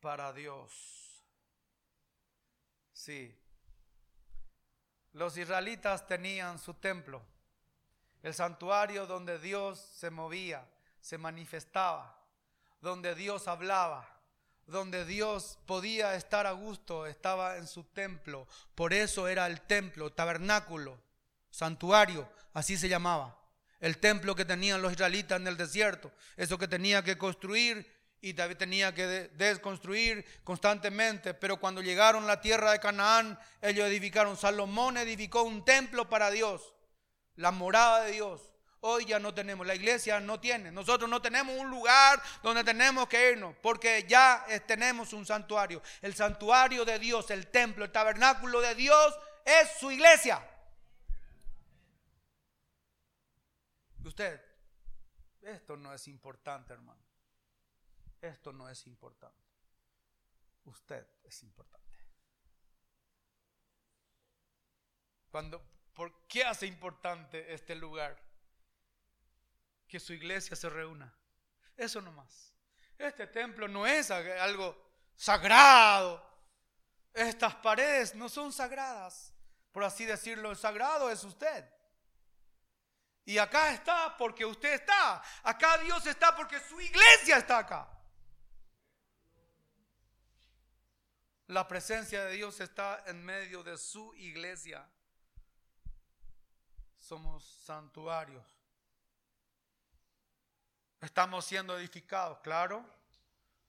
para 0.00 0.32
Dios. 0.32 1.24
Sí, 2.92 3.36
los 5.12 5.36
israelitas 5.36 6.06
tenían 6.06 6.58
su 6.58 6.74
templo, 6.74 7.22
el 8.22 8.34
santuario 8.34 9.06
donde 9.06 9.38
Dios 9.38 9.78
se 9.78 10.10
movía, 10.10 10.66
se 11.00 11.18
manifestaba, 11.18 12.18
donde 12.80 13.14
Dios 13.14 13.48
hablaba, 13.48 14.08
donde 14.66 15.04
Dios 15.04 15.58
podía 15.66 16.14
estar 16.14 16.46
a 16.46 16.52
gusto, 16.52 17.06
estaba 17.06 17.56
en 17.56 17.66
su 17.66 17.84
templo. 17.84 18.46
Por 18.74 18.92
eso 18.92 19.28
era 19.28 19.46
el 19.46 19.60
templo, 19.60 20.12
tabernáculo, 20.12 20.98
santuario, 21.50 22.28
así 22.54 22.76
se 22.76 22.88
llamaba. 22.88 23.38
El 23.80 23.98
templo 23.98 24.36
que 24.36 24.44
tenían 24.44 24.80
los 24.80 24.92
israelitas 24.92 25.40
en 25.40 25.48
el 25.48 25.56
desierto, 25.56 26.12
eso 26.36 26.56
que 26.56 26.68
tenía 26.68 27.02
que 27.02 27.18
construir 27.18 28.01
y 28.24 28.34
tenía 28.34 28.94
que 28.94 29.30
desconstruir 29.34 30.24
constantemente. 30.44 31.34
Pero 31.34 31.58
cuando 31.58 31.82
llegaron 31.82 32.22
a 32.24 32.28
la 32.28 32.40
tierra 32.40 32.70
de 32.70 32.78
Canaán, 32.78 33.38
ellos 33.60 33.86
edificaron. 33.88 34.36
Salomón 34.36 34.96
edificó 34.96 35.42
un 35.42 35.64
templo 35.64 36.08
para 36.08 36.30
Dios, 36.30 36.72
la 37.34 37.50
morada 37.50 38.04
de 38.04 38.12
Dios. 38.12 38.40
Hoy 38.84 39.04
ya 39.06 39.18
no 39.18 39.34
tenemos, 39.34 39.66
la 39.66 39.74
iglesia 39.74 40.18
no 40.18 40.40
tiene, 40.40 40.72
nosotros 40.72 41.08
no 41.08 41.22
tenemos 41.22 41.56
un 41.56 41.70
lugar 41.70 42.20
donde 42.42 42.64
tenemos 42.64 43.06
que 43.06 43.30
irnos, 43.30 43.54
porque 43.62 44.04
ya 44.08 44.44
tenemos 44.66 45.12
un 45.12 45.24
santuario. 45.24 45.80
El 46.00 46.14
santuario 46.14 46.84
de 46.84 46.98
Dios, 46.98 47.30
el 47.30 47.46
templo, 47.48 47.84
el 47.84 47.92
tabernáculo 47.92 48.60
de 48.60 48.74
Dios 48.74 49.16
es 49.44 49.78
su 49.78 49.90
iglesia. 49.90 50.44
Usted, 54.04 54.40
esto 55.42 55.76
no 55.76 55.94
es 55.94 56.08
importante, 56.08 56.72
hermano. 56.72 57.11
Esto 58.22 58.52
no 58.52 58.70
es 58.70 58.86
importante. 58.86 59.42
Usted 60.64 61.06
es 61.24 61.42
importante. 61.42 61.82
Cuando, 65.30 65.62
¿Por 65.92 66.26
qué 66.26 66.44
hace 66.44 66.66
importante 66.66 67.52
este 67.52 67.74
lugar? 67.74 68.32
que 69.92 70.00
su 70.00 70.14
iglesia 70.14 70.56
se 70.56 70.70
reúna. 70.70 71.14
Eso 71.76 72.00
nomás. 72.00 72.54
Este 72.96 73.26
templo 73.26 73.68
no 73.68 73.86
es 73.86 74.10
algo 74.10 74.74
sagrado. 75.14 76.26
Estas 77.12 77.54
paredes 77.56 78.14
no 78.14 78.30
son 78.30 78.54
sagradas. 78.54 79.34
Por 79.70 79.84
así 79.84 80.06
decirlo, 80.06 80.50
el 80.50 80.56
sagrado 80.56 81.10
es 81.10 81.22
usted. 81.24 81.68
Y 83.26 83.36
acá 83.36 83.74
está 83.74 84.16
porque 84.16 84.46
usted 84.46 84.72
está. 84.72 85.22
Acá 85.42 85.76
Dios 85.76 86.06
está 86.06 86.34
porque 86.34 86.58
su 86.60 86.80
iglesia 86.80 87.36
está 87.36 87.58
acá. 87.58 87.86
La 91.52 91.68
presencia 91.68 92.24
de 92.24 92.32
Dios 92.32 92.58
está 92.60 93.04
en 93.06 93.22
medio 93.22 93.62
de 93.62 93.76
su 93.76 94.14
iglesia. 94.14 94.88
Somos 96.98 97.44
santuarios 97.66 98.42
Estamos 101.02 101.44
siendo 101.44 101.78
edificados, 101.78 102.38
claro. 102.38 102.82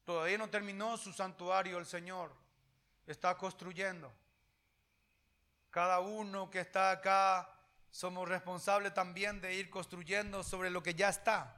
Todavía 0.06 0.38
no 0.38 0.50
terminó 0.50 0.96
su 0.96 1.12
santuario 1.12 1.78
el 1.78 1.86
Señor. 1.86 2.32
Está 3.06 3.36
construyendo. 3.36 4.10
Cada 5.70 6.00
uno 6.00 6.50
que 6.50 6.62
está 6.62 6.90
acá 6.90 7.50
somos 7.92 8.30
responsables 8.30 8.94
también 8.94 9.42
de 9.42 9.56
ir 9.56 9.70
construyendo 9.70 10.42
sobre 10.42 10.70
lo 10.70 10.82
que 10.82 10.96
ya 10.96 11.10
está. 11.10 11.54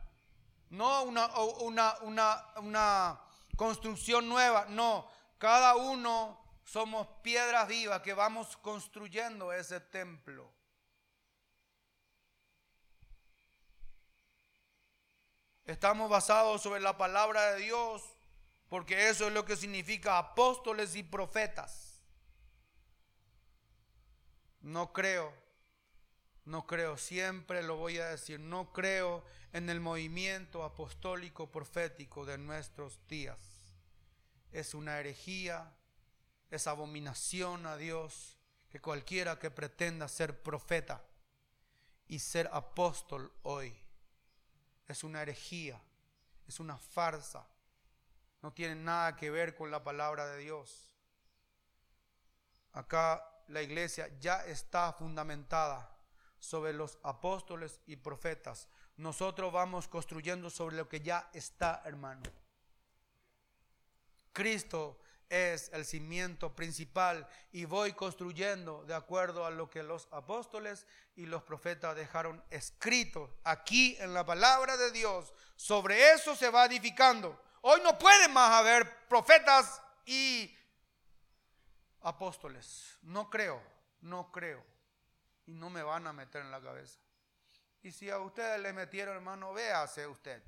No 0.72 1.04
una, 1.04 1.28
una, 1.38 1.96
una, 2.02 2.46
una 2.56 3.20
construcción 3.56 4.28
nueva, 4.28 4.66
no. 4.70 5.14
Cada 5.38 5.76
uno 5.76 6.40
somos 6.64 7.08
piedras 7.22 7.68
vivas 7.68 8.02
que 8.02 8.14
vamos 8.14 8.58
construyendo 8.58 9.54
ese 9.54 9.80
templo. 9.80 10.52
Estamos 15.66 16.10
basados 16.10 16.62
sobre 16.62 16.80
la 16.80 16.96
palabra 16.96 17.54
de 17.54 17.62
Dios, 17.62 18.04
porque 18.70 19.10
eso 19.10 19.28
es 19.28 19.34
lo 19.34 19.46
que 19.46 19.56
significa 19.56 20.18
apóstoles 20.18 20.96
y 20.96 21.04
profetas. 21.04 22.02
No 24.62 24.94
creo, 24.94 25.34
no 26.46 26.66
creo, 26.66 26.98
siempre 26.98 27.64
lo 27.64 27.78
voy 27.78 27.98
a 27.98 28.10
decir, 28.10 28.40
no 28.40 28.72
creo 28.74 29.24
en 29.54 29.70
el 29.70 29.80
movimiento 29.80 30.64
apostólico 30.64 31.52
profético 31.52 32.26
de 32.26 32.38
nuestros 32.38 33.00
días. 33.08 33.55
Es 34.56 34.74
una 34.74 35.00
herejía, 35.00 35.74
es 36.50 36.68
abominación 36.68 37.66
a 37.66 37.76
Dios 37.76 38.38
que 38.70 38.80
cualquiera 38.80 39.38
que 39.38 39.52
pretenda 39.52 40.08
ser 40.08 40.42
profeta 40.42 41.04
y 42.08 42.20
ser 42.20 42.50
apóstol 42.54 43.32
hoy 43.44 43.76
es 44.88 45.04
una 45.04 45.22
herejía, 45.22 45.82
es 46.48 46.60
una 46.60 46.78
farsa, 46.78 47.46
no 48.42 48.54
tiene 48.54 48.76
nada 48.76 49.16
que 49.16 49.30
ver 49.30 49.56
con 49.56 49.72
la 49.72 49.84
palabra 49.84 50.28
de 50.28 50.38
Dios. 50.38 50.92
Acá 52.72 53.28
la 53.48 53.62
iglesia 53.62 54.10
ya 54.20 54.46
está 54.46 54.94
fundamentada 54.94 55.98
sobre 56.40 56.74
los 56.74 57.00
apóstoles 57.04 57.80
y 57.88 57.96
profetas. 57.96 58.68
Nosotros 58.98 59.52
vamos 59.52 59.88
construyendo 59.88 60.50
sobre 60.50 60.78
lo 60.78 60.88
que 60.88 61.02
ya 61.02 61.30
está, 61.34 61.82
hermano. 61.86 62.24
Cristo 64.36 65.00
es 65.30 65.72
el 65.74 65.86
cimiento 65.86 66.54
principal 66.54 67.28
y 67.54 67.66
voy 67.66 67.94
construyendo 67.94 68.84
de 68.84 68.94
acuerdo 68.94 69.46
a 69.46 69.50
lo 69.50 69.70
que 69.70 69.82
los 69.82 70.08
apóstoles 70.12 70.86
y 71.16 71.26
los 71.26 71.42
profetas 71.42 71.96
dejaron 71.96 72.44
escrito 72.50 73.40
aquí 73.46 73.96
en 74.00 74.14
la 74.14 74.26
palabra 74.26 74.76
de 74.76 74.92
Dios. 74.92 75.34
Sobre 75.56 76.12
eso 76.12 76.36
se 76.36 76.50
va 76.50 76.66
edificando. 76.66 77.42
Hoy 77.62 77.80
no 77.82 77.98
puede 77.98 78.28
más 78.28 78.52
haber 78.52 79.08
profetas 79.08 79.82
y 80.06 80.54
apóstoles. 82.02 82.98
No 83.02 83.30
creo, 83.30 83.64
no 84.02 84.32
creo. 84.32 84.64
Y 85.48 85.54
no 85.54 85.70
me 85.70 85.82
van 85.82 86.08
a 86.08 86.14
meter 86.14 86.42
en 86.42 86.52
la 86.52 86.62
cabeza. 86.62 87.00
Y 87.82 87.92
si 87.92 88.10
a 88.10 88.20
ustedes 88.20 88.60
le 88.60 88.74
metieron, 88.74 89.16
hermano, 89.16 89.54
véase 89.54 90.06
usted. 90.06 90.44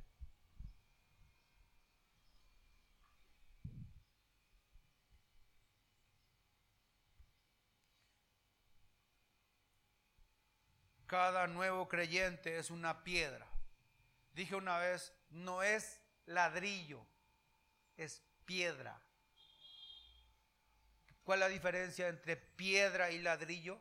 Cada 11.08 11.48
nuevo 11.48 11.88
creyente 11.88 12.58
es 12.58 12.70
una 12.70 13.04
piedra. 13.04 13.48
Dije 14.34 14.56
una 14.56 14.78
vez, 14.78 15.14
no 15.30 15.64
es 15.64 16.02
ladrillo, 16.26 17.06
es 17.96 18.22
piedra. 18.46 19.02
¿Cuál 21.24 21.40
es 21.40 21.48
la 21.48 21.54
diferencia 21.54 22.10
entre 22.10 22.36
piedra 22.36 23.10
y 23.12 23.20
ladrillo? 23.20 23.80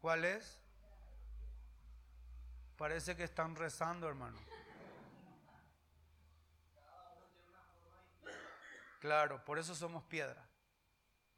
¿Cuál 0.00 0.24
es? 0.24 0.60
Parece 2.76 3.16
que 3.16 3.24
están 3.24 3.54
rezando, 3.54 4.08
hermano. 4.08 4.38
Claro, 8.98 9.44
por 9.44 9.58
eso 9.58 9.74
somos 9.74 10.02
piedra. 10.04 10.48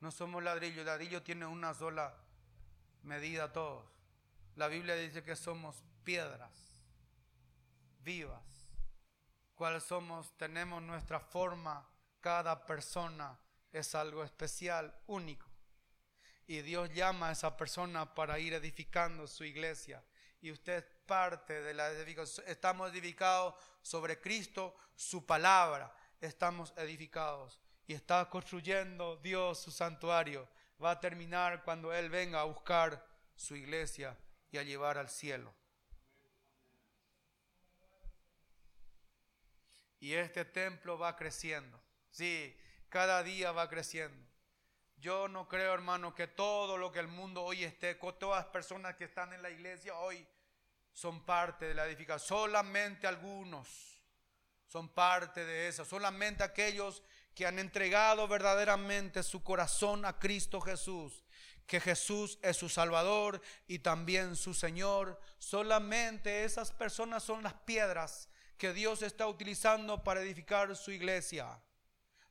No 0.01 0.11
somos 0.11 0.43
ladrillo, 0.43 0.81
el 0.81 0.87
ladrillo 0.87 1.23
tiene 1.23 1.47
una 1.47 1.73
sola 1.75 2.15
medida 3.03 3.53
todos. 3.53 3.85
La 4.57 4.69
Biblia 4.69 4.95
dice 4.95 5.23
que 5.23 5.37
somos 5.37 5.83
piedras 6.05 6.51
vivas. 8.01 8.43
¿Cuáles 9.55 9.85
somos? 9.85 10.37
Tenemos 10.37 10.83
nuestra 10.83 11.19
forma. 11.19 11.89
Cada 12.21 12.67
persona 12.67 13.39
es 13.73 13.95
algo 13.95 14.23
especial, 14.23 14.95
único. 15.07 15.47
Y 16.47 16.61
Dios 16.63 16.93
llama 16.93 17.29
a 17.29 17.33
esa 17.33 17.57
persona 17.57 18.15
para 18.15 18.39
ir 18.39 18.55
edificando 18.55 19.27
su 19.27 19.45
iglesia. 19.45 20.05
Y 20.41 20.51
usted 20.51 20.85
es 20.85 20.85
parte 21.07 21.63
de 21.63 21.75
la 21.75 21.89
edificación. 21.89 22.47
Estamos 22.49 22.93
edificados 22.93 23.55
sobre 23.83 24.21
Cristo, 24.21 24.77
su 24.95 25.27
palabra. 25.27 25.93
Estamos 26.21 26.73
edificados 26.77 27.61
y 27.87 27.95
está 27.95 28.29
construyendo 28.29 29.17
Dios 29.17 29.61
su 29.61 29.71
santuario. 29.71 30.49
Va 30.83 30.93
a 30.93 31.01
terminar 31.01 31.63
cuando 31.65 31.93
Él 31.93 32.11
venga 32.11 32.41
a 32.41 32.45
buscar 32.45 33.07
su 33.35 33.57
iglesia 33.57 34.17
y 34.51 34.59
a 34.59 34.63
llevar 34.63 34.99
al 34.99 35.09
cielo. 35.09 35.55
Y 40.01 40.13
este 40.15 40.45
templo 40.45 40.99
va 40.99 41.17
creciendo. 41.17 41.81
Sí, 42.11 42.57
cada 42.89 43.23
día 43.23 43.53
va 43.53 43.69
creciendo. 43.69 44.27
Yo 44.99 45.29
no 45.29 45.49
creo, 45.49 45.75
hermano, 45.75 46.15
que 46.15 46.27
todo 46.27 46.79
lo 46.79 46.91
que 46.91 47.01
el 47.01 47.09
mundo 47.09 47.43
hoy 47.43 47.65
esté, 47.65 47.95
todas 47.95 48.45
las 48.45 48.53
personas 48.53 48.97
que 48.97 49.05
están 49.05 49.33
en 49.33 49.43
la 49.43 49.51
iglesia 49.51 49.95
hoy 49.95 50.27
son 50.93 51.25
parte 51.25 51.67
de 51.67 51.75
la 51.75 51.87
edificación. 51.87 52.27
Solamente 52.27 53.07
algunos 53.07 54.01
son 54.67 54.89
parte 54.89 55.45
de 55.45 55.69
eso. 55.69 55.85
Solamente 55.85 56.43
aquellos 56.43 57.03
que 57.37 57.47
han 57.47 57.59
entregado 57.59 58.27
verdaderamente 58.27 59.23
su 59.23 59.45
corazón 59.45 60.07
a 60.07 60.19
Cristo 60.19 60.59
Jesús, 60.59 61.23
que 61.67 61.81
Jesús 61.81 62.39
es 62.41 62.57
su 62.57 62.71
Salvador 62.71 63.43
y 63.69 63.81
también 63.81 64.37
su 64.37 64.55
Señor. 64.55 65.21
Solamente 65.39 66.45
esas 66.45 66.73
personas 66.73 67.23
son 67.23 67.43
las 67.43 67.53
piedras 67.53 68.31
que 68.57 68.73
Dios 68.73 69.03
está 69.03 69.29
utilizando 69.29 70.03
para 70.03 70.23
edificar 70.23 70.75
su 70.77 70.91
iglesia. 70.93 71.61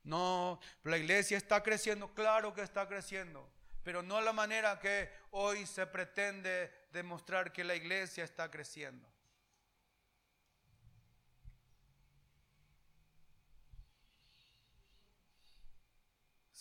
No, 0.04 0.60
la 0.82 0.98
iglesia 0.98 1.38
está 1.38 1.62
creciendo, 1.62 2.12
claro 2.16 2.56
que 2.56 2.64
está 2.64 2.88
creciendo, 2.88 3.48
pero 3.84 4.02
no 4.02 4.20
la 4.22 4.34
manera 4.34 4.80
que 4.80 5.12
hoy 5.30 5.68
se 5.68 5.86
pretende 5.86 6.72
demostrar 6.92 7.54
que 7.54 7.64
la 7.64 7.76
iglesia 7.76 8.24
está 8.24 8.50
creciendo. 8.50 9.08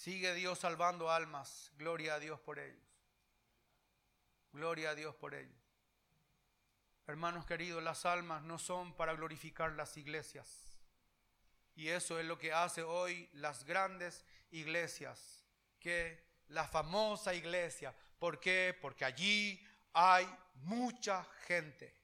Sigue 0.04 0.34
Dios 0.34 0.58
salvando 0.58 1.10
almas. 1.10 1.72
Gloria 1.78 2.16
a 2.16 2.18
Dios 2.18 2.38
por 2.38 2.58
ellos. 2.58 2.84
Gloria 4.52 4.90
a 4.90 4.94
Dios 4.94 5.14
por 5.14 5.34
ellos. 5.34 5.56
Hermanos 7.06 7.46
queridos, 7.46 7.82
las 7.82 8.04
almas 8.04 8.42
no 8.42 8.58
son 8.58 8.94
para 8.96 9.14
glorificar 9.14 9.72
las 9.72 9.96
iglesias. 9.96 10.76
Y 11.74 11.88
eso 11.88 12.20
es 12.20 12.26
lo 12.26 12.36
que 12.36 12.52
hace 12.52 12.82
hoy 12.82 13.30
las 13.32 13.64
grandes 13.64 14.26
iglesias, 14.50 15.42
que 15.80 16.22
la 16.48 16.68
famosa 16.68 17.32
iglesia. 17.32 17.94
¿Por 18.18 18.38
qué? 18.40 18.76
Porque 18.78 19.06
allí 19.06 19.66
hay 19.94 20.28
mucha 20.56 21.24
gente. 21.46 21.96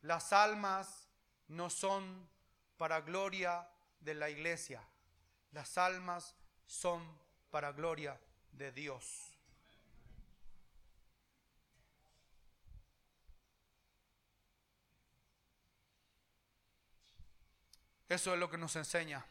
Las 0.00 0.32
almas 0.32 1.06
no 1.48 1.68
son 1.68 2.30
para 2.78 3.02
gloria 3.02 3.68
de 4.00 4.14
la 4.14 4.30
iglesia. 4.30 4.82
Las 5.50 5.76
almas 5.76 6.34
son 6.66 7.02
para 7.50 7.72
gloria 7.72 8.18
de 8.52 8.72
Dios. 8.72 9.32
Eso 18.08 18.34
es 18.34 18.38
lo 18.38 18.50
que 18.50 18.58
nos 18.58 18.76
enseña 18.76 19.24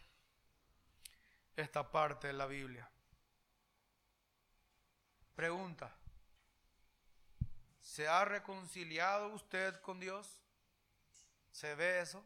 esta 1.55 1.91
parte 1.91 2.27
de 2.27 2.33
la 2.33 2.47
Biblia. 2.47 2.89
Pregunta, 5.35 5.95
¿se 7.79 8.07
ha 8.07 8.25
reconciliado 8.25 9.27
usted 9.29 9.79
con 9.81 9.99
Dios? 9.99 10.39
¿Se 11.51 11.75
ve 11.75 12.01
eso? 12.01 12.23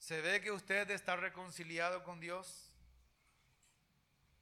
¿Se 0.00 0.22
ve 0.22 0.40
que 0.40 0.50
usted 0.50 0.90
está 0.90 1.14
reconciliado 1.14 2.02
con 2.02 2.20
Dios? 2.20 2.72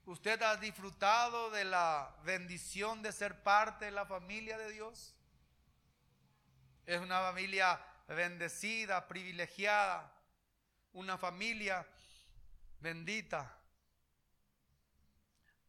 ¿Usted 0.06 0.40
ha 0.40 0.56
disfrutado 0.56 1.50
de 1.50 1.64
la 1.64 2.16
bendición 2.22 3.02
de 3.02 3.10
ser 3.10 3.42
parte 3.42 3.86
de 3.86 3.90
la 3.90 4.06
familia 4.06 4.56
de 4.56 4.70
Dios? 4.70 5.16
Es 6.86 7.00
una 7.00 7.20
familia 7.20 7.84
bendecida, 8.06 9.08
privilegiada, 9.08 10.10
una 10.92 11.18
familia 11.18 11.84
bendita. 12.78 13.58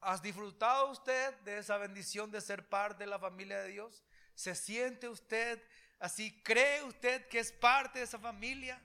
¿Has 0.01 0.21
disfrutado 0.21 0.91
usted 0.91 1.35
de 1.39 1.57
esa 1.57 1.77
bendición 1.77 2.29
de 2.29 2.41
ser 2.41 2.69
parte 2.69 3.05
de 3.05 3.09
la 3.09 3.19
familia 3.19 3.59
de 3.61 3.69
Dios? 3.69 4.03
¿Se 4.35 4.53
siente 4.53 5.09
usted 5.09 5.61
así? 5.97 6.41
¿Cree 6.43 6.83
usted 6.83 7.27
que 7.27 7.39
es 7.39 7.51
parte 7.51 7.97
de 7.99 8.05
esa 8.05 8.19
familia? 8.19 8.79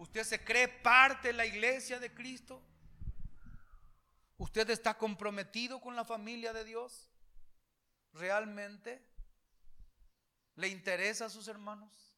¿Usted 0.00 0.24
se 0.24 0.42
cree 0.42 0.66
parte 0.66 1.28
de 1.28 1.34
la 1.34 1.44
iglesia 1.44 1.98
de 1.98 2.14
Cristo? 2.14 2.62
¿Usted 4.38 4.70
está 4.70 4.96
comprometido 4.96 5.78
con 5.78 5.94
la 5.94 6.06
familia 6.06 6.54
de 6.54 6.64
Dios? 6.64 7.10
¿Realmente? 8.14 9.06
¿Le 10.54 10.68
interesa 10.68 11.26
a 11.26 11.28
sus 11.28 11.48
hermanos? 11.48 12.16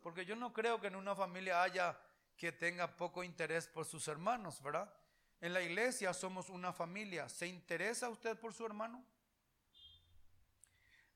Porque 0.00 0.24
yo 0.24 0.34
no 0.34 0.52
creo 0.52 0.80
que 0.80 0.88
en 0.88 0.96
una 0.96 1.14
familia 1.14 1.62
haya 1.62 1.96
que 2.36 2.50
tenga 2.50 2.96
poco 2.96 3.22
interés 3.22 3.68
por 3.68 3.86
sus 3.86 4.08
hermanos, 4.08 4.60
¿verdad? 4.60 4.92
En 5.40 5.52
la 5.52 5.62
iglesia 5.62 6.12
somos 6.12 6.50
una 6.50 6.72
familia. 6.72 7.28
¿Se 7.28 7.46
interesa 7.46 8.08
usted 8.08 8.36
por 8.36 8.52
su 8.52 8.66
hermano? 8.66 9.04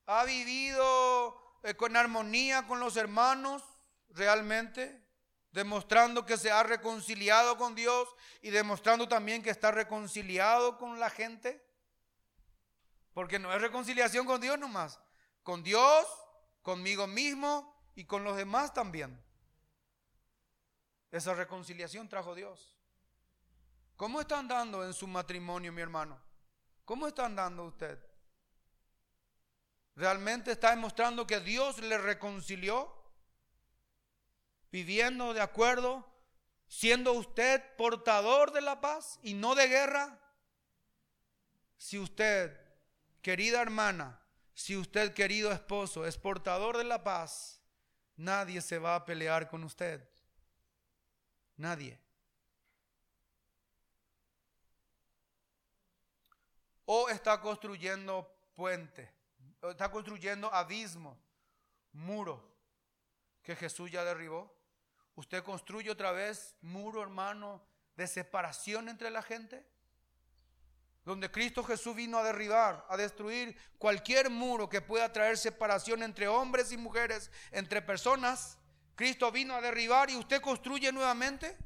¿Ha 0.07 0.25
vivido 0.25 1.59
eh, 1.65 1.75
con 1.75 1.97
armonía 1.97 2.65
con 2.69 2.79
los 2.79 2.97
hermanos 2.97 3.65
realmente? 4.11 5.04
Demostrando 5.55 6.27
que 6.27 6.37
se 6.37 6.51
ha 6.51 6.65
reconciliado 6.65 7.57
con 7.57 7.77
Dios 7.77 8.09
y 8.43 8.51
demostrando 8.51 9.07
también 9.07 9.41
que 9.41 9.51
está 9.51 9.71
reconciliado 9.71 10.77
con 10.79 10.99
la 10.99 11.09
gente. 11.09 11.65
Porque 13.15 13.39
no 13.39 13.55
es 13.55 13.61
reconciliación 13.63 14.27
con 14.27 14.41
Dios 14.41 14.59
nomás, 14.59 14.99
con 15.45 15.63
Dios, 15.63 16.07
conmigo 16.61 17.07
mismo 17.07 17.73
y 17.95 18.05
con 18.05 18.25
los 18.25 18.37
demás 18.37 18.75
también. 18.75 19.23
Esa 21.13 21.35
reconciliación 21.35 22.09
trajo 22.09 22.35
Dios. 22.35 22.77
¿Cómo 23.95 24.21
está 24.21 24.41
andando 24.41 24.85
en 24.85 24.93
su 24.93 25.07
matrimonio, 25.07 25.73
mi 25.73 25.83
hermano? 25.83 26.21
¿Cómo 26.85 27.07
está 27.07 27.27
andando 27.27 27.65
usted? 27.65 27.97
¿Realmente 29.95 30.51
está 30.51 30.71
demostrando 30.71 31.25
que 31.25 31.39
Dios 31.39 31.79
le 31.79 31.97
reconcilió? 31.97 33.04
Viviendo 34.75 35.35
de 35.35 35.41
acuerdo, 35.41 36.05
siendo 36.67 37.13
usted 37.13 37.63
portador 37.77 38.51
de 38.51 38.61
la 38.61 38.81
paz 38.81 39.21
y 39.23 39.35
no 39.35 39.55
de 39.55 39.69
guerra? 39.69 40.19
Si 41.77 41.97
usted, 41.97 42.61
querida 43.23 43.63
hermana, 43.63 44.21
si 44.53 44.77
usted, 44.77 45.15
querido 45.15 45.53
esposo, 45.53 46.05
es 46.05 46.19
portador 46.19 46.77
de 46.77 46.83
la 46.83 47.05
paz, 47.05 47.63
nadie 48.17 48.61
se 48.61 48.81
va 48.81 48.97
a 48.97 49.05
pelear 49.05 49.49
con 49.49 49.63
usted. 49.63 50.03
Nadie. 51.57 51.97
O 56.85 57.09
está 57.11 57.41
construyendo 57.41 58.29
puente, 58.57 59.09
está 59.63 59.89
construyendo 59.89 60.53
abismo, 60.53 61.17
muro 61.93 62.53
que 63.45 63.55
Jesús 63.55 63.89
ya 63.89 64.03
derribó. 64.03 64.64
¿Usted 65.17 65.45
construye 65.45 65.91
otra 65.91 66.13
vez 66.13 66.57
muro, 66.61 67.03
hermano, 67.03 67.63
de 67.97 68.07
separación 68.07 68.89
entre 68.89 69.11
la 69.11 69.23
gente? 69.23 69.65
Donde 71.05 71.31
Cristo 71.31 71.63
Jesús 71.63 71.95
vino 71.95 72.19
a 72.19 72.25
derribar, 72.25 72.85
a 72.89 72.97
destruir 72.97 73.57
cualquier 73.79 74.31
muro 74.31 74.69
que 74.69 74.81
pueda 74.81 75.13
traer 75.13 75.37
separación 75.37 76.03
entre 76.03 76.27
hombres 76.27 76.73
y 76.73 76.77
mujeres, 76.77 77.31
entre 77.53 77.83
personas. 77.83 78.59
Cristo 78.97 79.31
vino 79.31 79.55
a 79.55 79.61
derribar 79.61 80.11
y 80.11 80.17
usted 80.17 80.41
construye 80.41 80.91
nuevamente 80.91 81.57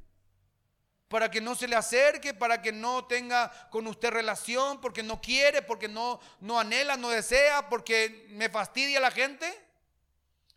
para 1.08 1.30
que 1.30 1.40
no 1.40 1.54
se 1.54 1.66
le 1.66 1.76
acerque, 1.76 2.34
para 2.34 2.60
que 2.60 2.70
no 2.70 3.06
tenga 3.06 3.50
con 3.70 3.86
usted 3.86 4.10
relación, 4.10 4.80
porque 4.80 5.02
no 5.02 5.20
quiere, 5.22 5.62
porque 5.62 5.88
no, 5.88 6.20
no 6.40 6.60
anhela, 6.60 6.98
no 6.98 7.08
desea, 7.08 7.68
porque 7.70 8.26
me 8.30 8.50
fastidia 8.50 9.00
la 9.00 9.10
gente. 9.10 9.46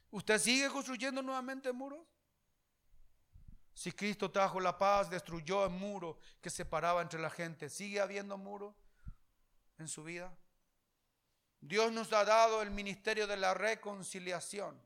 ¿Usted 0.09 0.39
sigue 0.39 0.69
construyendo 0.69 1.21
nuevamente 1.21 1.71
muros? 1.71 2.10
Si 3.73 3.91
Cristo 3.91 4.31
trajo 4.31 4.59
la 4.59 4.77
paz, 4.77 5.09
destruyó 5.09 5.65
el 5.65 5.71
muro 5.71 6.19
que 6.41 6.49
separaba 6.49 7.01
entre 7.01 7.19
la 7.19 7.29
gente, 7.29 7.69
¿sigue 7.69 7.99
habiendo 7.99 8.37
muro 8.37 8.75
en 9.77 9.87
su 9.87 10.03
vida? 10.03 10.35
Dios 11.61 11.91
nos 11.91 12.11
ha 12.11 12.25
dado 12.25 12.61
el 12.61 12.71
ministerio 12.71 13.27
de 13.27 13.37
la 13.37 13.53
reconciliación. 13.53 14.79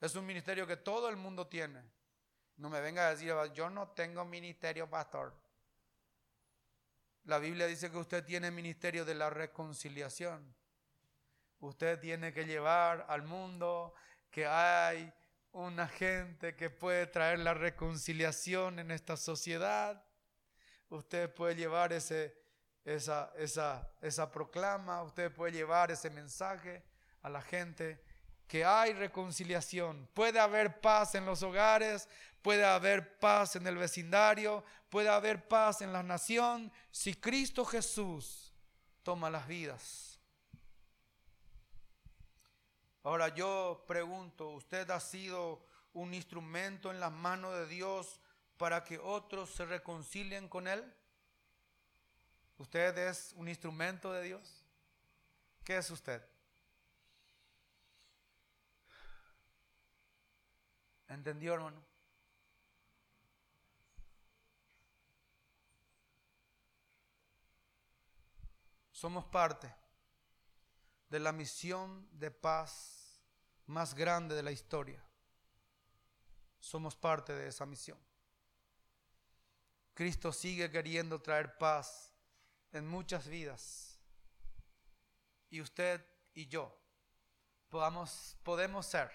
Es 0.00 0.16
un 0.16 0.26
ministerio 0.26 0.66
que 0.66 0.76
todo 0.76 1.08
el 1.08 1.16
mundo 1.16 1.46
tiene. 1.46 1.82
No 2.56 2.68
me 2.68 2.80
venga 2.80 3.06
a 3.06 3.10
decir, 3.10 3.32
yo 3.54 3.70
no 3.70 3.88
tengo 3.90 4.24
ministerio, 4.24 4.90
pastor. 4.90 5.32
La 7.24 7.38
Biblia 7.38 7.66
dice 7.66 7.90
que 7.90 7.98
usted 7.98 8.24
tiene 8.24 8.50
ministerio 8.50 9.04
de 9.04 9.14
la 9.14 9.30
reconciliación. 9.30 10.54
Usted 11.60 12.00
tiene 12.00 12.32
que 12.32 12.44
llevar 12.44 13.06
al 13.08 13.22
mundo 13.22 13.94
que 14.28 14.44
hay 14.44 15.12
una 15.52 15.86
gente 15.86 16.56
que 16.56 16.70
puede 16.70 17.06
traer 17.06 17.40
la 17.40 17.54
reconciliación 17.54 18.78
en 18.78 18.90
esta 18.90 19.16
sociedad. 19.16 20.02
Usted 20.88 21.32
puede 21.32 21.54
llevar 21.54 21.92
ese, 21.92 22.34
esa, 22.84 23.32
esa, 23.36 23.90
esa 24.00 24.30
proclama, 24.30 25.02
usted 25.02 25.32
puede 25.32 25.52
llevar 25.52 25.90
ese 25.90 26.10
mensaje 26.10 26.82
a 27.22 27.28
la 27.28 27.42
gente 27.42 28.02
que 28.46 28.64
hay 28.64 28.92
reconciliación. 28.92 30.08
Puede 30.14 30.38
haber 30.40 30.80
paz 30.80 31.14
en 31.14 31.24
los 31.26 31.42
hogares, 31.42 32.08
puede 32.42 32.64
haber 32.64 33.18
paz 33.18 33.56
en 33.56 33.66
el 33.66 33.76
vecindario, 33.76 34.64
puede 34.88 35.08
haber 35.08 35.48
paz 35.48 35.80
en 35.80 35.92
la 35.92 36.02
nación 36.02 36.72
si 36.90 37.14
Cristo 37.14 37.64
Jesús 37.64 38.52
toma 39.02 39.30
las 39.30 39.46
vidas. 39.46 40.11
Ahora 43.04 43.28
yo 43.28 43.84
pregunto, 43.88 44.50
¿usted 44.50 44.88
ha 44.90 45.00
sido 45.00 45.66
un 45.92 46.14
instrumento 46.14 46.90
en 46.90 47.00
las 47.00 47.10
manos 47.10 47.54
de 47.54 47.66
Dios 47.66 48.20
para 48.56 48.84
que 48.84 48.98
otros 48.98 49.50
se 49.50 49.66
reconcilien 49.66 50.48
con 50.48 50.68
Él? 50.68 50.84
¿Usted 52.58 52.96
es 52.98 53.32
un 53.36 53.48
instrumento 53.48 54.12
de 54.12 54.22
Dios? 54.22 54.64
¿Qué 55.64 55.78
es 55.78 55.90
usted? 55.90 56.24
¿Entendió, 61.08 61.54
hermano? 61.54 61.82
Somos 68.92 69.24
parte 69.24 69.81
de 71.12 71.20
la 71.20 71.30
misión 71.30 72.08
de 72.18 72.30
paz 72.30 73.20
más 73.66 73.92
grande 73.92 74.34
de 74.34 74.42
la 74.42 74.50
historia. 74.50 75.04
Somos 76.58 76.96
parte 76.96 77.34
de 77.34 77.48
esa 77.48 77.66
misión. 77.66 77.98
Cristo 79.92 80.32
sigue 80.32 80.70
queriendo 80.70 81.20
traer 81.20 81.58
paz 81.58 82.14
en 82.72 82.88
muchas 82.88 83.28
vidas. 83.28 84.00
Y 85.50 85.60
usted 85.60 86.02
y 86.32 86.46
yo 86.46 86.74
podamos, 87.68 88.38
podemos 88.42 88.86
ser 88.86 89.12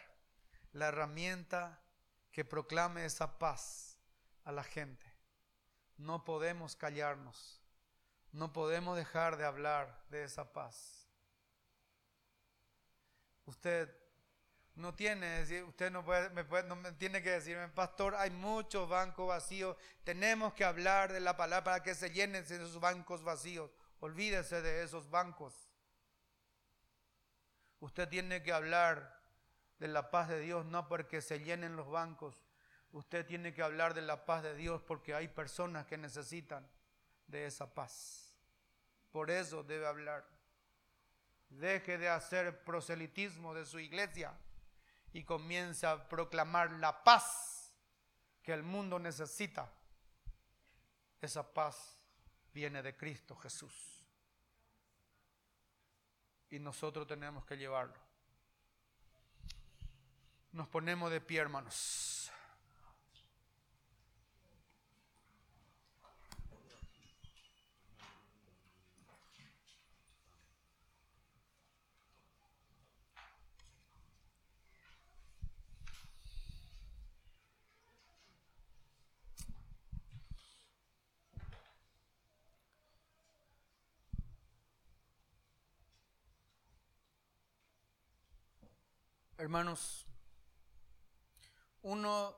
la 0.74 0.90
herramienta 0.90 1.82
que 2.32 2.46
proclame 2.46 3.06
esa 3.06 3.40
paz 3.40 3.98
a 4.44 4.52
la 4.52 4.64
gente. 4.64 5.12
No 5.98 6.24
podemos 6.24 6.76
callarnos. 6.76 7.60
No 8.32 8.54
podemos 8.54 8.96
dejar 8.98 9.38
de 9.38 9.46
hablar 9.46 10.06
de 10.12 10.26
esa 10.26 10.54
paz. 10.54 10.97
Usted 13.48 13.90
no 14.76 14.94
tiene, 14.94 15.64
usted 15.64 15.90
no, 15.90 16.04
puede, 16.04 16.30
me 16.30 16.92
tiene 16.94 17.24
que 17.24 17.32
decirme, 17.32 17.70
pastor, 17.70 18.14
hay 18.16 18.30
muchos 18.30 18.88
bancos 18.88 19.28
vacíos, 19.28 19.76
tenemos 20.04 20.54
que 20.54 20.66
hablar 20.66 21.12
de 21.12 21.22
la 21.22 21.36
palabra 21.36 21.64
para 21.64 21.84
que 21.84 21.96
se 21.96 22.12
llenen 22.12 22.44
esos 22.44 22.80
bancos 22.80 23.24
vacíos. 23.24 23.72
Olvídese 24.02 24.62
de 24.62 24.84
esos 24.84 25.10
bancos. 25.10 25.54
Usted 27.80 28.10
tiene 28.10 28.44
que 28.44 28.52
hablar 28.52 29.18
de 29.80 29.88
la 29.88 30.12
paz 30.12 30.28
de 30.28 30.42
Dios 30.42 30.66
no 30.66 30.88
porque 30.90 31.22
se 31.22 31.40
llenen 31.40 31.76
los 31.76 31.90
bancos. 31.90 32.36
Usted 32.92 33.26
tiene 33.26 33.54
que 33.54 33.64
hablar 33.64 33.94
de 33.94 34.02
la 34.02 34.26
paz 34.26 34.44
de 34.44 34.56
Dios 34.56 34.82
porque 34.84 35.16
hay 35.16 35.30
personas 35.30 35.86
que 35.86 35.98
necesitan 35.98 36.70
de 37.28 37.46
esa 37.46 37.74
paz. 37.74 38.38
Por 39.12 39.32
eso 39.32 39.64
debe 39.64 39.88
hablar. 39.88 40.37
Deje 41.50 41.98
de 41.98 42.10
hacer 42.10 42.64
proselitismo 42.64 43.54
de 43.54 43.66
su 43.66 43.80
iglesia 43.80 44.38
y 45.14 45.24
comienza 45.24 45.92
a 45.92 46.10
proclamar 46.10 46.72
la 46.74 47.04
paz 47.04 47.72
que 48.44 48.54
el 48.54 48.64
mundo 48.64 49.00
necesita. 49.00 49.72
Esa 51.22 51.54
paz 51.54 51.98
viene 52.54 52.84
de 52.84 52.96
Cristo 52.96 53.36
Jesús. 53.36 54.06
Y 56.50 56.60
nosotros 56.60 57.08
tenemos 57.08 57.46
que 57.46 57.58
llevarlo. 57.58 58.00
Nos 60.52 60.68
ponemos 60.68 61.12
de 61.12 61.22
pie, 61.22 61.40
hermanos. 61.40 62.32
Hermanos, 89.40 90.08
uno 91.84 92.36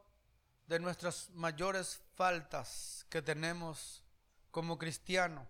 de 0.68 0.80
nuestras 0.80 1.30
mayores 1.30 2.02
faltas 2.16 3.06
que 3.10 3.22
tenemos 3.22 4.04
como 4.52 4.78
cristiano, 4.78 5.48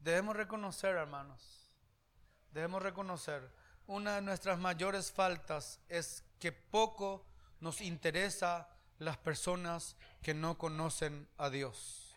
debemos 0.00 0.36
reconocer, 0.36 0.94
hermanos, 0.96 1.74
debemos 2.52 2.82
reconocer, 2.82 3.50
una 3.86 4.16
de 4.16 4.20
nuestras 4.20 4.58
mayores 4.58 5.10
faltas 5.10 5.80
es 5.88 6.22
que 6.38 6.52
poco 6.52 7.24
nos 7.60 7.80
interesa 7.80 8.68
las 8.98 9.16
personas 9.16 9.96
que 10.20 10.34
no 10.34 10.58
conocen 10.58 11.26
a 11.38 11.48
Dios. 11.48 12.14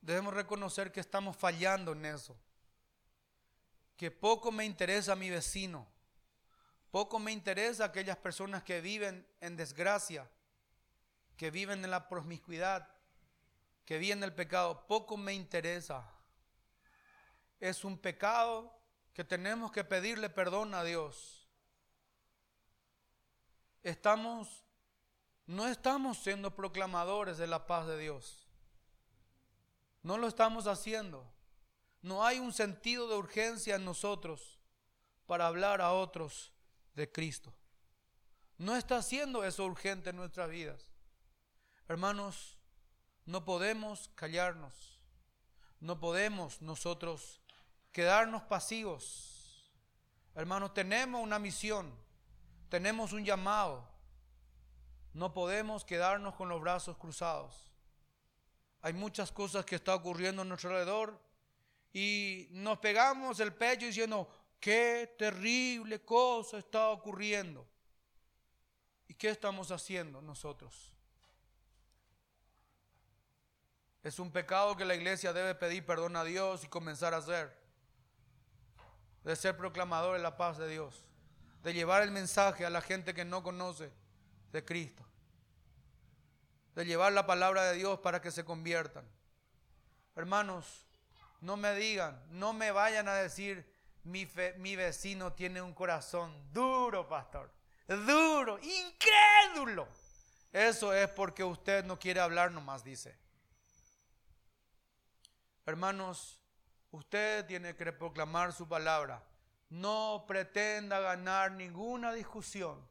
Debemos 0.00 0.34
reconocer 0.34 0.92
que 0.92 1.00
estamos 1.00 1.36
fallando 1.36 1.92
en 1.92 2.04
eso 2.04 2.36
que 3.96 4.10
poco 4.10 4.50
me 4.50 4.64
interesa 4.64 5.14
mi 5.14 5.30
vecino, 5.30 5.86
poco 6.90 7.18
me 7.18 7.32
interesa 7.32 7.86
aquellas 7.86 8.16
personas 8.16 8.62
que 8.62 8.80
viven 8.80 9.26
en 9.40 9.56
desgracia, 9.56 10.28
que 11.36 11.50
viven 11.50 11.84
en 11.84 11.90
la 11.90 12.08
promiscuidad, 12.08 12.88
que 13.84 13.98
viven 13.98 14.18
en 14.18 14.24
el 14.24 14.34
pecado, 14.34 14.86
poco 14.86 15.16
me 15.16 15.34
interesa. 15.34 16.10
Es 17.60 17.84
un 17.84 17.98
pecado 17.98 18.72
que 19.12 19.24
tenemos 19.24 19.72
que 19.72 19.84
pedirle 19.84 20.30
perdón 20.30 20.74
a 20.74 20.84
Dios. 20.84 21.48
Estamos 23.82 24.64
no 25.46 25.66
estamos 25.68 26.18
siendo 26.18 26.54
proclamadores 26.54 27.36
de 27.36 27.46
la 27.46 27.66
paz 27.66 27.86
de 27.86 27.98
Dios. 27.98 28.48
No 30.02 30.16
lo 30.16 30.26
estamos 30.26 30.66
haciendo. 30.66 31.33
No 32.04 32.22
hay 32.22 32.38
un 32.38 32.52
sentido 32.52 33.08
de 33.08 33.16
urgencia 33.16 33.76
en 33.76 33.84
nosotros 33.86 34.58
para 35.24 35.46
hablar 35.46 35.80
a 35.80 35.94
otros 35.94 36.52
de 36.94 37.10
Cristo. 37.10 37.50
No 38.58 38.76
está 38.76 38.98
haciendo 38.98 39.42
eso 39.42 39.64
urgente 39.64 40.10
en 40.10 40.16
nuestras 40.16 40.50
vidas. 40.50 40.92
Hermanos, 41.88 42.58
no 43.24 43.46
podemos 43.46 44.10
callarnos. 44.16 45.00
No 45.80 45.98
podemos 45.98 46.60
nosotros 46.60 47.40
quedarnos 47.90 48.42
pasivos. 48.42 49.72
Hermanos, 50.34 50.74
tenemos 50.74 51.22
una 51.22 51.38
misión. 51.38 51.90
Tenemos 52.68 53.14
un 53.14 53.24
llamado. 53.24 53.88
No 55.14 55.32
podemos 55.32 55.86
quedarnos 55.86 56.34
con 56.34 56.50
los 56.50 56.60
brazos 56.60 56.98
cruzados. 56.98 57.72
Hay 58.82 58.92
muchas 58.92 59.32
cosas 59.32 59.64
que 59.64 59.76
están 59.76 59.94
ocurriendo 59.94 60.42
a 60.42 60.44
nuestro 60.44 60.68
alrededor 60.68 61.24
y 61.94 62.48
nos 62.50 62.80
pegamos 62.80 63.38
el 63.38 63.54
pecho 63.54 63.86
diciendo, 63.86 64.28
qué 64.58 65.14
terrible 65.16 66.04
cosa 66.04 66.58
está 66.58 66.88
ocurriendo. 66.88 67.64
¿Y 69.06 69.14
qué 69.14 69.28
estamos 69.28 69.70
haciendo 69.70 70.20
nosotros? 70.20 70.92
Es 74.02 74.18
un 74.18 74.32
pecado 74.32 74.76
que 74.76 74.84
la 74.84 74.96
iglesia 74.96 75.32
debe 75.32 75.54
pedir 75.54 75.86
perdón 75.86 76.16
a 76.16 76.24
Dios 76.24 76.64
y 76.64 76.66
comenzar 76.66 77.14
a 77.14 77.18
hacer. 77.18 77.56
De 79.22 79.36
ser 79.36 79.56
proclamador 79.56 80.16
de 80.16 80.22
la 80.22 80.36
paz 80.36 80.58
de 80.58 80.68
Dios. 80.68 81.04
De 81.62 81.72
llevar 81.72 82.02
el 82.02 82.10
mensaje 82.10 82.66
a 82.66 82.70
la 82.70 82.80
gente 82.80 83.14
que 83.14 83.24
no 83.24 83.44
conoce 83.44 83.92
de 84.50 84.64
Cristo. 84.64 85.06
De 86.74 86.84
llevar 86.84 87.12
la 87.12 87.24
palabra 87.24 87.62
de 87.66 87.76
Dios 87.76 88.00
para 88.00 88.20
que 88.20 88.32
se 88.32 88.44
conviertan. 88.44 89.08
Hermanos, 90.16 90.83
no 91.44 91.58
me 91.58 91.74
digan, 91.74 92.18
no 92.30 92.54
me 92.54 92.70
vayan 92.70 93.06
a 93.06 93.16
decir, 93.16 93.70
mi, 94.02 94.26
mi 94.56 94.76
vecino 94.76 95.34
tiene 95.34 95.60
un 95.60 95.74
corazón 95.74 96.32
duro, 96.54 97.06
pastor. 97.06 97.52
Duro, 97.86 98.58
incrédulo. 98.62 99.86
Eso 100.50 100.94
es 100.94 101.06
porque 101.10 101.44
usted 101.44 101.84
no 101.84 101.98
quiere 101.98 102.20
hablar 102.20 102.50
nomás, 102.50 102.82
dice. 102.82 103.14
Hermanos, 105.66 106.40
usted 106.90 107.44
tiene 107.44 107.76
que 107.76 107.92
proclamar 107.92 108.54
su 108.54 108.66
palabra. 108.66 109.22
No 109.68 110.24
pretenda 110.26 110.98
ganar 111.00 111.52
ninguna 111.52 112.14
discusión. 112.14 112.88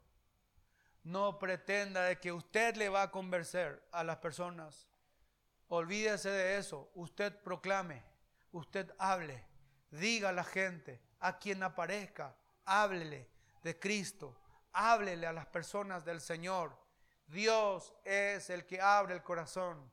No 1.03 1.39
pretenda 1.39 2.03
de 2.03 2.19
que 2.19 2.31
usted 2.31 2.75
le 2.75 2.89
va 2.89 3.01
a 3.01 3.11
convencer 3.11 3.83
a 3.91 4.03
las 4.03 4.17
personas. 4.17 4.87
Olvídese 5.69 6.29
de 6.29 6.57
eso. 6.59 6.91
Usted 6.93 7.35
proclame 7.41 8.12
usted 8.53 8.89
hable, 8.97 9.43
diga 9.91 10.29
a 10.29 10.33
la 10.33 10.43
gente, 10.43 11.01
a 11.19 11.37
quien 11.37 11.61
aparezca, 11.63 12.35
háblele 12.65 13.29
de 13.61 13.77
Cristo, 13.77 14.35
háblele 14.71 15.27
a 15.27 15.33
las 15.33 15.45
personas 15.47 16.05
del 16.05 16.21
Señor. 16.21 16.77
Dios 17.27 17.93
es 18.03 18.49
el 18.49 18.65
que 18.65 18.79
abre 18.79 19.15
el 19.15 19.23
corazón. 19.23 19.91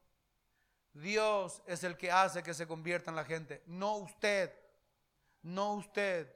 Dios 0.92 1.62
es 1.66 1.84
el 1.84 1.96
que 1.96 2.10
hace 2.10 2.42
que 2.42 2.54
se 2.54 2.66
convierta 2.66 3.10
en 3.10 3.16
la 3.16 3.24
gente, 3.24 3.62
no 3.66 3.96
usted, 3.96 4.52
no 5.42 5.74
usted. 5.74 6.34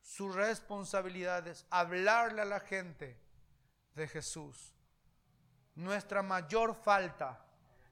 Su 0.00 0.32
responsabilidad 0.32 1.46
es 1.46 1.66
hablarle 1.70 2.42
a 2.42 2.46
la 2.46 2.60
gente 2.60 3.20
de 3.94 4.08
Jesús. 4.08 4.74
nuestra 5.74 6.22
mayor 6.22 6.74
falta, 6.74 7.42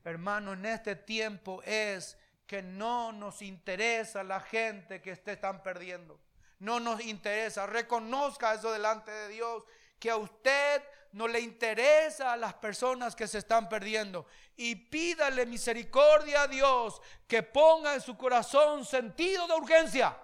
hermano, 0.05 0.53
en 0.53 0.67
este 0.67 0.97
tiempo 0.97 1.63
es 1.63 2.19
que 2.49 2.63
no 2.63 3.13
nos 3.13 3.43
interesa 3.43 4.25
la 4.25 4.41
gente 4.41 5.03
que 5.03 5.11
esté 5.11 5.33
están 5.33 5.63
perdiendo. 5.63 6.19
No 6.61 6.81
nos 6.81 7.05
interesa. 7.05 7.67
Reconozca 7.67 8.55
eso 8.55 8.73
delante 8.73 9.11
de 9.11 9.29
Dios, 9.29 9.63
que 10.01 10.11
a 10.11 10.17
usted 10.17 10.83
no 11.13 11.29
le 11.29 11.41
interesa 11.41 12.33
a 12.33 12.39
las 12.39 12.55
personas 12.55 13.15
que 13.15 13.29
se 13.29 13.39
están 13.39 13.69
perdiendo. 13.69 14.27
Y 14.57 14.75
pídale 14.75 15.45
misericordia 15.45 16.43
a 16.43 16.49
Dios 16.49 17.03
que 17.27 17.43
ponga 17.43 17.93
en 17.93 18.01
su 18.01 18.17
corazón 18.17 18.87
sentido 18.87 19.47
de 19.47 19.55
urgencia 19.55 20.19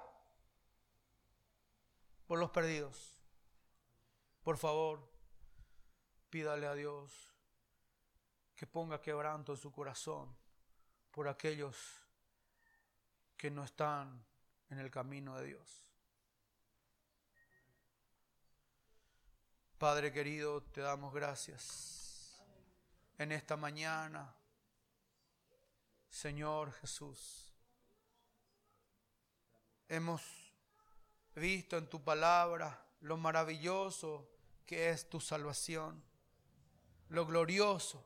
por 2.27 2.39
los 2.39 2.51
perdidos. 2.51 3.21
Por 4.43 4.57
favor, 4.57 5.07
pídale 6.31 6.67
a 6.67 6.75
Dios 6.75 7.35
que 8.57 8.67
ponga 8.67 9.03
quebranto 9.03 9.53
en 9.53 9.59
su 9.59 9.71
corazón 9.71 10.35
por 11.11 11.29
aquellos 11.29 12.04
que 13.45 13.51
no 13.51 13.63
están 13.63 14.25
en 14.71 14.79
el 14.79 14.91
camino 14.91 15.37
de 15.37 15.49
Dios. 15.49 15.85
Padre 19.77 20.11
querido, 20.15 20.63
te 20.63 20.81
damos 20.81 21.13
gracias 21.13 22.43
en 23.19 23.33
esta 23.33 23.59
mañana. 23.59 24.35
Señor 26.09 26.73
Jesús, 26.73 27.53
hemos 29.89 30.23
visto 31.35 31.77
en 31.77 31.87
tu 31.91 32.03
palabra 32.03 32.83
lo 33.03 33.19
maravilloso 33.19 34.27
que 34.65 34.89
es 34.89 35.07
tu 35.11 35.21
salvación, 35.21 36.03
lo 37.11 37.27
glorioso 37.27 38.03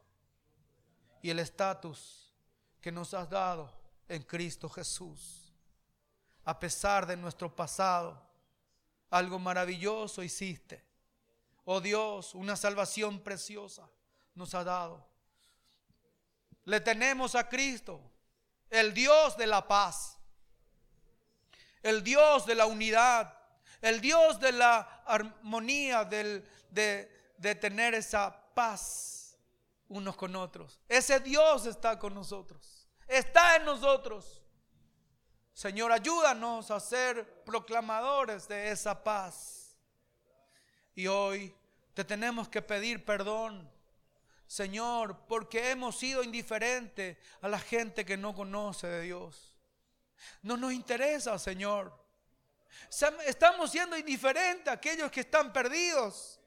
y 1.22 1.30
el 1.30 1.38
estatus 1.38 2.34
que 2.80 2.90
nos 2.90 3.14
has 3.14 3.30
dado 3.30 3.77
en 4.08 4.22
Cristo 4.22 4.68
Jesús. 4.68 5.52
A 6.44 6.58
pesar 6.58 7.06
de 7.06 7.16
nuestro 7.16 7.54
pasado, 7.54 8.20
algo 9.10 9.38
maravilloso 9.38 10.22
hiciste. 10.22 10.84
Oh 11.64 11.80
Dios, 11.80 12.34
una 12.34 12.56
salvación 12.56 13.20
preciosa 13.20 13.88
nos 14.34 14.54
ha 14.54 14.64
dado. 14.64 15.06
Le 16.64 16.80
tenemos 16.80 17.34
a 17.34 17.48
Cristo, 17.48 18.00
el 18.70 18.94
Dios 18.94 19.36
de 19.36 19.46
la 19.46 19.66
paz, 19.66 20.18
el 21.82 22.02
Dios 22.02 22.46
de 22.46 22.54
la 22.54 22.66
unidad, 22.66 23.34
el 23.82 24.00
Dios 24.00 24.40
de 24.40 24.52
la 24.52 25.02
armonía, 25.06 26.04
de, 26.04 26.44
de 26.70 27.54
tener 27.54 27.94
esa 27.94 28.34
paz 28.54 29.36
unos 29.88 30.16
con 30.16 30.34
otros. 30.36 30.80
Ese 30.88 31.20
Dios 31.20 31.66
está 31.66 31.98
con 31.98 32.14
nosotros 32.14 32.87
está 33.08 33.56
en 33.56 33.64
nosotros. 33.64 34.42
Señor, 35.52 35.90
ayúdanos 35.90 36.70
a 36.70 36.78
ser 36.78 37.42
proclamadores 37.44 38.46
de 38.46 38.70
esa 38.70 39.02
paz. 39.02 39.76
Y 40.94 41.06
hoy 41.06 41.54
te 41.94 42.04
tenemos 42.04 42.48
que 42.48 42.62
pedir 42.62 43.04
perdón, 43.04 43.68
Señor, 44.46 45.26
porque 45.26 45.70
hemos 45.70 45.98
sido 45.98 46.22
indiferentes 46.22 47.18
a 47.40 47.48
la 47.48 47.58
gente 47.58 48.04
que 48.04 48.16
no 48.16 48.34
conoce 48.34 48.86
de 48.86 49.02
Dios. 49.02 49.56
No 50.42 50.56
nos 50.56 50.72
interesa, 50.72 51.38
Señor. 51.38 51.92
Estamos 53.26 53.70
siendo 53.70 53.96
indiferentes 53.96 54.68
a 54.68 54.72
aquellos 54.72 55.10
que 55.10 55.20
están 55.20 55.52
perdidos, 55.52 56.40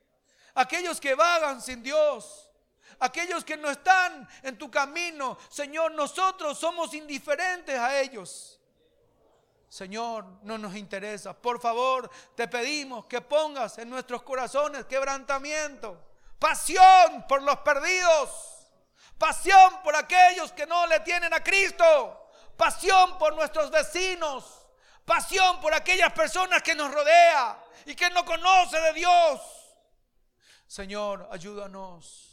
aquellos 0.53 0.99
que 0.99 1.15
vagan 1.15 1.61
sin 1.61 1.83
Dios 1.83 2.50
aquellos 3.01 3.43
que 3.43 3.57
no 3.57 3.69
están 3.69 4.27
en 4.43 4.57
tu 4.57 4.69
camino, 4.69 5.37
Señor, 5.49 5.91
nosotros 5.91 6.57
somos 6.57 6.93
indiferentes 6.93 7.77
a 7.77 7.99
ellos. 7.99 8.59
Señor, 9.67 10.25
no 10.43 10.57
nos 10.57 10.75
interesa. 10.75 11.33
Por 11.33 11.59
favor, 11.59 12.09
te 12.35 12.47
pedimos 12.47 13.05
que 13.05 13.21
pongas 13.21 13.77
en 13.79 13.89
nuestros 13.89 14.21
corazones 14.21 14.85
quebrantamiento, 14.85 15.97
pasión 16.37 17.25
por 17.27 17.41
los 17.41 17.57
perdidos, 17.59 18.29
pasión 19.17 19.81
por 19.83 19.95
aquellos 19.95 20.51
que 20.51 20.67
no 20.67 20.85
le 20.87 20.99
tienen 20.99 21.33
a 21.33 21.43
Cristo, 21.43 22.29
pasión 22.55 23.17
por 23.17 23.33
nuestros 23.33 23.71
vecinos, 23.71 24.67
pasión 25.05 25.59
por 25.59 25.73
aquellas 25.73 26.13
personas 26.13 26.61
que 26.61 26.75
nos 26.75 26.93
rodea 26.93 27.63
y 27.85 27.95
que 27.95 28.09
no 28.11 28.23
conoce 28.25 28.79
de 28.79 28.93
Dios. 28.93 29.41
Señor, 30.67 31.27
ayúdanos 31.31 32.30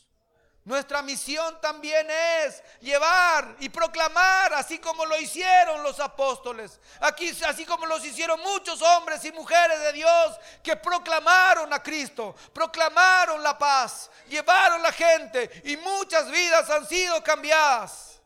nuestra 0.69 1.01
misión 1.01 1.59
también 1.63 2.07
es 2.11 2.63
llevar 2.81 3.57
y 3.59 3.71
proclamar, 3.71 4.53
así 4.53 4.79
como 4.79 5.07
lo 5.07 5.19
hicieron 5.19 5.83
los 5.83 5.99
apóstoles, 5.99 6.79
aquí, 7.01 7.31
así 7.47 7.65
como 7.65 7.87
los 7.87 8.05
hicieron 8.05 8.39
muchos 8.41 8.83
hombres 8.83 9.25
y 9.25 9.33
mujeres 9.33 9.81
de 9.81 9.95
Dios 9.95 10.39
que 10.63 10.77
proclamaron 10.77 11.73
a 11.73 11.83
Cristo, 11.83 12.37
proclamaron 12.53 13.43
la 13.43 13.57
paz, 13.57 14.11
llevaron 14.29 14.83
la 14.83 14.93
gente 14.93 15.63
y 15.65 15.79
muchas 15.79 16.31
vidas 16.31 16.69
han 16.69 16.87
sido 16.87 17.25
cambiadas 17.25 18.21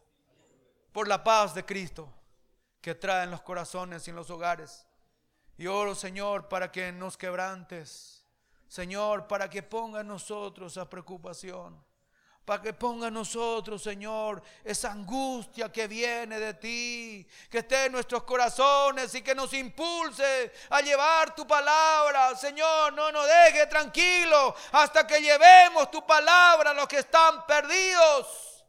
por 0.90 1.06
la 1.06 1.23
paz 1.23 1.55
de 1.55 1.64
Cristo 1.64 2.12
que 2.81 2.97
trae 2.97 3.23
en 3.23 3.31
los 3.31 3.43
corazones 3.43 4.05
y 4.09 4.10
en 4.10 4.16
los 4.16 4.31
hogares. 4.31 4.85
Y 5.59 5.69
oro, 5.69 5.94
Señor, 5.94 6.48
para 6.48 6.73
que 6.73 6.90
nos 6.90 7.16
quebrantes, 7.16 8.27
Señor, 8.66 9.28
para 9.28 9.48
que 9.48 9.62
ponga 9.62 10.01
en 10.01 10.09
nosotros 10.09 10.73
esa 10.73 10.90
preocupación 10.90 11.91
para 12.44 12.60
que 12.60 12.73
ponga 12.73 13.06
en 13.06 13.14
nosotros, 13.14 13.82
Señor, 13.82 14.43
esa 14.64 14.90
angustia 14.90 15.70
que 15.70 15.86
viene 15.86 16.40
de 16.40 16.55
ti, 16.55 17.27
que 17.48 17.59
esté 17.59 17.86
en 17.86 17.93
nuestros 17.93 18.24
corazones 18.24 19.14
y 19.14 19.23
que 19.23 19.35
nos 19.35 19.52
impulse 19.52 20.52
a 20.70 20.81
llevar 20.81 21.35
tu 21.35 21.47
palabra. 21.47 22.35
Señor, 22.35 22.93
no 22.94 23.12
nos 23.12 23.27
deje 23.27 23.66
tranquilo 23.66 24.55
hasta 24.73 25.06
que 25.06 25.20
llevemos 25.20 25.90
tu 25.90 26.05
palabra 26.05 26.70
a 26.70 26.74
los 26.74 26.89
que 26.89 26.98
están 26.98 27.47
perdidos. 27.47 28.64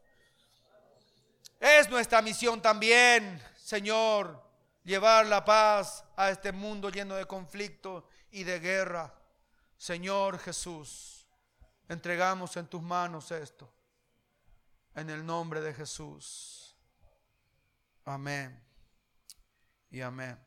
Es 1.58 1.88
nuestra 1.88 2.22
misión 2.22 2.62
también, 2.62 3.42
Señor, 3.56 4.40
llevar 4.84 5.26
la 5.26 5.44
paz 5.44 6.04
a 6.16 6.30
este 6.30 6.52
mundo 6.52 6.90
lleno 6.90 7.16
de 7.16 7.26
conflicto 7.26 8.08
y 8.30 8.44
de 8.44 8.60
guerra. 8.60 9.12
Señor 9.76 10.38
Jesús. 10.38 11.13
Entregamos 11.88 12.56
en 12.56 12.66
tus 12.66 12.82
manos 12.82 13.30
esto. 13.30 13.70
En 14.94 15.10
el 15.10 15.24
nombre 15.24 15.60
de 15.60 15.74
Jesús. 15.74 16.74
Amén. 18.04 18.62
Y 19.90 20.00
amén. 20.00 20.38